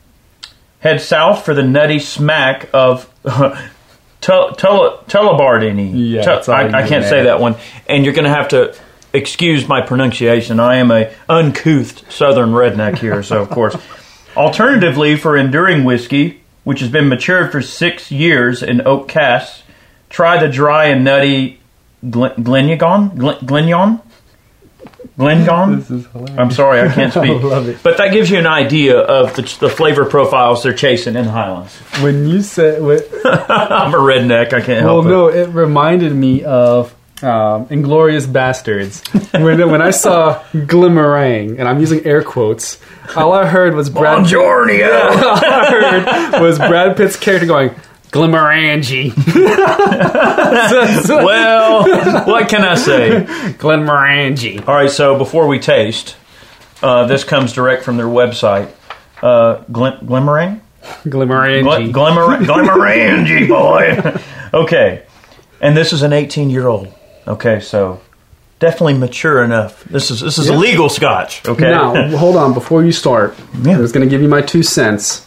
Head 0.81 1.01
south 1.01 1.43
for 1.43 1.53
the 1.55 1.63
nutty 1.63 1.97
smack 1.99 2.69
of 2.73 3.09
Tul- 4.21 4.53
Tullibardine. 4.53 5.91
Yeah, 6.11 6.21
I, 6.49 6.63
I 6.67 6.87
can't 6.87 7.03
say 7.09 7.23
that 7.23 7.39
one. 7.39 7.55
And 7.89 8.05
you're 8.05 8.13
going 8.13 8.25
to 8.25 8.29
have 8.33 8.49
to 8.49 8.75
excuse 9.13 9.67
my 9.67 9.81
pronunciation. 9.81 10.59
I 10.59 10.75
am 10.75 10.91
a 10.91 11.11
uncouth 11.29 12.11
southern 12.11 12.49
redneck 12.51 12.97
here, 12.99 13.23
so 13.23 13.41
of 13.41 13.49
course. 13.49 13.75
Alternatively, 14.35 15.15
for 15.15 15.37
enduring 15.37 15.83
whiskey, 15.83 16.41
which 16.63 16.79
has 16.79 16.89
been 16.89 17.07
matured 17.09 17.51
for 17.51 17.61
six 17.61 18.11
years 18.11 18.63
in 18.63 18.85
oak 18.85 19.07
casks, 19.07 19.63
try 20.09 20.39
the 20.39 20.51
dry 20.51 20.85
and 20.85 21.03
nutty 21.03 21.59
Glen- 22.09 22.35
Glenyagon? 22.43 23.15
Glen- 23.17 23.39
Glenyon? 23.39 24.01
Glengon? 25.17 25.77
This 25.77 25.91
is 25.91 26.07
hilarious. 26.07 26.37
I'm 26.39 26.51
sorry, 26.51 26.81
I 26.81 26.91
can't 26.91 27.11
speak. 27.13 27.25
I 27.25 27.33
love 27.33 27.67
it. 27.69 27.77
But 27.83 27.97
that 27.97 28.11
gives 28.11 28.31
you 28.31 28.39
an 28.39 28.47
idea 28.47 28.97
of 28.97 29.35
the, 29.35 29.43
the 29.59 29.69
flavor 29.69 30.05
profiles 30.05 30.63
they're 30.63 30.73
chasing 30.73 31.15
in 31.15 31.25
the 31.25 31.31
Highlands. 31.31 31.75
When 32.01 32.27
you 32.27 32.41
said, 32.41 32.81
when, 32.81 32.99
I'm 33.25 33.93
a 33.93 33.97
redneck. 33.97 34.53
I 34.53 34.61
can't 34.61 34.85
well, 34.85 35.01
help 35.01 35.05
it. 35.05 35.09
Well, 35.09 35.17
no, 35.19 35.27
it 35.27 35.49
reminded 35.49 36.13
me 36.13 36.43
of 36.43 36.95
um, 37.23 37.67
Inglourious 37.67 38.25
Basterds. 38.25 39.01
when 39.43 39.69
when 39.71 39.81
I 39.81 39.91
saw 39.91 40.43
Glimmerang, 40.53 41.59
and 41.59 41.67
I'm 41.67 41.79
using 41.79 42.05
air 42.05 42.23
quotes, 42.23 42.79
all 43.15 43.33
I 43.33 43.45
heard 43.45 43.75
was 43.75 43.89
Brad. 43.89 44.25
Buongiorno. 44.25 45.09
all 45.23 45.39
I 45.43 45.69
heard 46.31 46.41
was 46.41 46.57
Brad 46.57 46.97
Pitt's 46.97 47.15
character 47.15 47.47
going 47.47 47.71
Glimmerangie. 48.13 49.11
so, 50.69 51.01
so, 51.01 51.25
Well, 51.25 52.27
what 52.27 52.47
can 52.47 52.63
I 52.63 52.75
say? 52.75 53.25
Glimmerangie. 53.57 54.67
All 54.67 54.75
right, 54.75 54.89
so 54.91 55.17
before 55.17 55.47
we 55.47 55.57
taste, 55.57 56.15
uh, 56.83 57.07
this 57.07 57.23
comes 57.23 57.53
direct 57.53 57.83
from 57.83 57.97
their 57.97 58.05
website. 58.05 58.69
Uh, 59.21 59.63
Glim- 59.71 60.05
Glimmerang? 60.05 60.61
Glimmerangie. 61.05 61.91
Gl- 61.91 61.91
Glimmer- 61.91 62.45
Glimmerangie, 62.45 63.47
boy. 63.47 64.21
okay, 64.53 65.05
and 65.59 65.75
this 65.75 65.91
is 65.91 66.03
an 66.03 66.13
18 66.13 66.51
year 66.51 66.67
old. 66.67 66.93
Okay, 67.27 67.59
so 67.59 68.01
definitely 68.59 68.95
mature 68.95 69.43
enough. 69.43 69.83
This 69.85 70.11
is 70.11 70.19
this 70.21 70.37
is 70.37 70.49
Yeah. 70.49 70.57
legal 70.57 70.89
Scotch. 70.89 71.47
Okay, 71.47 71.69
Now, 71.69 72.09
hold 72.17 72.35
on. 72.35 72.53
Before 72.53 72.83
you 72.83 72.91
start, 72.91 73.35
Yeah. 73.61 73.77
I 73.77 73.79
was 73.79 73.91
going 73.91 74.05
to 74.05 74.09
give 74.09 74.21
you 74.21 74.27
my 74.27 74.41
two 74.41 74.63
cents. 74.63 75.25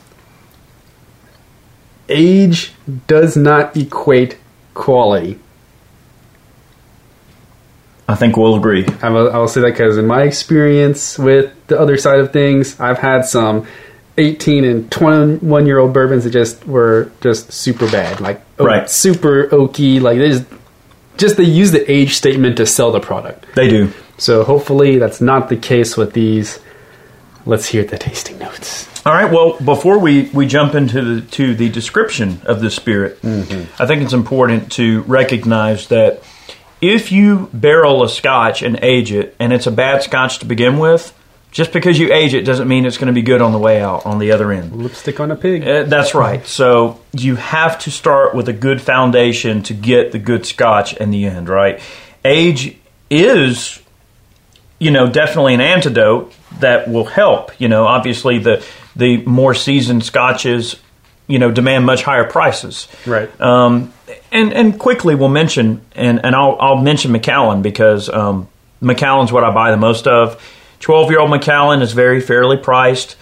Age 2.08 2.72
does 3.08 3.36
not 3.36 3.76
equate 3.76 4.36
quality. 4.74 5.38
I 8.08 8.14
think 8.14 8.36
we'll 8.36 8.54
agree. 8.54 8.86
I 9.02 9.08
will, 9.08 9.32
I 9.32 9.38
will 9.38 9.48
say 9.48 9.60
that 9.62 9.72
because 9.72 9.96
in 9.98 10.06
my 10.06 10.22
experience 10.22 11.18
with 11.18 11.52
the 11.66 11.78
other 11.80 11.96
side 11.96 12.20
of 12.20 12.32
things, 12.32 12.78
I've 12.78 12.98
had 12.98 13.24
some 13.24 13.66
18 14.18 14.64
and 14.64 14.90
21 14.92 15.66
year 15.66 15.78
old 15.80 15.92
bourbons 15.92 16.22
that 16.22 16.30
just 16.30 16.64
were 16.68 17.10
just 17.20 17.50
super 17.52 17.90
bad, 17.90 18.20
like 18.20 18.40
Right. 18.60 18.88
super 18.88 19.48
oaky. 19.48 20.00
Like 20.00 20.18
they 20.18 20.28
just, 20.28 20.44
just 21.18 21.36
they 21.36 21.44
use 21.44 21.70
the 21.72 21.90
age 21.90 22.14
statement 22.14 22.56
to 22.58 22.66
sell 22.66 22.92
the 22.92 23.00
product. 23.00 23.46
They 23.54 23.68
do. 23.68 23.92
So 24.18 24.44
hopefully 24.44 24.98
that's 24.98 25.20
not 25.20 25.48
the 25.48 25.56
case 25.56 25.96
with 25.96 26.12
these. 26.12 26.58
Let's 27.44 27.66
hear 27.66 27.84
the 27.84 27.98
tasting 27.98 28.38
notes. 28.38 28.88
All 29.06 29.12
right. 29.12 29.30
Well, 29.30 29.56
before 29.60 29.98
we, 29.98 30.28
we 30.30 30.46
jump 30.46 30.74
into 30.74 31.20
the 31.20 31.20
to 31.32 31.54
the 31.54 31.68
description 31.68 32.40
of 32.44 32.60
the 32.60 32.70
spirit, 32.70 33.22
mm-hmm. 33.22 33.80
I 33.80 33.86
think 33.86 34.02
it's 34.02 34.12
important 34.12 34.72
to 34.72 35.02
recognize 35.02 35.88
that 35.88 36.22
if 36.80 37.12
you 37.12 37.48
barrel 37.52 38.02
a 38.02 38.08
Scotch 38.08 38.62
and 38.62 38.78
age 38.82 39.12
it, 39.12 39.36
and 39.38 39.52
it's 39.52 39.66
a 39.66 39.70
bad 39.70 40.02
Scotch 40.02 40.40
to 40.40 40.44
begin 40.44 40.78
with, 40.78 41.14
just 41.50 41.72
because 41.72 41.98
you 41.98 42.12
age 42.12 42.34
it 42.34 42.42
doesn't 42.42 42.68
mean 42.68 42.84
it's 42.84 42.98
going 42.98 43.06
to 43.06 43.12
be 43.12 43.22
good 43.22 43.40
on 43.40 43.52
the 43.52 43.58
way 43.58 43.80
out 43.80 44.04
on 44.04 44.18
the 44.18 44.32
other 44.32 44.52
end. 44.52 44.72
Lipstick 44.72 45.20
on 45.20 45.30
a 45.30 45.36
pig. 45.36 45.66
Uh, 45.66 45.84
that's 45.84 46.14
right. 46.14 46.46
So 46.46 47.00
you 47.12 47.36
have 47.36 47.78
to 47.80 47.90
start 47.90 48.34
with 48.34 48.48
a 48.48 48.52
good 48.52 48.80
foundation 48.80 49.62
to 49.64 49.74
get 49.74 50.12
the 50.12 50.18
good 50.18 50.44
Scotch 50.44 50.94
in 50.96 51.10
the 51.10 51.26
end. 51.26 51.48
Right? 51.48 51.80
Age 52.24 52.76
is 53.08 53.80
you 54.78 54.90
know, 54.90 55.08
definitely 55.08 55.54
an 55.54 55.60
antidote 55.60 56.32
that 56.60 56.88
will 56.88 57.04
help. 57.04 57.58
You 57.60 57.68
know, 57.68 57.86
obviously 57.86 58.38
the 58.38 58.64
the 58.94 59.18
more 59.24 59.54
seasoned 59.54 60.04
scotches, 60.04 60.76
you 61.26 61.38
know, 61.38 61.50
demand 61.50 61.86
much 61.86 62.02
higher 62.02 62.24
prices. 62.24 62.88
Right. 63.06 63.40
Um, 63.40 63.92
and 64.30 64.52
and 64.52 64.78
quickly 64.78 65.14
we'll 65.14 65.28
mention 65.28 65.82
and 65.94 66.24
and 66.24 66.34
I'll 66.34 66.56
I'll 66.60 66.82
mention 66.82 67.12
Macallan 67.12 67.62
because 67.62 68.08
um, 68.08 68.48
Macallan's 68.80 69.32
what 69.32 69.44
I 69.44 69.50
buy 69.52 69.70
the 69.70 69.76
most 69.76 70.06
of. 70.06 70.42
Twelve 70.80 71.10
year 71.10 71.20
old 71.20 71.30
Macallan 71.30 71.82
is 71.82 71.92
very 71.92 72.20
fairly 72.20 72.56
priced. 72.56 73.16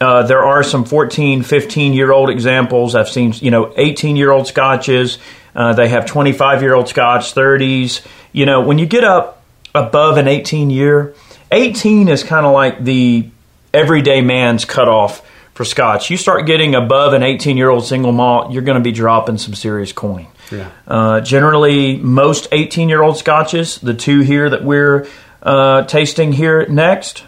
Uh, 0.00 0.24
there 0.24 0.44
are 0.44 0.62
some 0.62 0.84
14, 0.84 1.42
15 1.42 1.94
year 1.94 2.12
old 2.12 2.28
examples. 2.28 2.94
I've 2.94 3.08
seen, 3.08 3.32
you 3.36 3.50
know, 3.50 3.72
18 3.76 4.16
year 4.16 4.30
old 4.30 4.46
scotches. 4.46 5.18
Uh, 5.54 5.72
they 5.72 5.88
have 5.88 6.04
25 6.04 6.62
year 6.62 6.74
old 6.74 6.88
scotch, 6.88 7.34
30s. 7.34 8.06
You 8.32 8.44
know, 8.44 8.60
when 8.60 8.78
you 8.78 8.86
get 8.86 9.04
up 9.04 9.42
above 9.74 10.18
an 10.18 10.28
18 10.28 10.68
year, 10.68 11.14
18 11.50 12.08
is 12.08 12.22
kind 12.22 12.44
of 12.44 12.52
like 12.52 12.84
the 12.84 13.30
everyday 13.72 14.20
man's 14.20 14.64
cutoff 14.64 15.26
for 15.54 15.64
scotch. 15.64 16.10
You 16.10 16.18
start 16.18 16.44
getting 16.44 16.74
above 16.74 17.14
an 17.14 17.22
18 17.22 17.56
year 17.56 17.70
old 17.70 17.86
single 17.86 18.12
malt, 18.12 18.52
you're 18.52 18.62
going 18.62 18.76
to 18.76 18.84
be 18.84 18.92
dropping 18.92 19.38
some 19.38 19.54
serious 19.54 19.92
coin. 19.92 20.26
Yeah. 20.52 20.70
Uh, 20.86 21.20
generally, 21.22 21.96
most 21.96 22.48
18 22.52 22.90
year 22.90 23.02
old 23.02 23.16
scotches, 23.16 23.78
the 23.78 23.94
two 23.94 24.20
here 24.20 24.50
that 24.50 24.62
we're 24.62 25.08
uh, 25.42 25.82
tasting 25.84 26.32
here 26.32 26.66
next, 26.68 27.24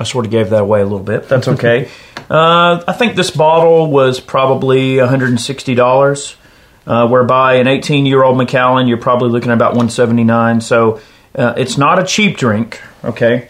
I 0.00 0.04
sort 0.04 0.24
of 0.24 0.30
gave 0.30 0.50
that 0.50 0.62
away 0.62 0.80
a 0.80 0.84
little 0.84 0.98
bit. 1.00 1.28
That's 1.28 1.48
okay. 1.48 1.90
uh, 2.30 2.82
I 2.86 2.92
think 2.92 3.14
this 3.16 3.30
bottle 3.30 3.90
was 3.90 4.20
probably 4.20 4.94
$160, 4.96 6.36
uh, 6.86 7.08
whereby 7.08 7.54
an 7.54 7.66
18 7.66 8.06
year 8.06 8.22
old 8.24 8.36
Macallan, 8.38 8.86
you're 8.88 8.96
probably 8.98 9.28
looking 9.30 9.50
at 9.50 9.54
about 9.54 9.72
179 9.72 10.60
So 10.60 11.00
uh, 11.34 11.54
it's 11.56 11.76
not 11.78 11.98
a 11.98 12.04
cheap 12.04 12.36
drink, 12.36 12.80
okay? 13.04 13.48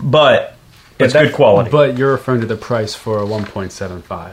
But 0.00 0.56
it's 0.98 1.12
That- 1.12 1.24
good 1.26 1.34
quality. 1.34 1.70
But 1.70 1.96
you're 1.98 2.12
referring 2.12 2.40
to 2.42 2.46
the 2.46 2.56
price 2.56 2.94
for 2.94 3.18
a 3.18 3.26
1.75. 3.26 4.32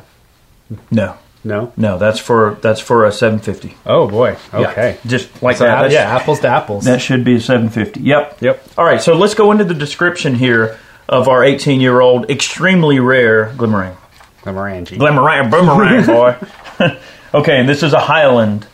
no. 0.92 1.16
No? 1.44 1.74
No, 1.76 1.98
that's 1.98 2.20
for 2.20 2.58
that's 2.62 2.80
for 2.80 3.06
a 3.06 3.12
750. 3.12 3.76
Oh 3.86 4.08
boy. 4.08 4.38
Yeah, 4.54 4.60
Okay. 4.72 4.98
just 5.06 5.44
like 5.44 5.58
So, 5.58 5.66
that. 5.66 5.92
yeah, 5.92 6.16
apples 6.16 6.40
to 6.42 6.48
apples. 6.48 6.86
That 6.86 7.02
should 7.02 7.24
be 7.26 7.36
a 7.36 7.40
750. 7.42 8.00
Yep. 8.02 8.38
Yep. 8.42 8.64
All 8.78 8.86
right, 8.86 9.02
so 9.02 9.14
let's 9.16 9.34
go 9.36 9.52
into 9.52 9.64
the 9.66 9.74
description 9.74 10.36
here 10.36 10.78
of 11.10 11.28
our 11.28 11.44
18 11.44 11.82
year 11.82 12.00
old 12.00 12.30
extremely 12.30 13.00
rare 13.00 13.48
Glimmerang. 13.58 13.98
Glimmerangie. 14.44 14.98
Glimmerang, 14.98 15.50
boomerang, 15.52 16.06
boy. 16.08 16.36
okay, 17.34 17.60
and 17.60 17.68
this 17.68 17.84
is 17.84 17.94
a 17.94 18.00
Highland. 18.00 18.66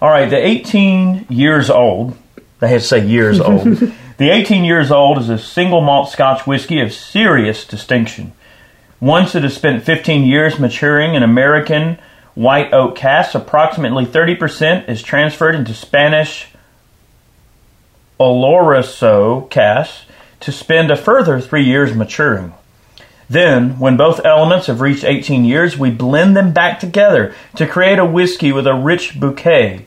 All 0.00 0.08
right, 0.10 0.30
the 0.30 0.36
18 0.44 1.26
years 1.28 1.68
old, 1.70 2.16
they 2.60 2.68
had 2.68 2.80
to 2.80 2.86
say 2.86 3.04
years 3.04 3.40
old. 3.40 3.64
the 4.18 4.30
18 4.30 4.62
years 4.64 4.92
old 4.92 5.18
is 5.18 5.28
a 5.28 5.38
single 5.38 5.80
malt 5.80 6.10
Scotch 6.10 6.46
whiskey 6.46 6.80
of 6.80 6.92
serious 6.92 7.64
distinction. 7.64 8.32
Once 9.00 9.34
it 9.34 9.42
has 9.44 9.54
spent 9.54 9.84
15 9.84 10.24
years 10.24 10.58
maturing 10.58 11.14
in 11.14 11.22
American 11.22 11.98
white 12.34 12.72
oak 12.72 12.96
casks, 12.96 13.34
approximately 13.34 14.04
30% 14.04 14.88
is 14.88 15.02
transferred 15.02 15.54
into 15.54 15.72
Spanish 15.72 16.48
Oloroso 18.18 19.48
casks 19.50 20.04
to 20.40 20.50
spend 20.50 20.90
a 20.90 20.96
further 20.96 21.40
three 21.40 21.64
years 21.64 21.94
maturing. 21.94 22.52
Then, 23.30 23.78
when 23.78 23.96
both 23.96 24.24
elements 24.24 24.66
have 24.66 24.80
reached 24.80 25.04
18 25.04 25.44
years, 25.44 25.76
we 25.76 25.90
blend 25.90 26.36
them 26.36 26.52
back 26.52 26.80
together 26.80 27.34
to 27.56 27.66
create 27.66 27.98
a 27.98 28.04
whiskey 28.04 28.52
with 28.52 28.66
a 28.66 28.74
rich 28.74 29.20
bouquet 29.20 29.86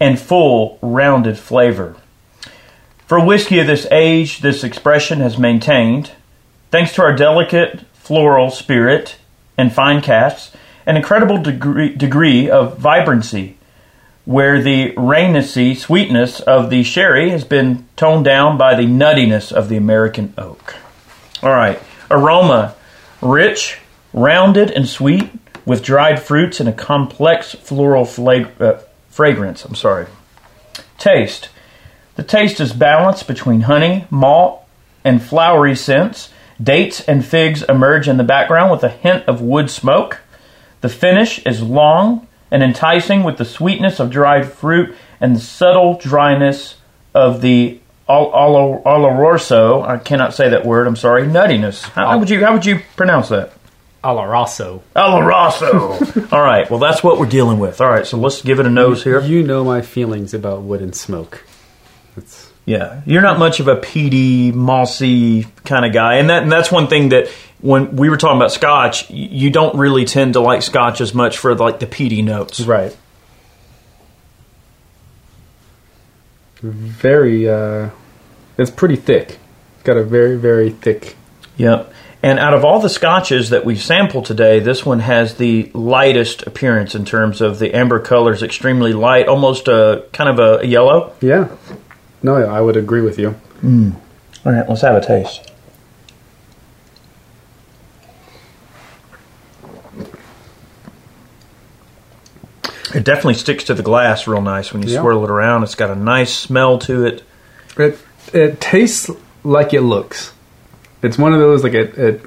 and 0.00 0.18
full, 0.18 0.78
rounded 0.80 1.38
flavor. 1.38 1.96
For 3.06 3.24
whiskey 3.24 3.58
of 3.58 3.66
this 3.66 3.86
age, 3.90 4.40
this 4.40 4.64
expression 4.64 5.20
has 5.20 5.38
maintained, 5.38 6.12
thanks 6.70 6.94
to 6.94 7.02
our 7.02 7.14
delicate 7.14 7.84
floral 8.08 8.50
spirit 8.50 9.16
and 9.58 9.70
fine 9.70 10.00
casks, 10.00 10.56
an 10.86 10.96
incredible 10.96 11.36
degree, 11.36 11.94
degree 11.94 12.48
of 12.48 12.78
vibrancy, 12.78 13.58
where 14.24 14.62
the 14.62 14.92
rainousy 14.92 15.76
sweetness 15.76 16.40
of 16.40 16.70
the 16.70 16.82
sherry 16.82 17.28
has 17.28 17.44
been 17.44 17.86
toned 17.96 18.24
down 18.24 18.56
by 18.56 18.74
the 18.74 18.86
nuttiness 18.86 19.52
of 19.52 19.68
the 19.68 19.76
American 19.76 20.32
oak. 20.38 20.76
All 21.42 21.50
right, 21.50 21.78
aroma 22.10 22.74
rich, 23.20 23.78
rounded, 24.14 24.70
and 24.70 24.88
sweet, 24.88 25.30
with 25.66 25.82
dried 25.82 26.18
fruits 26.22 26.60
and 26.60 26.68
a 26.68 26.72
complex 26.72 27.52
floral 27.56 28.06
flag- 28.06 28.50
uh, 28.58 28.78
fragrance. 29.10 29.66
I'm 29.66 29.74
sorry. 29.74 30.06
Taste. 30.96 31.50
The 32.16 32.22
taste 32.22 32.58
is 32.58 32.72
balanced 32.72 33.28
between 33.28 33.62
honey, 33.62 34.06
malt, 34.08 34.62
and 35.04 35.22
flowery 35.22 35.76
scents. 35.76 36.30
Dates 36.62 37.00
and 37.00 37.24
figs 37.24 37.62
emerge 37.62 38.08
in 38.08 38.16
the 38.16 38.24
background 38.24 38.70
with 38.70 38.82
a 38.82 38.88
hint 38.88 39.24
of 39.28 39.40
wood 39.40 39.70
smoke. 39.70 40.20
The 40.80 40.88
finish 40.88 41.38
is 41.46 41.62
long 41.62 42.26
and 42.50 42.62
enticing 42.62 43.22
with 43.22 43.38
the 43.38 43.44
sweetness 43.44 44.00
of 44.00 44.10
dried 44.10 44.50
fruit 44.50 44.94
and 45.20 45.36
the 45.36 45.40
subtle 45.40 45.98
dryness 45.98 46.76
of 47.14 47.40
the 47.40 47.80
oloroso. 48.08 49.86
I 49.86 49.98
cannot 49.98 50.34
say 50.34 50.48
that 50.48 50.64
word. 50.64 50.86
I'm 50.86 50.96
sorry. 50.96 51.24
Nuttiness. 51.24 51.82
How, 51.82 52.08
how 52.08 52.18
would 52.18 52.30
you 52.30 52.44
how 52.44 52.54
would 52.54 52.66
you 52.66 52.80
pronounce 52.96 53.28
that? 53.28 53.52
Oloroso. 54.02 54.82
Oloroso. 54.94 56.32
All 56.32 56.42
right. 56.42 56.70
Well, 56.70 56.78
that's 56.78 57.02
what 57.02 57.18
we're 57.18 57.26
dealing 57.26 57.58
with. 57.58 57.80
All 57.80 57.90
right. 57.90 58.06
So 58.06 58.16
let's 58.16 58.42
give 58.42 58.60
it 58.60 58.66
a 58.66 58.70
nose 58.70 59.04
here. 59.04 59.20
You 59.20 59.42
know 59.42 59.64
my 59.64 59.82
feelings 59.82 60.32
about 60.34 60.62
wood 60.62 60.80
and 60.80 60.94
smoke. 60.94 61.44
It's 62.16 62.47
Yeah, 62.68 63.00
you're 63.06 63.22
not 63.22 63.38
much 63.38 63.60
of 63.60 63.68
a 63.68 63.76
peaty, 63.76 64.52
mossy 64.52 65.44
kind 65.64 65.86
of 65.86 65.94
guy, 65.94 66.16
and 66.16 66.28
that 66.28 66.42
and 66.42 66.52
that's 66.52 66.70
one 66.70 66.86
thing 66.86 67.08
that 67.08 67.28
when 67.62 67.96
we 67.96 68.10
were 68.10 68.18
talking 68.18 68.36
about 68.36 68.52
Scotch, 68.52 69.08
you 69.10 69.48
don't 69.48 69.74
really 69.78 70.04
tend 70.04 70.34
to 70.34 70.40
like 70.40 70.60
Scotch 70.60 71.00
as 71.00 71.14
much 71.14 71.38
for 71.38 71.54
like 71.54 71.80
the 71.80 71.86
peaty 71.86 72.20
notes. 72.20 72.60
right. 72.60 72.94
Very. 76.60 77.48
uh 77.48 77.88
It's 78.58 78.70
pretty 78.70 78.96
thick. 78.96 79.38
It's 79.76 79.84
got 79.84 79.96
a 79.96 80.04
very 80.04 80.36
very 80.36 80.68
thick. 80.68 81.16
Yep. 81.56 81.90
And 82.22 82.38
out 82.38 82.52
of 82.52 82.66
all 82.66 82.80
the 82.80 82.90
scotches 82.90 83.48
that 83.48 83.64
we've 83.64 83.80
sampled 83.80 84.26
today, 84.26 84.58
this 84.58 84.84
one 84.84 85.00
has 85.00 85.36
the 85.36 85.70
lightest 85.72 86.46
appearance 86.46 86.94
in 86.94 87.06
terms 87.06 87.40
of 87.40 87.60
the 87.60 87.74
amber 87.74 87.98
color 88.00 88.34
is 88.34 88.42
extremely 88.42 88.92
light, 88.92 89.26
almost 89.26 89.68
a 89.68 90.04
kind 90.12 90.28
of 90.28 90.60
a 90.60 90.66
yellow. 90.66 91.14
Yeah. 91.22 91.48
No, 92.22 92.36
I 92.36 92.60
would 92.60 92.76
agree 92.76 93.00
with 93.00 93.18
you. 93.18 93.30
Hmm. 93.60 93.90
All 94.44 94.52
right, 94.52 94.68
let's 94.68 94.82
have 94.82 94.96
a 94.96 95.04
taste. 95.04 95.50
It 102.94 103.04
definitely 103.04 103.34
sticks 103.34 103.64
to 103.64 103.74
the 103.74 103.82
glass 103.82 104.26
real 104.26 104.40
nice 104.40 104.72
when 104.72 104.82
you 104.82 104.88
Yeah. 104.94 105.00
swirl 105.00 105.24
it 105.24 105.30
around. 105.30 105.62
It's 105.62 105.74
got 105.74 105.90
a 105.90 105.94
nice 105.94 106.32
smell 106.34 106.78
to 106.80 107.04
it. 107.06 107.22
It 107.76 107.98
it 108.32 108.60
tastes 108.60 109.10
like 109.44 109.72
it 109.72 109.82
looks. 109.82 110.32
It's 111.02 111.16
one 111.18 111.32
of 111.32 111.38
those 111.40 111.62
like 111.64 111.74
it 111.74 111.96
it 111.98 112.20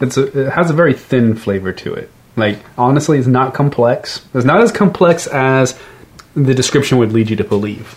it's 0.00 0.16
a, 0.16 0.46
it 0.46 0.52
has 0.52 0.70
a 0.70 0.72
very 0.74 0.94
thin 0.94 1.34
flavor 1.36 1.72
to 1.72 1.94
it. 1.94 2.10
Like 2.36 2.58
honestly, 2.76 3.18
it's 3.18 3.26
not 3.28 3.54
complex. 3.54 4.22
It's 4.34 4.44
not 4.44 4.60
as 4.60 4.72
complex 4.72 5.26
as 5.28 5.78
the 6.34 6.54
description 6.54 6.98
would 6.98 7.12
lead 7.12 7.30
you 7.30 7.36
to 7.36 7.44
believe. 7.44 7.96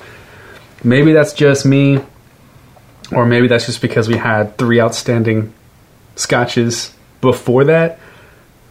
Maybe 0.84 1.14
that's 1.14 1.34
just 1.34 1.66
me, 1.66 2.00
or 3.12 3.26
maybe 3.26 3.48
that's 3.48 3.66
just 3.66 3.82
because 3.82 4.08
we 4.08 4.18
had 4.18 4.58
three 4.58 4.82
outstanding 4.82 5.54
scotches 6.16 6.94
before 7.22 7.64
that, 7.66 8.00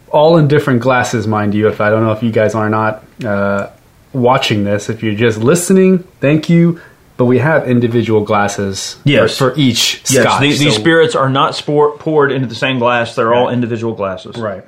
all 0.09 0.37
in 0.37 0.47
different 0.47 0.81
glasses, 0.81 1.25
mind 1.27 1.53
you. 1.55 1.67
If 1.67 1.81
I 1.81 1.89
don't 1.89 2.03
know 2.03 2.11
if 2.11 2.21
you 2.21 2.31
guys 2.31 2.53
are 2.55 2.69
not 2.69 3.03
uh, 3.25 3.69
watching 4.13 4.63
this, 4.63 4.89
if 4.89 5.01
you're 5.01 5.15
just 5.15 5.39
listening, 5.39 5.99
thank 6.19 6.49
you. 6.49 6.79
But 7.15 7.25
we 7.25 7.37
have 7.39 7.67
individual 7.67 8.23
glasses 8.25 8.97
Yes. 9.05 9.37
for, 9.37 9.51
for 9.51 9.59
each 9.59 10.01
Yes, 10.09 10.23
scotch. 10.23 10.41
these, 10.41 10.59
these 10.59 10.75
spirits 10.75 11.13
are 11.15 11.29
not 11.29 11.53
sport, 11.53 11.99
poured 11.99 12.31
into 12.31 12.47
the 12.47 12.55
same 12.55 12.79
glass. 12.79 13.15
They're 13.15 13.33
all 13.35 13.49
individual 13.49 13.93
glasses. 13.93 14.35
right. 14.35 14.63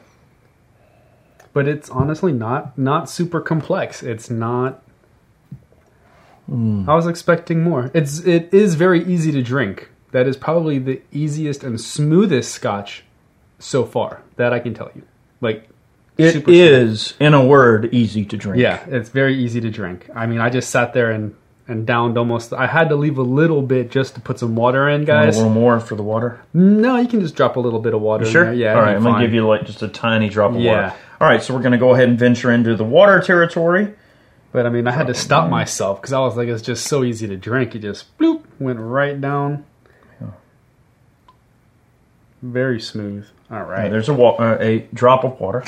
But 1.53 1.67
it's 1.67 1.89
honestly 1.89 2.33
not 2.33 2.77
not 2.77 3.09
super 3.09 3.39
complex. 3.41 4.03
It's 4.03 4.29
not. 4.29 4.83
Mm. 6.49 6.87
I 6.87 6.95
was 6.95 7.07
expecting 7.07 7.63
more. 7.63 7.89
It's 7.93 8.19
it 8.19 8.53
is 8.53 8.75
very 8.75 9.03
easy 9.03 9.31
to 9.31 9.41
drink. 9.41 9.89
That 10.11 10.27
is 10.27 10.37
probably 10.37 10.79
the 10.79 11.01
easiest 11.11 11.63
and 11.63 11.79
smoothest 11.81 12.51
scotch 12.53 13.03
so 13.59 13.83
far 13.85 14.21
that 14.37 14.53
I 14.53 14.59
can 14.59 14.73
tell 14.73 14.91
you. 14.95 15.01
Like 15.41 15.67
It 16.17 16.47
is, 16.47 17.13
in 17.19 17.33
a 17.33 17.43
word, 17.45 17.93
easy 17.93 18.23
to 18.25 18.37
drink. 18.37 18.61
Yeah, 18.61 18.83
it's 18.87 19.09
very 19.09 19.35
easy 19.35 19.59
to 19.61 19.69
drink. 19.69 20.07
I 20.15 20.25
mean, 20.27 20.39
I 20.39 20.49
just 20.49 20.69
sat 20.69 20.93
there 20.93 21.11
and 21.11 21.35
and 21.67 21.85
downed 21.87 22.15
almost. 22.17 22.53
I 22.53 22.67
had 22.67 22.89
to 22.89 22.95
leave 22.95 23.17
a 23.17 23.23
little 23.23 23.63
bit 23.63 23.89
just 23.89 24.13
to 24.15 24.21
put 24.21 24.37
some 24.37 24.55
water 24.55 24.87
in, 24.87 25.03
guys. 25.03 25.35
A 25.35 25.39
little 25.39 25.51
more 25.53 25.79
for 25.79 25.95
the 25.95 26.03
water. 26.03 26.39
No, 26.53 26.95
you 26.97 27.07
can 27.07 27.21
just 27.21 27.35
drop 27.35 27.55
a 27.55 27.59
little 27.59 27.79
bit 27.79 27.93
of 27.95 28.01
water. 28.01 28.23
Sure. 28.25 28.43
In 28.43 28.59
there. 28.59 28.69
Yeah. 28.73 28.75
All 28.75 28.81
right. 28.83 28.95
I'm 28.95 29.03
gonna 29.03 29.25
give 29.25 29.33
you 29.33 29.47
like 29.47 29.65
just 29.65 29.81
a 29.81 29.87
tiny 29.87 30.29
drop 30.29 30.51
of 30.53 30.59
Yeah. 30.61 30.71
water. 30.89 30.95
All 31.19 31.27
right. 31.27 31.41
So 31.41 31.55
we're 31.55 31.63
gonna 31.63 31.79
go 31.79 31.93
ahead 31.95 32.07
and 32.07 32.19
venture 32.19 32.51
into 32.51 32.75
the 32.75 32.83
water 32.83 33.19
territory. 33.19 33.95
But 34.55 34.65
I 34.65 34.69
mean, 34.69 34.87
I 34.87 34.91
had 34.91 35.07
to 35.07 35.13
stop 35.13 35.49
myself 35.49 35.99
because 35.99 36.13
I 36.13 36.19
was 36.21 36.37
like, 36.37 36.47
it's 36.47 36.61
just 36.61 36.87
so 36.87 37.03
easy 37.03 37.27
to 37.27 37.35
drink. 37.35 37.75
It 37.75 37.79
just 37.79 38.17
bloop 38.17 38.45
went 38.57 38.79
right 38.79 39.19
down. 39.19 39.65
Very 42.41 42.79
smooth. 42.79 43.27
All 43.51 43.59
right. 43.63 43.67
Right. 43.67 43.91
there's 43.91 44.07
a 44.07 44.13
wa- 44.13 44.35
uh, 44.37 44.57
a 44.61 44.87
drop 44.93 45.25
of 45.25 45.37
water. 45.41 45.65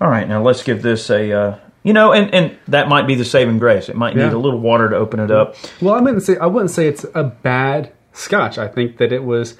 All 0.00 0.08
right. 0.08 0.26
Now 0.26 0.42
let's 0.42 0.62
give 0.62 0.80
this 0.80 1.10
a. 1.10 1.30
Uh, 1.30 1.58
you 1.82 1.92
know, 1.92 2.12
and, 2.14 2.32
and 2.34 2.56
that 2.68 2.88
might 2.88 3.06
be 3.06 3.14
the 3.14 3.26
saving 3.26 3.58
grace. 3.58 3.90
It 3.90 3.96
might 3.96 4.16
need 4.16 4.32
a 4.32 4.38
little 4.38 4.58
water 4.58 4.88
to 4.88 4.96
open 4.96 5.20
it 5.20 5.30
up. 5.30 5.54
Well, 5.82 5.94
I 5.94 6.00
wouldn't 6.00 6.22
say 6.22 6.38
I 6.38 6.46
wouldn't 6.46 6.70
say 6.70 6.88
it's 6.88 7.04
a 7.14 7.24
bad 7.24 7.92
scotch. 8.14 8.56
I 8.56 8.68
think 8.68 8.96
that 8.96 9.12
it 9.12 9.22
was. 9.22 9.58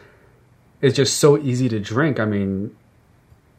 It's 0.80 0.96
just 0.96 1.18
so 1.18 1.36
easy 1.36 1.68
to 1.68 1.78
drink. 1.78 2.18
I 2.18 2.24
mean, 2.24 2.74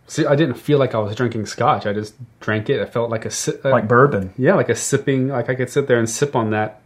see, 0.08 0.26
I 0.26 0.36
didn't 0.36 0.56
feel 0.56 0.80
like 0.80 0.96
I 0.96 1.00
was 1.00 1.16
drinking 1.16 1.46
scotch. 1.46 1.86
I 1.86 1.94
just 1.94 2.16
drank 2.40 2.70
it. 2.70 2.82
I 2.82 2.86
felt 2.86 3.10
like 3.10 3.26
a 3.26 3.32
si- 3.32 3.54
uh, 3.64 3.70
Like 3.70 3.88
bourbon. 3.88 4.34
yeah, 4.38 4.56
like 4.56 4.70
a 4.70 4.76
sipping. 4.76 5.28
Like 5.30 5.50
I 5.50 5.56
could 5.56 5.70
sit 5.70 5.88
there 5.88 6.00
and 6.00 6.10
sip 6.10 6.36
on 6.36 6.50
that, 6.52 6.82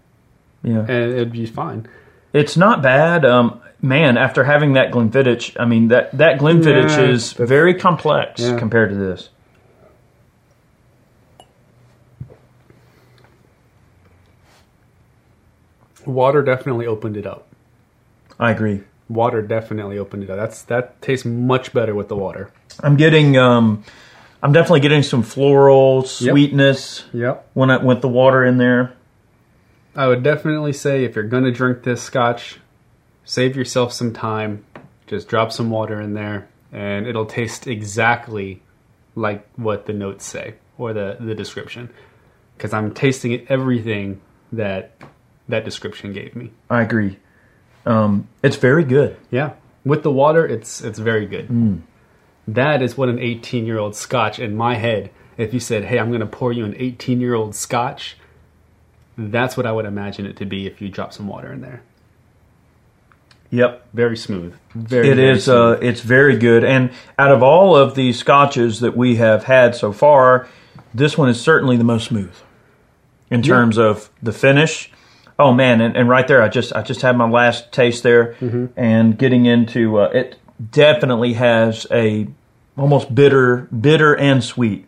Yeah. 0.64 0.80
and 0.80 0.90
it'd 1.14 1.32
be 1.32 1.46
fine. 1.46 1.88
It's 2.34 2.56
not 2.58 2.82
bad. 2.82 3.26
Um, 3.26 3.60
man, 3.82 4.18
after 4.18 4.44
having 4.46 4.74
that 4.74 4.92
Glenfiddich, 4.92 5.56
I 5.60 5.66
mean 5.66 5.90
that 5.90 6.18
that 6.18 6.40
Glenfiddich 6.40 6.90
Yeah, 6.98 7.10
is 7.10 7.34
very 7.34 7.74
complex 7.74 8.42
Yeah. 8.42 8.58
compared 8.58 8.90
to 8.90 8.96
this. 8.96 9.30
Water 16.06 16.42
definitely 16.42 16.88
opened 16.88 17.18
it 17.18 17.26
up. 17.26 17.48
I 18.40 18.52
agree. 18.52 18.84
Water 19.08 19.42
definitely 19.42 19.98
opened 19.98 20.24
it 20.24 20.30
up. 20.30 20.38
That's 20.38 20.62
that 20.64 21.02
tastes 21.02 21.26
much 21.26 21.74
better 21.74 21.94
with 21.94 22.08
the 22.08 22.16
water. 22.16 22.50
I'm 22.84 22.96
getting. 22.98 23.38
Um, 23.38 23.84
I'm 24.44 24.52
definitely 24.52 24.80
getting 24.80 25.04
some 25.04 25.22
floral 25.22 26.04
sweetness 26.04 27.04
Yep. 27.14 27.50
when 27.54 27.70
I 27.70 27.78
with 27.78 28.02
the 28.02 28.08
water 28.08 28.44
in 28.44 28.58
there. 28.58 28.94
I 29.96 30.08
would 30.08 30.24
definitely 30.24 30.74
say 30.74 31.04
if 31.04 31.16
you're 31.16 31.26
gonna 31.26 31.52
drink 31.52 31.84
this 31.84 32.02
scotch, 32.02 32.60
save 33.26 33.56
yourself 33.56 33.94
some 33.94 34.14
time. 34.14 34.64
Just 35.08 35.28
drop 35.28 35.52
some 35.52 35.70
water 35.70 36.00
in 36.00 36.14
there, 36.14 36.48
and 36.72 37.06
it'll 37.06 37.26
taste 37.26 37.68
exactly 37.68 38.62
like 39.16 39.46
what 39.58 39.86
the 39.86 39.94
notes 39.94 40.26
say 40.26 40.56
or 40.78 40.94
the 40.94 41.18
the 41.20 41.36
description. 41.36 41.90
Because 42.58 42.74
I'm 42.74 42.94
tasting 42.94 43.46
everything 43.50 44.22
that 44.52 44.92
that 45.50 45.66
description 45.66 46.14
gave 46.14 46.36
me. 46.36 46.52
I 46.70 46.82
agree. 46.82 47.18
Um, 47.86 48.28
it's 48.44 48.56
very 48.56 48.84
good. 48.86 49.18
Yeah, 49.32 49.52
with 49.84 50.04
the 50.04 50.12
water, 50.12 50.46
it's 50.48 50.82
it's 50.82 51.00
very 51.00 51.26
good. 51.26 51.50
That 52.48 52.82
is 52.82 52.98
what 52.98 53.10
an 53.10 53.20
18 53.20 53.66
year 53.66 53.78
old 53.78 53.96
scotch 53.96 54.40
in 54.40 54.56
my 54.56 54.76
head. 54.76 55.12
If 55.38 55.54
you 55.54 55.60
said, 55.60 55.86
"Hey, 55.86 56.00
I'm 56.00 56.10
going 56.10 56.20
to 56.22 56.26
pour 56.26 56.52
you 56.52 56.66
an 56.66 56.76
18 56.78 57.22
year 57.22 57.34
old 57.34 57.56
scotch," 57.56 58.18
that's 59.18 59.56
what 59.58 59.66
I 59.66 59.72
would 59.72 59.86
imagine 59.86 60.26
it 60.26 60.36
to 60.38 60.46
be 60.46 60.66
if 60.68 60.82
you 60.82 60.90
drop 60.90 61.14
some 61.14 61.28
water 61.28 61.52
in 61.52 61.62
there. 61.62 61.82
Yep. 63.50 63.86
Very 63.94 64.16
smooth. 64.16 64.56
Very. 64.74 65.10
It 65.10 65.16
very 65.16 65.30
is. 65.32 65.50
Uh, 65.50 65.78
it's 65.82 66.02
very 66.02 66.38
good. 66.38 66.64
And 66.64 66.92
out 67.20 67.32
of 67.32 67.44
all 67.44 67.76
of 67.76 67.96
the 67.96 68.14
scotches 68.14 68.80
that 68.80 68.96
we 68.96 69.18
have 69.18 69.44
had 69.44 69.76
so 69.76 69.92
far, 69.92 70.48
this 70.94 71.18
one 71.18 71.28
is 71.30 71.40
certainly 71.42 71.76
the 71.76 71.84
most 71.84 72.08
smooth 72.08 72.34
in 73.30 73.42
Yeah. 73.44 73.48
terms 73.56 73.78
of 73.78 74.10
the 74.24 74.32
finish. 74.32 74.90
Oh 75.38 75.54
man, 75.54 75.82
and, 75.82 75.98
and 75.98 76.08
right 76.08 76.28
there, 76.28 76.42
I 76.42 76.50
just 76.50 76.74
I 76.76 76.82
just 76.82 77.02
had 77.02 77.18
my 77.18 77.28
last 77.30 77.72
taste 77.72 78.04
there, 78.04 78.36
Mm-hmm. 78.42 78.66
and 78.78 79.18
getting 79.18 79.46
into 79.48 79.98
uh, 80.00 80.10
it. 80.14 80.38
Definitely 80.70 81.34
has 81.34 81.88
a 81.92 82.28
almost 82.78 83.14
bitter, 83.14 83.68
bitter 83.80 84.16
and 84.16 84.44
sweet, 84.44 84.86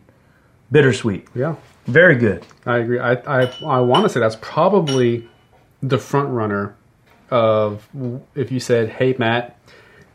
bittersweet. 0.70 1.28
Yeah, 1.34 1.56
Very 1.86 2.14
good. 2.16 2.46
I 2.66 2.78
agree. 2.78 2.98
I 2.98 3.12
I, 3.14 3.52
I 3.64 3.80
want 3.80 4.04
to 4.04 4.08
say 4.08 4.20
that's 4.20 4.36
probably 4.40 5.28
the 5.82 5.98
front 5.98 6.30
runner 6.30 6.76
of 7.30 7.86
if 8.34 8.52
you 8.52 8.60
said, 8.60 8.88
"Hey 8.90 9.14
Matt, 9.18 9.58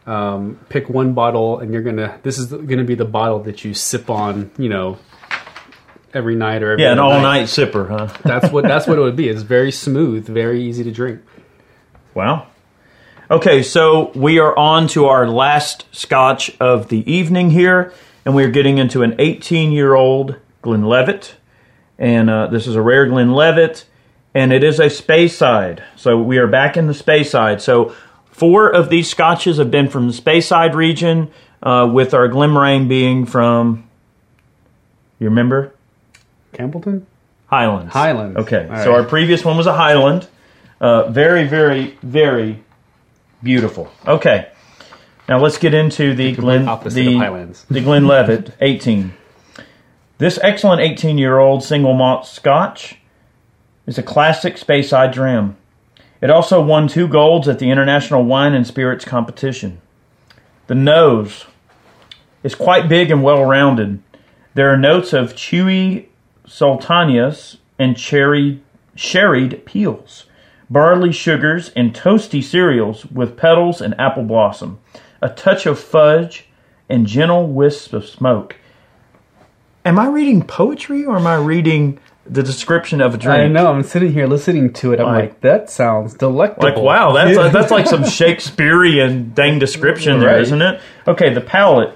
um, 0.05 0.59
pick 0.69 0.89
one 0.89 1.13
bottle, 1.13 1.59
and 1.59 1.71
you're 1.73 1.81
gonna 1.83 2.19
this 2.23 2.37
is 2.37 2.47
gonna 2.47 2.83
be 2.83 2.95
the 2.95 3.05
bottle 3.05 3.39
that 3.43 3.63
you 3.65 3.73
sip 3.73 4.09
on," 4.09 4.51
you 4.57 4.69
know, 4.69 4.97
every 6.13 6.35
night 6.35 6.63
or 6.63 6.71
every 6.71 6.83
Yeah, 6.83 6.93
an 6.93 6.99
all 6.99 7.21
night 7.21 7.45
sipper, 7.45 7.87
huh? 7.87 8.07
That's 8.23 8.51
what 8.51 8.63
that's 8.63 8.87
what 8.87 8.97
it 8.97 9.01
would 9.01 9.15
be. 9.15 9.29
It's 9.29 9.41
very 9.43 9.71
smooth, 9.71 10.27
very 10.27 10.63
easy 10.63 10.83
to 10.83 10.91
drink. 10.91 11.21
Wow. 12.13 12.47
Okay, 13.31 13.61
so 13.61 14.11
we 14.15 14.39
are 14.39 14.57
on 14.57 14.87
to 14.87 15.05
our 15.05 15.27
last 15.27 15.85
scotch 15.91 16.49
of 16.59 16.89
the 16.89 17.07
evening 17.11 17.51
here, 17.51 17.93
and 18.25 18.33
we 18.33 18.43
are 18.43 18.49
getting 18.49 18.79
into 18.79 19.03
an 19.03 19.13
18 19.19 19.71
year 19.71 19.93
old 19.93 20.37
Glenlivet. 20.63 21.35
And 21.99 22.27
uh, 22.27 22.47
this 22.47 22.65
is 22.65 22.75
a 22.75 22.81
rare 22.81 23.05
Glenlivet, 23.05 23.85
and 24.33 24.51
it 24.51 24.63
is 24.63 24.79
a 24.79 24.87
Speyside. 24.87 25.83
So 25.95 26.19
we 26.19 26.39
are 26.39 26.47
back 26.47 26.75
in 26.75 26.87
the 26.87 26.93
Speyside. 26.93 27.61
So 27.61 27.93
four 28.31 28.67
of 28.67 28.89
these 28.89 29.07
scotches 29.07 29.57
have 29.57 29.69
been 29.69 29.89
from 29.89 30.07
the 30.07 30.13
Speyside 30.13 30.73
region, 30.73 31.29
uh, 31.61 31.87
with 31.93 32.15
our 32.15 32.29
Glimrain 32.29 32.89
being 32.89 33.27
from, 33.27 33.87
you 35.19 35.29
remember? 35.29 35.71
Campbeltown. 36.53 37.03
Highlands. 37.45 37.93
Highlands. 37.93 38.37
Okay, 38.37 38.67
All 38.67 38.83
so 38.83 38.93
our 38.95 39.03
previous 39.03 39.45
one 39.45 39.55
was 39.55 39.67
a 39.67 39.73
Highland. 39.73 40.27
Uh, 40.81 41.11
very, 41.11 41.45
very, 41.45 41.95
very 42.01 42.63
beautiful. 43.41 43.91
Okay, 44.07 44.51
now 45.27 45.39
let's 45.39 45.57
get 45.57 45.73
into 45.73 46.13
the 46.15 46.33
Glen 46.33 46.67
opposite 46.67 46.95
the, 46.95 47.15
of 47.15 47.21
Highlands. 47.21 47.65
the 47.69 47.81
18. 48.61 49.13
This 50.17 50.39
excellent 50.41 50.81
18 50.81 51.17
year 51.17 51.37
old 51.37 51.63
single 51.63 51.93
malt 51.93 52.25
Scotch 52.25 52.97
is 53.85 53.97
a 53.97 54.03
classic 54.03 54.55
Speyside 54.55 55.13
dram. 55.13 55.57
It 56.21 56.29
also 56.29 56.61
won 56.61 56.87
two 56.87 57.07
golds 57.07 57.47
at 57.47 57.59
the 57.59 57.71
International 57.71 58.23
Wine 58.23 58.53
and 58.53 58.67
Spirits 58.67 59.05
Competition. 59.05 59.81
The 60.67 60.75
nose 60.75 61.45
is 62.43 62.55
quite 62.55 62.89
big 62.89 63.09
and 63.09 63.23
well 63.23 63.45
rounded. 63.45 64.03
There 64.53 64.69
are 64.71 64.77
notes 64.77 65.13
of 65.13 65.33
chewy 65.33 66.07
sultanas 66.45 67.57
and 67.77 67.95
cherry 67.95 68.61
sherried 68.95 69.65
peels, 69.65 70.25
barley 70.69 71.11
sugars, 71.11 71.69
and 71.75 71.93
toasty 71.93 72.43
cereals 72.43 73.05
with 73.07 73.37
petals 73.37 73.81
and 73.81 73.99
apple 73.99 74.23
blossom, 74.23 74.79
a 75.21 75.29
touch 75.29 75.65
of 75.65 75.79
fudge, 75.79 76.45
and 76.87 77.05
gentle 77.07 77.47
wisps 77.47 77.93
of 77.93 78.05
smoke. 78.05 78.55
Am 79.85 79.97
I 79.97 80.07
reading 80.07 80.43
poetry 80.43 81.05
or 81.05 81.17
am 81.17 81.25
I 81.27 81.35
reading 81.35 81.99
the 82.25 82.43
description 82.43 83.01
of 83.01 83.15
a 83.15 83.17
drink? 83.17 83.39
I 83.39 83.47
know. 83.47 83.71
I'm 83.71 83.81
sitting 83.83 84.11
here 84.13 84.27
listening 84.27 84.71
to 84.73 84.93
it. 84.93 84.99
I'm 84.99 85.05
Like- 85.07 85.15
like, 85.23 85.41
that 85.41 85.69
sounds 85.69 86.13
delectable. 86.13 86.67
Like 86.69 86.77
wow, 86.77 87.13
that's 87.13 87.35
that's 87.53 87.71
like 87.71 87.87
some 87.87 88.03
Shakespearean 88.07 89.31
dang 89.33 89.57
description 89.59 90.19
there, 90.19 90.29
Right. 90.33 90.41
isn't 90.41 90.61
it? 90.61 90.81
Okay, 91.07 91.33
the 91.33 91.41
palate 91.41 91.95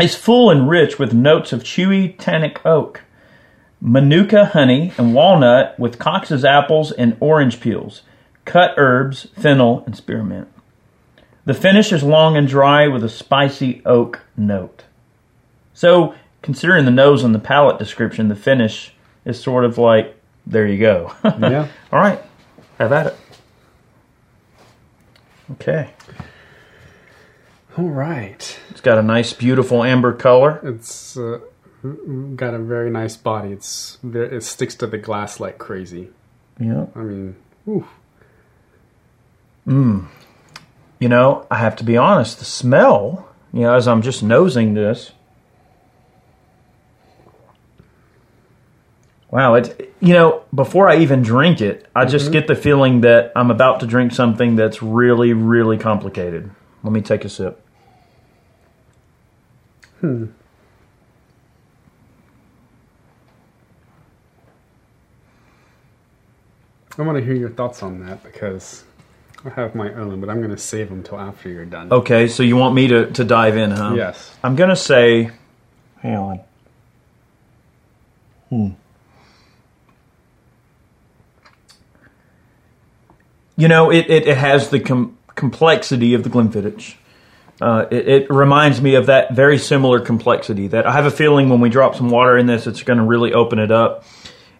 is 0.00 0.14
full 0.14 0.50
and 0.50 0.68
rich 0.68 0.98
with 0.98 1.12
notes 1.12 1.52
of 1.52 1.62
chewy 1.62 2.14
tannic 2.18 2.64
oak, 2.64 3.02
manuka 3.80 4.46
honey, 4.46 4.92
and 4.98 5.14
walnut 5.14 5.78
with 5.78 5.98
Cox's 5.98 6.44
apples 6.44 6.92
and 6.92 7.16
orange 7.20 7.60
peels, 7.60 8.02
cut 8.44 8.74
herbs, 8.76 9.28
fennel, 9.36 9.82
and 9.86 9.96
spearmint. 9.96 10.48
The 11.44 11.54
finish 11.54 11.92
is 11.92 12.02
long 12.02 12.36
and 12.36 12.46
dry 12.46 12.88
with 12.88 13.02
a 13.02 13.08
spicy 13.08 13.80
oak 13.86 14.20
note. 14.36 14.84
So, 15.72 16.14
considering 16.42 16.84
the 16.84 16.90
nose 16.90 17.24
and 17.24 17.34
the 17.34 17.38
palate 17.38 17.78
description, 17.78 18.28
the 18.28 18.36
finish 18.36 18.92
is 19.24 19.40
sort 19.40 19.64
of 19.64 19.78
like 19.78 20.14
there 20.46 20.66
you 20.66 20.78
go. 20.78 21.12
yeah. 21.24 21.68
All 21.92 22.00
right, 22.00 22.20
have 22.78 22.92
at 22.92 23.06
it. 23.08 23.16
Okay, 25.52 25.90
All 27.78 27.88
right. 27.88 28.58
it's 28.68 28.82
got 28.82 28.98
a 28.98 29.02
nice, 29.02 29.32
beautiful 29.32 29.82
amber 29.82 30.12
color. 30.12 30.60
It's 30.62 31.16
uh, 31.16 31.40
got 31.82 32.54
a 32.54 32.58
very 32.58 32.90
nice 32.90 33.16
body. 33.16 33.52
It's 33.52 33.98
it 34.02 34.42
sticks 34.42 34.74
to 34.76 34.86
the 34.86 34.98
glass 34.98 35.40
like 35.40 35.58
crazy. 35.58 36.10
Yeah, 36.60 36.86
I 36.94 37.00
mean, 37.00 37.36
ooh, 37.68 37.86
mm. 39.66 40.08
you 40.98 41.08
know, 41.08 41.46
I 41.50 41.58
have 41.58 41.76
to 41.76 41.84
be 41.84 41.96
honest. 41.96 42.40
The 42.40 42.44
smell, 42.44 43.28
you 43.52 43.60
know, 43.60 43.74
as 43.74 43.86
I'm 43.86 44.02
just 44.02 44.22
nosing 44.22 44.74
this. 44.74 45.12
Wow, 49.30 49.54
it 49.54 49.94
you 50.00 50.14
know, 50.14 50.42
before 50.54 50.88
I 50.88 50.98
even 50.98 51.22
drink 51.22 51.60
it, 51.60 51.86
I 51.94 52.04
just 52.06 52.26
mm-hmm. 52.26 52.32
get 52.32 52.46
the 52.46 52.54
feeling 52.54 53.02
that 53.02 53.32
I'm 53.36 53.50
about 53.50 53.80
to 53.80 53.86
drink 53.86 54.12
something 54.12 54.56
that's 54.56 54.82
really, 54.82 55.32
really 55.32 55.76
complicated. 55.76 56.50
Let 56.82 56.92
me 56.92 57.02
take 57.02 57.24
a 57.24 57.28
sip. 57.28 57.64
Hmm. 60.00 60.26
I 66.98 67.02
want 67.02 67.16
to 67.16 67.24
hear 67.24 67.34
your 67.34 67.50
thoughts 67.50 67.82
on 67.82 68.04
that 68.06 68.24
because 68.24 68.82
I 69.44 69.50
have 69.50 69.76
my 69.76 69.92
own, 69.94 70.20
but 70.20 70.28
I'm 70.28 70.38
going 70.38 70.50
to 70.50 70.58
save 70.58 70.88
them 70.88 71.04
till 71.04 71.18
after 71.18 71.48
you're 71.48 71.64
done. 71.64 71.92
Okay, 71.92 72.26
so 72.26 72.42
you 72.42 72.56
want 72.56 72.74
me 72.74 72.88
to, 72.88 73.10
to 73.12 73.24
dive 73.24 73.56
in, 73.56 73.70
huh? 73.70 73.94
Yes. 73.94 74.36
I'm 74.42 74.56
gonna 74.56 74.74
say, 74.74 75.30
hang 76.00 76.16
on. 76.16 76.40
Hmm. 78.48 78.68
You 83.56 83.68
know, 83.68 83.90
it, 83.90 84.10
it, 84.10 84.26
it 84.26 84.36
has 84.36 84.70
the 84.70 84.80
com- 84.80 85.16
complexity 85.34 86.14
of 86.14 86.24
the 86.24 86.30
Glenfiddich. 86.30 86.94
Uh, 87.60 87.86
it, 87.90 88.08
it 88.08 88.30
reminds 88.30 88.80
me 88.80 88.94
of 88.94 89.06
that 89.06 89.34
very 89.34 89.58
similar 89.58 90.00
complexity. 90.00 90.68
That 90.68 90.86
I 90.86 90.92
have 90.92 91.06
a 91.06 91.10
feeling 91.10 91.48
when 91.48 91.60
we 91.60 91.68
drop 91.68 91.94
some 91.94 92.08
water 92.10 92.36
in 92.36 92.46
this, 92.46 92.66
it's 92.66 92.82
going 92.82 92.98
to 92.98 93.04
really 93.04 93.32
open 93.32 93.58
it 93.58 93.70
up. 93.70 94.04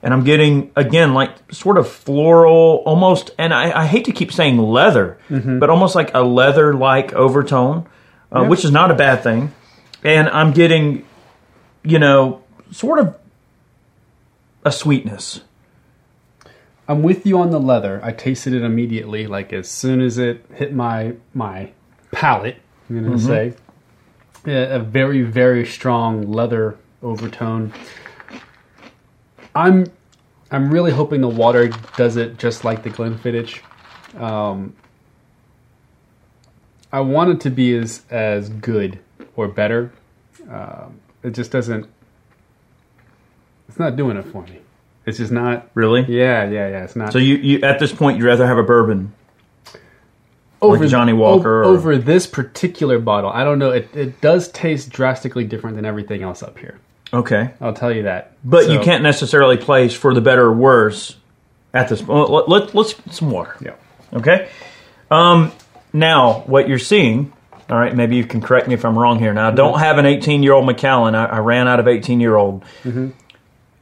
And 0.03 0.14
I'm 0.14 0.22
getting 0.24 0.70
again 0.76 1.12
like 1.12 1.30
sort 1.53 1.76
of 1.76 1.88
floral, 1.88 2.82
almost. 2.86 3.32
And 3.38 3.53
I, 3.53 3.82
I 3.82 3.86
hate 3.86 4.05
to 4.05 4.12
keep 4.12 4.32
saying 4.32 4.57
leather, 4.59 5.18
but 5.28 5.70
almost 5.70 5.94
like 5.96 6.12
a 6.14 6.20
leather-like 6.22 7.12
overtone, 7.14 7.86
uh, 8.34 8.42
Yeah. 8.42 8.49
which 8.49 8.64
is 8.64 8.70
not 8.70 8.90
a 8.90 8.94
bad 8.94 9.22
thing. 9.24 9.53
And 10.05 10.28
I'm 10.28 10.53
getting, 10.53 11.05
you 11.82 11.99
know, 11.99 12.42
sort 12.70 13.01
of 13.01 13.16
a 14.64 14.70
sweetness. 14.70 15.40
I'm 16.86 17.03
with 17.03 17.26
you 17.26 17.38
on 17.40 17.51
the 17.51 17.61
leather. 17.61 18.01
I 18.03 18.12
tasted 18.12 18.55
it 18.55 18.62
immediately, 18.62 19.26
like 19.26 19.53
as 19.53 19.68
soon 19.68 20.01
as 20.01 20.16
it 20.16 20.44
hit 20.55 20.72
my 20.72 21.14
my 21.34 21.70
palate. 22.12 22.57
I'm 22.88 23.03
gonna 23.05 23.18
say 23.18 23.55
a, 24.46 24.76
a 24.76 24.78
very 24.78 25.22
very 25.22 25.66
strong 25.66 26.30
leather 26.32 26.76
overtone. 27.03 27.72
I'm 29.59 29.86
I'm 30.50 30.70
really 30.70 30.92
hoping 30.92 31.20
the 31.20 31.28
water 31.28 31.68
does 31.96 32.16
it 32.16 32.38
just 32.38 32.64
like 32.64 32.82
the 32.82 32.90
Glenfiddich. 32.90 33.61
Um, 34.18 34.74
I 36.92 37.00
want 37.00 37.30
it 37.30 37.40
to 37.42 37.50
be 37.50 37.76
as 37.76 38.02
as 38.11 38.48
good 38.48 38.98
or 39.36 39.48
better. 39.48 39.92
Um, 40.50 41.00
it 41.22 41.30
just 41.30 41.50
doesn't. 41.50 41.86
It's 43.68 43.78
not 43.78 43.96
doing 43.96 44.16
it 44.16 44.22
for 44.24 44.42
me. 44.44 44.61
It's 45.04 45.18
just 45.18 45.32
not. 45.32 45.68
Really? 45.74 46.02
Yeah, 46.02 46.44
yeah, 46.48 46.68
yeah. 46.68 46.84
It's 46.84 46.96
not. 46.96 47.12
So 47.12 47.18
you, 47.18 47.36
you 47.36 47.61
at 47.62 47.78
this 47.78 47.92
point 47.92 48.18
you'd 48.18 48.26
rather 48.26 48.46
have 48.46 48.59
a 48.59 48.62
bourbon. 48.62 49.12
over 50.62 50.86
Johnnie 50.86 51.12
Walker 51.12 51.64
o- 51.64 51.68
or- 51.68 51.76
over 51.76 51.98
this 51.98 52.26
particular 52.26 52.98
bottle. 52.98 53.30
I 53.30 53.44
don't 53.44 53.59
know. 53.59 53.70
It 53.70 53.88
it 53.94 54.20
does 54.20 54.48
taste 54.48 54.90
drastically 54.90 55.44
different 55.44 55.76
than 55.76 55.84
everything 55.84 56.22
else 56.22 56.42
up 56.42 56.59
here. 56.59 56.78
Okay. 57.12 57.50
I'll 57.61 57.72
tell 57.72 57.92
you 57.92 58.02
that. 58.02 58.32
But 58.44 58.70
you 58.70 58.80
can't 58.80 59.02
necessarily 59.02 59.56
place 59.56 59.94
for 59.94 60.14
the 60.14 60.20
better 60.20 60.44
or 60.44 60.52
worse 60.52 61.16
at 61.72 61.88
this 61.88 62.02
point. 62.02 62.30
Let, 62.30 62.48
let, 62.48 62.74
let's 62.74 62.94
get 62.94 63.14
some 63.14 63.30
water. 63.30 63.56
Yeah. 63.61 63.74
Okay. 64.12 64.48
Um, 65.11 65.52
now, 65.92 66.40
what 66.46 66.68
you're 66.68 66.78
seeing, 66.78 67.32
all 67.70 67.78
right, 67.78 67.94
maybe 67.94 68.16
you 68.16 68.24
can 68.24 68.40
correct 68.40 68.68
me 68.68 68.74
if 68.74 68.84
I'm 68.84 68.98
wrong 68.98 69.18
here. 69.18 69.32
Now, 69.32 69.48
I 69.48 69.50
don't 69.52 69.78
have 69.78 69.98
an 69.98 70.06
18 70.06 70.42
year 70.42 70.52
old 70.52 70.66
Macallan. 70.66 71.14
I, 71.14 71.26
I 71.26 71.38
ran 71.38 71.66
out 71.66 71.80
of 71.80 71.88
18 71.88 72.20
year 72.20 72.36
old. 72.36 72.64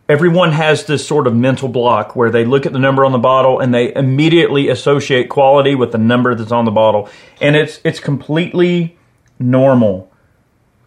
Everyone 0.08 0.52
has 0.52 0.84
this 0.86 1.06
sort 1.06 1.26
of 1.26 1.34
mental 1.34 1.68
block 1.68 2.14
where 2.14 2.30
they 2.30 2.44
look 2.44 2.64
at 2.64 2.72
the 2.72 2.78
number 2.78 3.04
on 3.04 3.10
the 3.10 3.18
bottle 3.18 3.58
and 3.58 3.74
they 3.74 3.92
immediately 3.92 4.68
associate 4.68 5.28
quality 5.28 5.74
with 5.74 5.90
the 5.90 5.98
number 5.98 6.32
that's 6.36 6.52
on 6.52 6.64
the 6.64 6.70
bottle, 6.70 7.08
and 7.40 7.56
it's 7.56 7.80
it's 7.82 7.98
completely 7.98 8.96
normal 9.40 10.12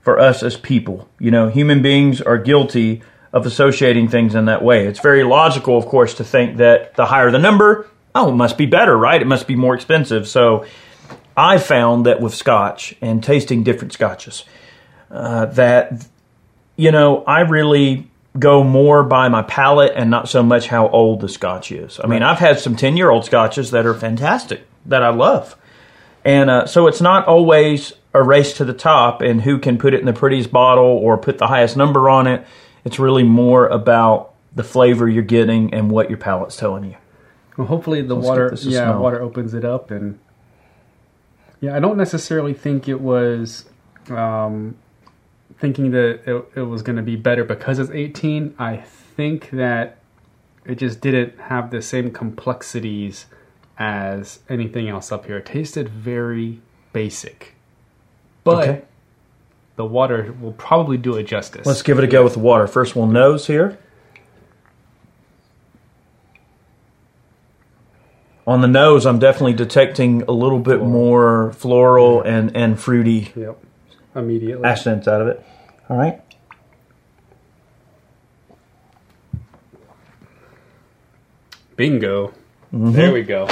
for 0.09 0.17
us 0.17 0.41
as 0.41 0.57
people. 0.57 1.07
You 1.19 1.29
know, 1.29 1.49
human 1.49 1.83
beings 1.83 2.19
are 2.19 2.39
guilty 2.39 3.03
of 3.31 3.45
associating 3.45 4.07
things 4.07 4.33
in 4.33 4.45
that 4.45 4.63
way. 4.63 4.87
It's 4.87 5.01
very 5.01 5.23
logical, 5.23 5.77
of 5.77 5.85
course, 5.85 6.15
to 6.15 6.23
think 6.23 6.57
that 6.57 6.95
the 6.95 7.05
higher 7.05 7.29
the 7.29 7.37
number, 7.37 7.87
oh, 8.15 8.29
it 8.29 8.35
must 8.35 8.57
be 8.57 8.65
better, 8.65 8.97
right? 8.97 9.21
It 9.21 9.27
must 9.27 9.45
be 9.45 9.55
more 9.55 9.75
expensive. 9.75 10.27
So 10.27 10.65
I 11.37 11.59
found 11.59 12.07
that 12.07 12.21
with 12.21 12.33
Scotch 12.33 12.95
and 13.01 13.23
tasting 13.23 13.61
different 13.61 13.93
Scotches, 13.93 14.45
uh, 15.11 15.45
that 15.45 16.07
you 16.75 16.91
know 16.91 17.23
I 17.25 17.41
really 17.41 18.09
go 18.39 18.63
more 18.63 19.03
by 19.03 19.29
my 19.29 19.43
palate 19.43 19.91
and 19.95 20.09
not 20.09 20.27
so 20.27 20.41
much 20.41 20.65
how 20.65 20.87
old 20.89 21.21
the 21.21 21.29
Scotch 21.29 21.71
is. 21.71 21.99
I 22.03 22.07
mean, 22.07 22.23
I've 22.23 22.39
had 22.39 22.59
some 22.59 22.75
ten 22.75 22.97
year 22.97 23.11
old 23.11 23.25
Scotches 23.25 23.69
that 23.69 23.85
are 23.85 23.93
fantastic 23.93 24.61
that 24.87 25.03
I 25.03 25.09
love, 25.09 25.55
and 26.25 26.49
uh, 26.49 26.65
so 26.65 26.87
it's 26.87 27.01
not 27.01 27.27
always 27.27 27.93
a 28.13 28.23
race 28.23 28.53
to 28.53 28.65
the 28.65 28.73
top 28.73 29.21
and 29.21 29.41
who 29.41 29.59
can 29.59 29.77
put 29.77 29.93
it 29.93 29.99
in 29.99 30.05
the 30.05 30.13
prettiest 30.13 30.51
bottle 30.51 30.83
or 30.85 31.17
put 31.17 31.37
the 31.37 31.47
highest 31.47 31.77
number 31.77 32.09
on 32.09 32.27
it. 32.27 32.45
It's 32.83 32.99
really 32.99 33.23
more 33.23 33.67
about 33.67 34.33
the 34.55 34.63
flavor 34.63 35.07
you're 35.07 35.23
getting 35.23 35.73
and 35.73 35.91
what 35.91 36.09
your 36.09 36.17
palate's 36.17 36.57
telling 36.57 36.85
you. 36.85 36.95
Well, 37.57 37.67
hopefully 37.67 38.01
the 38.01 38.15
Let's 38.15 38.27
water, 38.27 38.45
get 38.45 38.51
this 38.51 38.63
to 38.63 38.69
yeah, 38.69 38.85
smell. 38.85 39.01
water 39.01 39.21
opens 39.21 39.53
it 39.53 39.65
up, 39.65 39.91
and 39.91 40.17
yeah, 41.59 41.75
I 41.75 41.79
don't 41.79 41.97
necessarily 41.97 42.53
think 42.53 42.87
it 42.87 43.01
was 43.01 43.65
um, 44.09 44.77
thinking 45.59 45.91
that 45.91 46.21
it, 46.25 46.45
it 46.55 46.61
was 46.61 46.81
going 46.81 46.95
to 46.95 47.01
be 47.01 47.17
better 47.17 47.43
because 47.43 47.79
it's 47.79 47.91
18. 47.91 48.55
I 48.57 48.77
think 48.77 49.49
that 49.51 49.97
it 50.65 50.75
just 50.75 51.01
didn't 51.01 51.37
have 51.39 51.69
the 51.69 51.81
same 51.81 52.11
complexities 52.11 53.25
as 53.79 54.39
anything 54.49 54.87
else 54.89 55.11
up 55.11 55.25
here. 55.25 55.37
It 55.37 55.45
tasted 55.47 55.87
very 55.89 56.59
basic, 56.93 57.55
but 58.43 58.67
Okay. 58.69 58.81
the 59.77 59.85
water 59.85 60.35
will 60.41 60.51
probably 60.51 60.97
do 60.97 61.15
it 61.15 61.23
justice. 61.23 61.65
Let's 61.65 61.81
give 61.81 61.97
it 61.97 62.03
a 62.03 62.07
go 62.07 62.23
with 62.23 62.33
the 62.33 62.39
water. 62.39 62.67
First, 62.67 62.95
we'll 62.95 63.07
nose 63.07 63.47
here. 63.47 63.77
On 68.45 68.61
the 68.61 68.67
nose, 68.67 69.05
I'm 69.05 69.19
definitely 69.19 69.53
detecting 69.53 70.23
a 70.23 70.31
little 70.31 70.57
bit 70.59 70.81
more 70.81 71.53
floral 71.53 72.21
and, 72.23 72.55
and 72.57 72.79
fruity 72.79 73.31
Yep, 73.35 73.63
immediately. 74.15 74.65
accents 74.67 75.07
out 75.07 75.21
of 75.21 75.27
it. 75.27 75.45
All 75.87 75.95
right. 75.97 76.19
Bingo. 81.75 82.29
Mm-hmm. 82.73 82.91
There 82.91 83.13
we 83.13 83.23
go. 83.23 83.47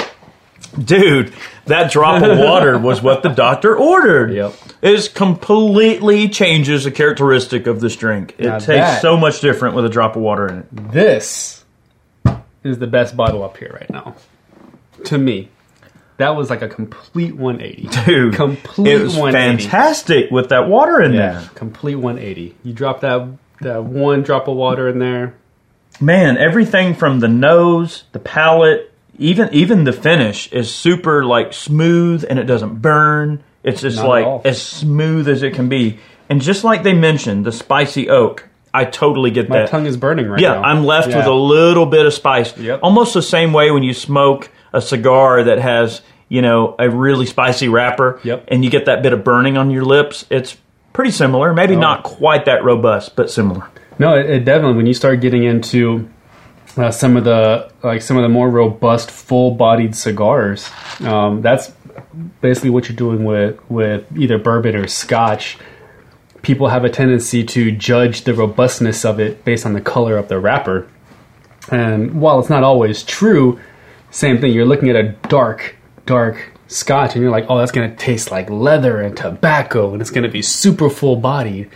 Dude, 0.72 1.32
that 1.66 1.90
drop 1.90 2.22
of 2.22 2.38
water 2.40 2.78
was 2.78 3.00
what 3.02 3.22
the 3.22 3.28
doctor 3.30 3.76
ordered. 3.76 4.32
Yep. 4.34 4.54
It 4.82 5.14
completely 5.14 6.28
changes 6.28 6.84
the 6.84 6.90
characteristic 6.90 7.66
of 7.66 7.80
this 7.80 7.96
drink. 7.96 8.34
It 8.38 8.46
Now 8.46 8.58
tastes 8.58 9.00
so 9.02 9.16
much 9.16 9.40
different 9.40 9.74
with 9.74 9.84
a 9.84 9.88
drop 9.88 10.16
of 10.16 10.22
water 10.22 10.46
in 10.48 10.58
it. 10.58 10.92
This 10.92 11.64
is 12.64 12.78
the 12.78 12.86
best 12.86 13.16
bottle 13.16 13.42
up 13.42 13.56
here 13.56 13.70
right 13.72 13.90
now. 13.90 14.14
To 15.04 15.18
me. 15.18 15.48
That 16.18 16.30
was 16.30 16.50
like 16.50 16.62
a 16.62 16.68
complete 16.68 17.36
180. 17.36 17.88
Dude, 18.04 18.34
Complete 18.34 18.92
it 18.92 19.00
was 19.00 19.14
180. 19.16 19.62
fantastic 19.62 20.30
with 20.32 20.48
that 20.48 20.68
water 20.68 21.00
in 21.00 21.12
Yeah, 21.12 21.32
there. 21.40 21.50
complete 21.54 21.94
180. 21.94 22.56
You 22.64 22.72
drop 22.72 23.00
that 23.02 23.28
that 23.60 23.84
one 23.84 24.22
drop 24.22 24.48
of 24.48 24.56
water 24.56 24.88
in 24.88 24.98
there. 24.98 25.34
Man, 26.00 26.36
everything 26.36 26.94
from 26.94 27.20
the 27.20 27.28
nose, 27.28 28.04
the 28.12 28.18
palate, 28.18 28.87
even 29.18 29.48
even 29.52 29.84
the 29.84 29.92
finish 29.92 30.50
is 30.52 30.72
super 30.74 31.24
like 31.24 31.52
smooth 31.52 32.24
and 32.28 32.38
it 32.38 32.44
doesn't 32.44 32.76
burn. 32.76 33.42
It's 33.64 33.80
just 33.82 33.96
Not 33.98 34.08
like 34.08 34.46
as 34.46 34.60
smooth 34.62 35.28
as 35.28 35.42
it 35.42 35.54
can 35.54 35.68
be. 35.68 35.98
And 36.30 36.40
just 36.40 36.62
like 36.64 36.82
they 36.82 36.92
mentioned, 36.94 37.44
the 37.44 37.52
spicy 37.52 38.08
oak, 38.08 38.48
I 38.72 38.84
totally 38.84 39.30
get 39.30 39.48
My 39.48 39.58
that. 39.58 39.62
My 39.64 39.68
tongue 39.78 39.86
is 39.86 39.96
burning 39.96 40.28
right 40.28 40.40
now. 40.40 40.54
yeah, 40.56 40.60
now. 40.60 40.66
I'm 40.66 40.84
left 40.84 41.08
with 41.08 41.26
a 41.26 41.32
little 41.32 41.86
bit 41.86 42.06
of 42.06 42.12
spice. 42.14 42.56
Yep. 42.56 42.80
Almost 42.82 43.14
the 43.14 43.22
same 43.22 43.52
way 43.52 43.70
when 43.70 43.82
you 43.82 43.92
smoke 43.94 44.50
a 44.72 44.80
cigar 44.80 45.42
that 45.44 45.58
has, 45.58 46.02
you 46.28 46.42
know, 46.42 46.76
a 46.78 46.88
really 46.88 47.24
spicy 47.26 47.68
wrapper 47.68 48.20
Yep. 48.22 48.44
and 48.48 48.62
you 48.64 48.70
get 48.70 48.84
that 48.86 49.02
bit 49.02 49.12
of 49.12 49.24
burning 49.24 49.56
on 49.56 49.70
your 49.70 49.84
lips. 49.84 50.26
It's 50.30 50.56
pretty 50.92 51.10
similar. 51.10 51.52
Maybe 51.54 51.74
Oh. 51.76 51.80
not 51.80 52.02
quite 52.04 52.44
that 52.44 52.62
robust, 52.62 53.16
but 53.16 53.30
similar. 53.30 53.64
No, 53.98 54.14
it, 54.16 54.28
it 54.30 54.44
definitely 54.44 54.76
when 54.76 54.86
you 54.86 54.94
start 54.94 55.20
getting 55.20 55.44
into 55.44 56.08
uh, 56.76 56.90
some 56.90 57.16
of 57.16 57.24
the 57.24 57.70
like 57.82 58.02
some 58.02 58.16
of 58.16 58.22
the 58.22 58.28
more 58.28 58.50
robust, 58.50 59.10
full-bodied 59.10 59.96
cigars, 59.96 60.70
um, 61.00 61.42
that's 61.42 61.72
basically 62.40 62.70
what 62.70 62.88
you're 62.88 62.96
doing 62.96 63.24
with 63.24 63.58
with 63.70 64.06
either 64.16 64.38
bourbon 64.38 64.76
or 64.76 64.86
Scotch. 64.86 65.58
People 66.42 66.68
have 66.68 66.84
a 66.84 66.90
tendency 66.90 67.44
to 67.44 67.72
judge 67.72 68.22
the 68.22 68.32
robustness 68.32 69.04
of 69.04 69.18
it 69.18 69.44
based 69.44 69.66
on 69.66 69.72
the 69.72 69.80
color 69.80 70.16
of 70.16 70.28
the 70.28 70.38
wrapper, 70.38 70.88
and 71.70 72.20
while 72.20 72.38
it's 72.38 72.50
not 72.50 72.62
always 72.62 73.02
true, 73.02 73.58
same 74.10 74.40
thing. 74.40 74.52
You're 74.52 74.66
looking 74.66 74.88
at 74.88 74.96
a 74.96 75.14
dark, 75.28 75.76
dark 76.06 76.52
Scotch, 76.68 77.14
and 77.14 77.22
you're 77.22 77.32
like, 77.32 77.46
"Oh, 77.48 77.58
that's 77.58 77.72
gonna 77.72 77.94
taste 77.96 78.30
like 78.30 78.48
leather 78.50 79.00
and 79.00 79.16
tobacco, 79.16 79.92
and 79.92 80.00
it's 80.00 80.10
gonna 80.10 80.28
be 80.28 80.42
super 80.42 80.88
full-bodied." 80.90 81.68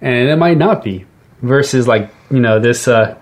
and 0.00 0.28
it 0.28 0.38
might 0.38 0.56
not 0.58 0.82
be. 0.82 1.04
Versus 1.42 1.86
like 1.88 2.08
you 2.32 2.40
know 2.40 2.58
this 2.58 2.88
uh. 2.88 3.16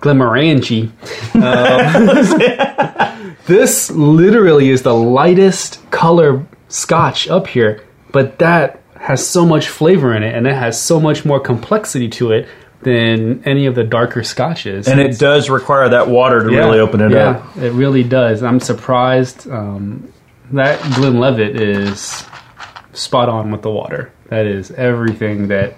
Um, 1.35 3.37
this 3.47 3.91
literally 3.91 4.71
is 4.71 4.83
the 4.83 4.95
lightest 4.95 5.91
color 5.91 6.47
Scotch 6.69 7.29
up 7.29 7.47
here, 7.49 7.85
but 8.13 8.39
that 8.39 8.81
has 8.97 9.27
so 9.27 9.45
much 9.45 9.69
flavor 9.69 10.15
in 10.15 10.23
it, 10.23 10.35
and 10.35 10.47
it 10.47 10.55
has 10.55 10.81
so 10.81 11.01
much 11.01 11.25
more 11.25 11.41
complexity 11.41 12.09
to 12.11 12.33
it 12.33 12.49
than 12.83 13.43
any 13.45 13.67
of 13.67 13.75
the 13.75 13.85
darker 13.85 14.23
Scotches. 14.23 14.87
And 14.89 15.01
it 15.01 15.19
does 15.19 15.51
require 15.51 15.89
that 15.89 16.09
water 16.09 16.45
to 16.45 16.53
Yeah, 16.53 16.59
really 16.61 16.79
open 16.79 17.01
it 17.01 17.11
yeah, 17.11 17.31
up. 17.31 17.57
it 17.57 17.73
really 17.73 18.05
does. 18.05 18.43
I'm 18.43 18.61
surprised 18.61 19.49
um, 19.51 20.13
that 20.53 20.81
Glenlivet 20.95 21.61
is 21.61 22.25
spot 22.93 23.29
on 23.29 23.51
with 23.51 23.63
the 23.63 23.71
water. 23.71 24.13
That 24.29 24.47
is 24.47 24.71
everything 24.71 25.49
that 25.49 25.75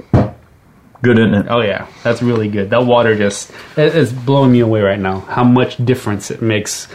Good, 1.02 1.18
isn't 1.18 1.34
it? 1.34 1.46
Oh 1.48 1.60
yeah, 1.60 1.88
that's 2.04 2.22
really 2.22 2.48
good. 2.48 2.70
That 2.70 2.86
water 2.86 3.16
just 3.16 3.50
it, 3.76 3.94
it's 3.94 4.12
blowing 4.12 4.52
me 4.52 4.60
away 4.60 4.82
right 4.82 4.98
now. 4.98 5.20
How 5.20 5.44
much 5.44 5.84
difference 5.84 6.30
it 6.30 6.40
makes 6.40 6.88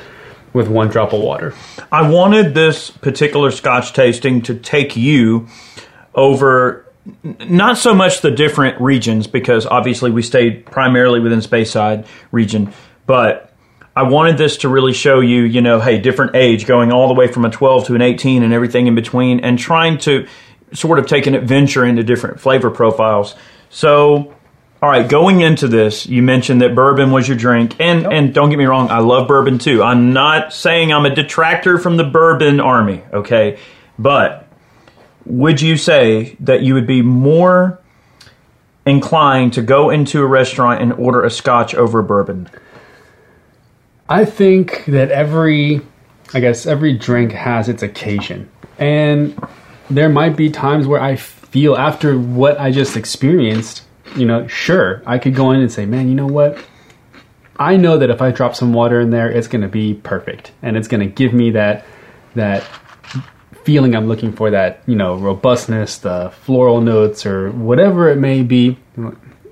with 0.53 0.67
one 0.67 0.87
drop 0.89 1.13
of 1.13 1.21
water. 1.21 1.53
I 1.91 2.09
wanted 2.09 2.53
this 2.53 2.89
particular 2.89 3.51
Scotch 3.51 3.93
tasting 3.93 4.41
to 4.43 4.55
take 4.55 4.97
you 4.97 5.47
over 6.15 6.85
not 7.23 7.77
so 7.77 7.93
much 7.93 8.21
the 8.21 8.31
different 8.31 8.81
regions 8.81 9.27
because 9.27 9.65
obviously 9.65 10.11
we 10.11 10.21
stayed 10.21 10.65
primarily 10.65 11.19
within 11.19 11.39
Speyside 11.39 12.05
region, 12.31 12.73
but 13.05 13.53
I 13.95 14.03
wanted 14.03 14.37
this 14.37 14.57
to 14.57 14.69
really 14.69 14.93
show 14.93 15.21
you, 15.21 15.43
you 15.43 15.61
know, 15.61 15.79
hey, 15.79 15.99
different 15.99 16.35
age 16.35 16.65
going 16.65 16.91
all 16.91 17.07
the 17.07 17.13
way 17.13 17.27
from 17.27 17.45
a 17.45 17.49
12 17.49 17.87
to 17.87 17.95
an 17.95 18.01
18 18.01 18.43
and 18.43 18.51
everything 18.51 18.87
in 18.87 18.95
between 18.95 19.39
and 19.39 19.57
trying 19.57 19.97
to 19.99 20.27
sort 20.73 20.99
of 20.99 21.05
take 21.05 21.27
an 21.27 21.35
adventure 21.35 21.85
into 21.85 22.03
different 22.03 22.39
flavor 22.39 22.69
profiles. 22.69 23.35
So 23.77 24.33
all 24.81 24.89
right, 24.89 25.07
going 25.07 25.41
into 25.41 25.67
this, 25.67 26.07
you 26.07 26.23
mentioned 26.23 26.63
that 26.63 26.73
bourbon 26.73 27.11
was 27.11 27.27
your 27.27 27.37
drink, 27.37 27.79
and 27.79 28.11
and 28.11 28.33
don't 28.33 28.49
get 28.49 28.57
me 28.57 28.65
wrong, 28.65 28.89
I 28.89 29.01
love 29.01 29.27
bourbon 29.27 29.59
too. 29.59 29.83
I'm 29.83 30.13
not 30.13 30.51
saying 30.51 30.91
I'm 30.91 31.05
a 31.05 31.13
detractor 31.13 31.77
from 31.77 31.95
the 31.95 32.03
bourbon 32.03 32.59
army, 32.59 33.03
okay? 33.13 33.59
But 33.99 34.47
would 35.27 35.61
you 35.61 35.77
say 35.77 36.35
that 36.39 36.63
you 36.63 36.73
would 36.73 36.87
be 36.87 37.03
more 37.03 37.79
inclined 38.87 39.53
to 39.53 39.61
go 39.61 39.91
into 39.91 40.23
a 40.23 40.25
restaurant 40.25 40.81
and 40.81 40.93
order 40.93 41.23
a 41.23 41.29
scotch 41.29 41.75
over 41.75 41.99
a 41.99 42.03
bourbon? 42.03 42.49
I 44.09 44.25
think 44.25 44.85
that 44.85 45.11
every, 45.11 45.81
I 46.33 46.39
guess 46.39 46.65
every 46.65 46.97
drink 46.97 47.31
has 47.31 47.69
its 47.69 47.83
occasion, 47.83 48.49
and 48.79 49.39
there 49.87 50.09
might 50.09 50.35
be 50.35 50.49
times 50.49 50.87
where 50.87 50.99
I 50.99 51.15
feel 51.51 51.75
after 51.75 52.17
what 52.17 52.59
I 52.59 52.71
just 52.71 52.97
experienced, 52.97 53.83
you 54.15 54.25
know, 54.25 54.47
sure, 54.47 55.01
I 55.05 55.17
could 55.17 55.35
go 55.35 55.51
in 55.51 55.61
and 55.61 55.71
say, 55.71 55.85
man, 55.85 56.07
you 56.09 56.15
know 56.15 56.27
what? 56.27 56.63
I 57.59 57.77
know 57.77 57.97
that 57.97 58.09
if 58.09 58.21
I 58.21 58.31
drop 58.31 58.55
some 58.55 58.73
water 58.73 59.01
in 59.01 59.09
there, 59.09 59.29
it's 59.31 59.47
going 59.47 59.61
to 59.61 59.67
be 59.67 59.95
perfect, 59.95 60.51
and 60.61 60.77
it's 60.77 60.87
going 60.87 61.01
to 61.01 61.13
give 61.13 61.33
me 61.33 61.51
that 61.51 61.85
that 62.35 62.63
feeling 63.63 63.95
I'm 63.95 64.07
looking 64.07 64.31
for. 64.31 64.51
That 64.51 64.81
you 64.85 64.95
know, 64.95 65.15
robustness, 65.15 65.97
the 65.97 66.31
floral 66.43 66.81
notes, 66.81 67.25
or 67.25 67.51
whatever 67.51 68.09
it 68.09 68.17
may 68.17 68.43
be. 68.43 68.77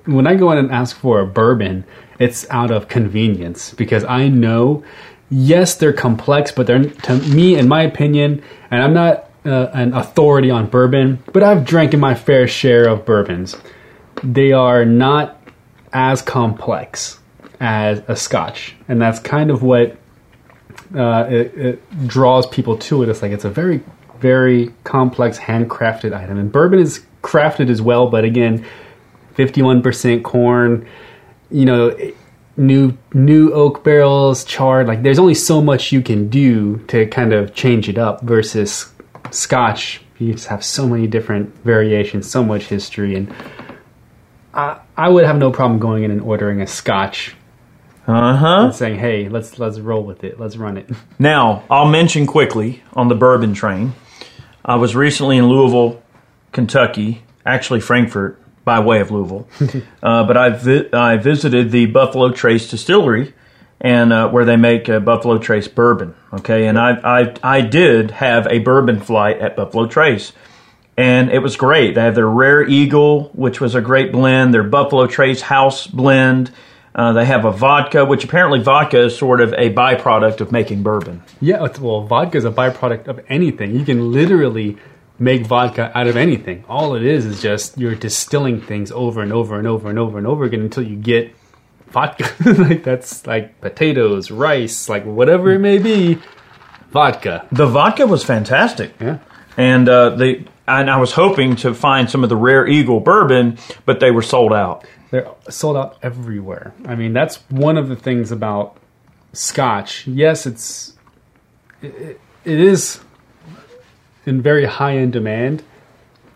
When 0.05 0.27
I 0.27 0.35
go 0.35 0.51
in 0.51 0.59
and 0.59 0.71
ask 0.71 0.95
for 0.95 1.19
a 1.19 1.25
bourbon, 1.25 1.83
it's 2.19 2.45
out 2.51 2.69
of 2.69 2.87
convenience 2.87 3.73
because 3.73 4.03
I 4.03 4.27
know, 4.27 4.83
yes, 5.31 5.75
they're 5.75 5.93
complex, 5.93 6.51
but 6.51 6.67
they're 6.67 6.83
to 6.83 7.15
me, 7.15 7.57
in 7.57 7.67
my 7.67 7.81
opinion, 7.81 8.43
and 8.69 8.83
I'm 8.83 8.93
not 8.93 9.31
uh, 9.45 9.69
an 9.73 9.93
authority 9.93 10.49
on 10.49 10.67
bourbon, 10.67 11.23
but 11.31 11.43
I've 11.43 11.65
drank 11.65 11.93
in 11.93 11.99
my 11.99 12.15
fair 12.15 12.47
share 12.47 12.87
of 12.87 13.05
bourbons. 13.05 13.55
They 14.23 14.51
are 14.51 14.85
not 14.85 15.41
as 15.93 16.21
complex 16.21 17.19
as 17.59 18.01
a 18.07 18.15
scotch 18.15 18.75
and 18.87 19.01
that's 19.01 19.19
kind 19.19 19.49
of 19.49 19.63
what 19.63 19.97
uh, 20.95 21.25
it, 21.29 21.57
it 21.57 22.07
draws 22.07 22.45
people 22.47 22.77
to 22.77 23.01
it 23.01 23.09
it's 23.09 23.21
like 23.21 23.31
it's 23.31 23.45
a 23.45 23.49
very 23.49 23.81
very 24.19 24.73
complex 24.83 25.37
handcrafted 25.37 26.13
item 26.13 26.37
and 26.37 26.51
bourbon 26.51 26.79
is 26.79 27.05
crafted 27.21 27.69
as 27.69 27.81
well 27.81 28.09
but 28.09 28.25
again 28.25 28.65
51% 29.35 30.23
corn 30.23 30.87
you 31.49 31.65
know 31.65 31.95
new 32.57 32.97
new 33.13 33.51
oak 33.53 33.83
barrels 33.83 34.43
charred 34.43 34.87
like 34.87 35.01
there's 35.03 35.19
only 35.19 35.33
so 35.33 35.61
much 35.61 35.91
you 35.91 36.01
can 36.01 36.29
do 36.29 36.77
to 36.87 37.05
kind 37.07 37.33
of 37.33 37.53
change 37.53 37.89
it 37.89 37.97
up 37.97 38.21
versus 38.21 38.91
Scotch, 39.31 40.01
you 40.19 40.33
just 40.33 40.47
have 40.47 40.63
so 40.63 40.87
many 40.87 41.07
different 41.07 41.53
variations, 41.63 42.29
so 42.29 42.43
much 42.43 42.63
history, 42.63 43.15
and 43.15 43.33
I, 44.53 44.79
I 44.95 45.09
would 45.09 45.25
have 45.25 45.37
no 45.37 45.51
problem 45.51 45.79
going 45.79 46.03
in 46.03 46.11
and 46.11 46.21
ordering 46.21 46.61
a 46.61 46.67
Scotch 46.67 47.35
Uh 48.07 48.35
huh. 48.37 48.65
and 48.65 48.75
saying, 48.75 48.99
"Hey, 48.99 49.27
let's 49.29 49.59
let's 49.59 49.79
roll 49.79 50.03
with 50.03 50.23
it, 50.23 50.39
let's 50.39 50.57
run 50.57 50.77
it." 50.77 50.89
Now, 51.19 51.63
I'll 51.69 51.87
mention 51.89 52.25
quickly 52.27 52.83
on 52.93 53.07
the 53.07 53.15
bourbon 53.15 53.53
train. 53.53 53.93
I 54.63 54.75
was 54.75 54.95
recently 54.95 55.37
in 55.37 55.47
Louisville, 55.47 56.01
Kentucky, 56.51 57.23
actually 57.45 57.81
Frankfort 57.81 58.41
by 58.63 58.79
way 58.79 58.99
of 58.99 59.11
Louisville, 59.11 59.47
uh, 60.03 60.23
but 60.25 60.37
I 60.37 60.49
vi- 60.49 60.89
I 60.93 61.17
visited 61.17 61.71
the 61.71 61.85
Buffalo 61.87 62.31
Trace 62.31 62.69
Distillery, 62.69 63.33
and 63.85 64.11
uh, 64.11 64.27
where 64.29 64.45
they 64.45 64.55
make 64.57 64.89
uh, 64.89 64.99
Buffalo 64.99 65.37
Trace 65.37 65.67
bourbon. 65.67 66.15
Okay, 66.33 66.65
and 66.65 66.77
I, 66.77 66.93
I 67.03 67.35
I 67.43 67.61
did 67.61 68.09
have 68.09 68.47
a 68.47 68.57
bourbon 68.57 68.99
flight 68.99 69.37
at 69.37 69.55
Buffalo 69.55 69.85
Trace. 69.85 70.33
And 70.97 71.29
it 71.29 71.39
was 71.39 71.57
great. 71.57 71.93
They 71.93 72.01
have 72.01 72.15
their 72.15 72.27
Rare 72.27 72.63
Eagle, 72.67 73.25
which 73.33 73.59
was 73.59 73.75
a 73.75 73.81
great 73.81 74.13
blend. 74.13 74.53
Their 74.53 74.63
Buffalo 74.63 75.07
Trace 75.07 75.41
House 75.41 75.87
blend. 75.87 76.51
Uh, 76.95 77.11
they 77.11 77.25
have 77.25 77.43
a 77.43 77.51
vodka, 77.51 78.05
which 78.05 78.23
apparently 78.23 78.61
vodka 78.61 79.03
is 79.03 79.17
sort 79.17 79.41
of 79.41 79.53
a 79.53 79.73
byproduct 79.73 80.39
of 80.39 80.53
making 80.53 80.81
bourbon. 80.81 81.21
Yeah, 81.41 81.67
well, 81.79 82.05
vodka 82.07 82.37
is 82.37 82.45
a 82.45 82.51
byproduct 82.51 83.07
of 83.07 83.19
anything. 83.27 83.75
You 83.75 83.83
can 83.83 84.13
literally 84.13 84.77
make 85.19 85.45
vodka 85.45 85.91
out 85.93 86.07
of 86.07 86.15
anything. 86.15 86.63
All 86.69 86.95
it 86.95 87.03
is 87.03 87.25
is 87.25 87.41
just 87.41 87.77
you're 87.77 87.95
distilling 87.95 88.61
things 88.61 88.91
over 88.91 89.21
and 89.21 89.33
over 89.33 89.59
and 89.59 89.67
over 89.67 89.89
and 89.89 89.99
over 89.99 90.17
and 90.17 90.25
over 90.25 90.45
again 90.45 90.61
until 90.61 90.83
you 90.83 90.95
get 90.95 91.35
vodka. 91.95 92.29
like 92.59 92.83
that's 92.83 93.25
like 93.25 93.59
potatoes, 93.61 94.29
rice, 94.29 94.89
like 94.89 95.05
whatever 95.05 95.51
it 95.51 95.59
may 95.59 95.77
be, 95.77 96.19
vodka. 96.91 97.47
The 97.51 97.65
vodka 97.65 98.05
was 98.05 98.23
fantastic. 98.23 98.93
Yeah. 98.99 99.19
And 99.57 99.87
uh, 99.87 100.09
the 100.11 100.45
and 100.67 100.89
I 100.89 100.97
was 100.97 101.13
hoping 101.13 101.55
to 101.57 101.73
find 101.73 102.09
some 102.09 102.23
of 102.23 102.29
the 102.29 102.35
Rare 102.35 102.67
Eagle 102.67 102.99
bourbon, 102.99 103.57
but 103.85 103.99
they 103.99 104.11
were 104.11 104.21
sold 104.21 104.51
out. 104.51 104.85
They're 105.11 105.29
sold 105.49 105.77
out 105.77 105.97
everywhere. 106.03 106.73
I 106.85 106.95
mean, 106.95 107.13
that's 107.13 107.37
one 107.49 107.77
of 107.77 107.87
the 107.87 107.95
things 107.95 108.31
about 108.31 108.77
Scotch. 109.31 110.05
Yes, 110.05 110.45
it's 110.45 110.97
it, 111.81 112.19
it 112.43 112.59
is 112.59 112.99
in 114.25 114.41
very 114.41 114.65
high 114.65 114.97
end 114.97 115.13
demand, 115.13 115.63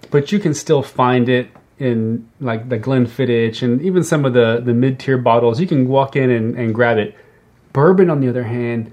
but 0.10 0.32
you 0.32 0.40
can 0.40 0.54
still 0.54 0.84
find 0.84 1.28
it 1.28 1.50
in 1.80 2.28
like 2.40 2.70
the 2.70 2.78
Glenfiddich 2.78 3.64
and 3.64 3.82
even 3.82 4.04
some 4.04 4.26
of 4.26 4.34
the 4.34 4.62
the 4.64 4.74
mid 4.74 5.00
tier 5.00 5.18
bottles. 5.18 5.60
You 5.60 5.68
can 5.68 5.88
walk 5.88 6.16
in 6.16 6.30
and, 6.30 6.56
and 6.58 6.76
grab 6.76 6.98
it. 6.98 7.16
Bourbon, 7.74 8.10
on 8.10 8.20
the 8.20 8.28
other 8.30 8.44
hand, 8.44 8.92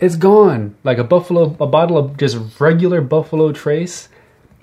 it's 0.00 0.16
gone. 0.16 0.74
Like 0.84 0.98
a 0.98 1.04
buffalo, 1.04 1.56
a 1.60 1.66
bottle 1.66 1.98
of 1.98 2.16
just 2.16 2.38
regular 2.60 3.00
Buffalo 3.00 3.52
Trace, 3.52 4.08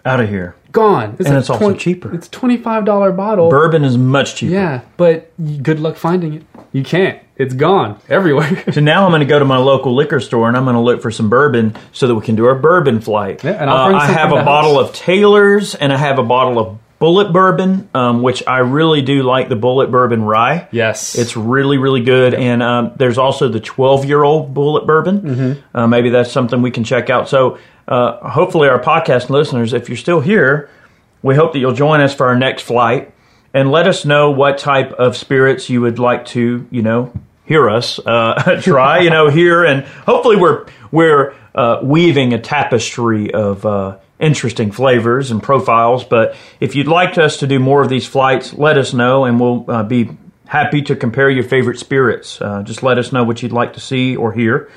Out 0.06 0.20
of 0.20 0.30
here. 0.30 0.56
gone. 0.72 1.16
And 1.20 1.38
it's 1.38 1.50
also 1.50 1.74
cheaper. 1.76 2.14
It's 2.14 2.28
twenty 2.28 2.58
five 2.58 2.86
dollar 2.86 3.12
bottle. 3.12 3.50
Bourbon 3.50 3.84
is 3.84 3.98
much 3.98 4.36
cheaper. 4.36 4.54
Yeah, 4.54 4.82
but 4.98 5.32
good 5.64 5.80
luck 5.80 5.96
finding 5.98 6.34
it. 6.36 6.44
You 6.72 6.84
can't. 6.84 7.20
It's 7.36 7.54
gone 7.54 8.00
everywhere. 8.10 8.64
So 8.74 8.82
now 8.82 9.06
I'm 9.06 9.12
going 9.12 9.22
to 9.22 9.26
go 9.26 9.40
to 9.40 9.46
my 9.46 9.58
local 9.58 9.96
liquor 9.96 10.20
store 10.20 10.48
and 10.48 10.56
I'm 10.58 10.66
going 10.66 10.76
to 10.76 10.82
look 10.82 11.02
for 11.02 11.10
some 11.12 11.30
bourbon 11.30 11.76
so 11.94 12.08
that 12.08 12.16
we 12.16 12.22
can 12.26 12.36
do 12.36 12.46
our 12.46 12.56
bourbon 12.56 13.00
flight. 13.02 13.44
Yeah, 13.44 13.52
and 13.52 13.70
I'll 13.70 13.88
bring 13.88 13.98
Uh, 13.98 14.04
I 14.04 14.08
have 14.08 14.32
a 14.32 14.38
the 14.38 14.44
bottle 14.44 14.78
of 14.80 14.94
Taylor's 14.94 15.74
and 15.76 15.92
I 15.94 15.98
have 15.98 16.20
a 16.20 16.24
bottle 16.24 16.60
of 16.60 16.78
Bulleit 17.00 17.32
Bourbon, 17.32 17.90
um, 17.94 18.22
which 18.22 18.46
I 18.46 18.58
really 18.60 19.02
do 19.02 19.24
like 19.24 19.48
the 19.48 19.56
Bulleit 19.56 19.90
Bourbon 19.90 20.24
Rye. 20.24 20.68
yes, 20.72 21.18
It's 21.18 21.38
really, 21.38 21.78
really 21.78 22.02
good. 22.02 22.34
And 22.34 22.62
um, 22.62 22.92
there's 22.98 23.18
also 23.18 23.48
the 23.48 23.62
12 23.62 24.04
year 24.06 24.22
old 24.22 24.54
Bulleit 24.54 24.86
Bourbon. 24.86 25.22
Mm-hmm. 25.22 25.78
Uh, 25.78 25.88
maybe 25.88 26.10
that's 26.10 26.32
something 26.32 26.62
we 26.62 26.72
can 26.72 26.84
check 26.84 27.10
out. 27.10 27.30
So 27.30 27.58
uh, 27.88 28.30
hopefully, 28.30 28.68
our 28.68 28.82
podcast 28.82 29.30
listeners, 29.30 29.72
if 29.74 29.88
you're 29.88 29.98
still 29.98 30.20
here, 30.20 30.70
we 31.24 31.36
hope 31.36 31.54
that 31.54 31.60
you'll 31.60 31.74
join 31.74 32.02
us 32.02 32.14
for 32.14 32.28
our 32.28 32.36
next 32.36 32.64
flight 32.64 33.14
and 33.54 33.72
let 33.72 33.88
us 33.88 34.04
know 34.04 34.32
what 34.32 34.58
type 34.58 34.92
of 34.92 35.16
spirits 35.16 35.70
you 35.70 35.82
would 35.82 36.00
like 36.00 36.26
to, 36.26 36.68
you 36.70 36.82
know, 36.82 37.14
hear 37.46 37.70
us 37.70 37.98
uh, 38.06 38.60
try, 38.62 39.00
you 39.00 39.10
know, 39.10 39.30
here. 39.30 39.64
And 39.64 39.86
hopefully, 39.86 40.36
we're, 40.36 40.68
we're 40.92 41.34
uh, 41.56 41.80
weaving 41.82 42.34
a 42.34 42.40
tapestry 42.40 43.34
of. 43.34 43.66
Interesting 44.20 44.72
flavors 44.72 45.32
and 45.32 45.42
profiles 45.42 46.04
but 46.04 46.36
if 46.60 46.76
you'd 46.76 46.88
like 46.88 47.18
us 47.18 47.38
to 47.38 47.48
do 47.48 47.58
more 47.60 47.82
of 47.82 47.90
these 47.90 48.06
flights 48.06 48.54
let 48.54 48.78
us 48.78 48.94
know 48.94 49.24
and 49.26 49.40
we'll 49.40 49.66
uh, 49.70 49.84
be 49.84 50.10
happy 50.50 50.82
to 50.82 50.96
compare 50.96 51.30
your 51.30 51.44
favorite 51.44 51.78
spirits. 51.78 52.42
Uh, 52.42 52.64
just 52.64 52.82
let 52.82 52.98
us 52.98 53.12
know 53.12 53.24
what 53.24 53.42
you'd 53.44 53.52
like 53.52 53.74
to 53.74 53.80
see 53.80 54.16
or 54.16 54.34
hear. 54.34 54.70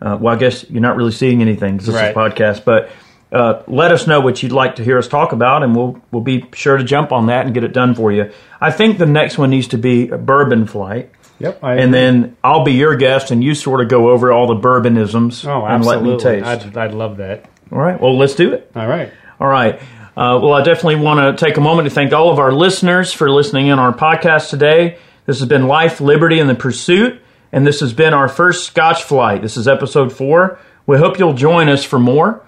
Uh, 0.00 0.16
well, 0.18 0.34
I 0.34 0.38
guess 0.38 0.68
you're 0.70 0.80
not 0.80 0.96
really 0.96 1.12
seeing 1.12 1.42
anything 1.42 1.74
because 1.76 1.86
this 1.86 1.94
Right. 1.96 2.10
is 2.10 2.16
a 2.16 2.18
podcast, 2.18 2.64
but 2.64 2.90
uh, 3.30 3.62
let 3.66 3.92
us 3.92 4.06
know 4.06 4.20
what 4.20 4.42
you'd 4.42 4.52
like 4.52 4.76
to 4.76 4.84
hear 4.84 4.96
us 4.96 5.06
talk 5.06 5.32
about, 5.32 5.62
and 5.62 5.76
we'll 5.76 6.00
we'll 6.10 6.22
be 6.22 6.46
sure 6.54 6.78
to 6.78 6.84
jump 6.84 7.12
on 7.12 7.26
that 7.26 7.44
and 7.44 7.52
get 7.54 7.62
it 7.62 7.74
done 7.74 7.94
for 7.94 8.10
you. 8.10 8.30
I 8.58 8.70
think 8.70 8.96
the 8.96 9.06
next 9.06 9.36
one 9.36 9.50
needs 9.50 9.68
to 9.68 9.78
be 9.78 10.08
a 10.08 10.16
bourbon 10.16 10.66
flight, 10.66 11.10
Yep. 11.40 11.62
I 11.62 11.74
and 11.74 11.92
then 11.92 12.36
I'll 12.42 12.64
be 12.64 12.72
your 12.72 12.96
guest, 12.96 13.30
and 13.30 13.44
you 13.44 13.54
sort 13.54 13.82
of 13.82 13.88
go 13.88 14.08
over 14.08 14.32
all 14.32 14.46
the 14.46 14.56
bourbonisms 14.56 15.46
oh, 15.46 15.66
and 15.66 15.84
let 15.84 15.98
absolutely. 15.98 16.10
me 16.36 16.42
taste. 16.42 16.66
I'd, 16.66 16.76
I'd 16.78 16.94
love 16.94 17.18
that. 17.18 17.50
All 17.70 17.78
right, 17.78 18.00
well, 18.00 18.16
let's 18.16 18.34
do 18.34 18.52
it. 18.52 18.70
All 18.74 18.86
right. 18.86 19.12
All 19.40 19.48
right. 19.48 19.80
Uh, 20.16 20.38
well, 20.42 20.52
I 20.52 20.62
definitely 20.62 20.96
want 20.96 21.38
to 21.38 21.44
take 21.44 21.56
a 21.58 21.60
moment 21.60 21.88
to 21.88 21.94
thank 21.94 22.12
all 22.12 22.30
of 22.30 22.38
our 22.38 22.50
listeners 22.50 23.12
for 23.12 23.30
listening 23.30 23.68
in 23.68 23.72
on 23.74 23.78
our 23.78 23.94
podcast 23.96 24.50
today. 24.50 24.98
This 25.26 25.38
has 25.38 25.48
been 25.48 25.68
Life, 25.68 26.00
Liberty, 26.00 26.40
and 26.40 26.50
the 26.50 26.54
Pursuit, 26.54 27.20
and 27.52 27.66
this 27.66 27.80
has 27.80 27.92
been 27.92 28.14
our 28.14 28.28
first 28.28 28.66
Scotch 28.66 29.04
flight. 29.04 29.42
This 29.42 29.56
is 29.56 29.68
episode 29.68 30.12
four. 30.12 30.58
We 30.86 30.96
hope 30.98 31.18
you'll 31.18 31.34
join 31.34 31.68
us 31.68 31.84
for 31.84 31.98
more. 31.98 32.42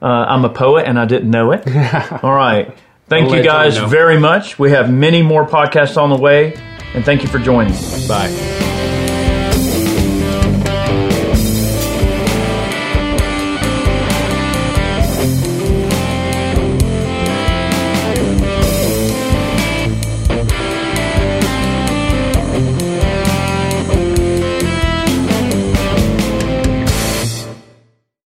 Uh, 0.00 0.06
I'm 0.06 0.44
a 0.44 0.48
poet, 0.48 0.86
and 0.88 0.98
I 0.98 1.04
didn't 1.04 1.30
know 1.30 1.52
it. 1.52 1.64
all 2.24 2.34
right. 2.34 2.76
Thank 3.08 3.28
I'll 3.28 3.36
you 3.36 3.42
guys 3.42 3.76
know. 3.76 3.86
very 3.86 4.18
much. 4.18 4.58
We 4.58 4.70
have 4.70 4.90
many 4.92 5.22
more 5.22 5.46
podcasts 5.46 6.00
on 6.00 6.10
the 6.10 6.16
way, 6.16 6.54
and 6.94 7.04
thank 7.04 7.22
you 7.22 7.28
for 7.28 7.38
joining. 7.38 7.74
Bye. 8.08 8.71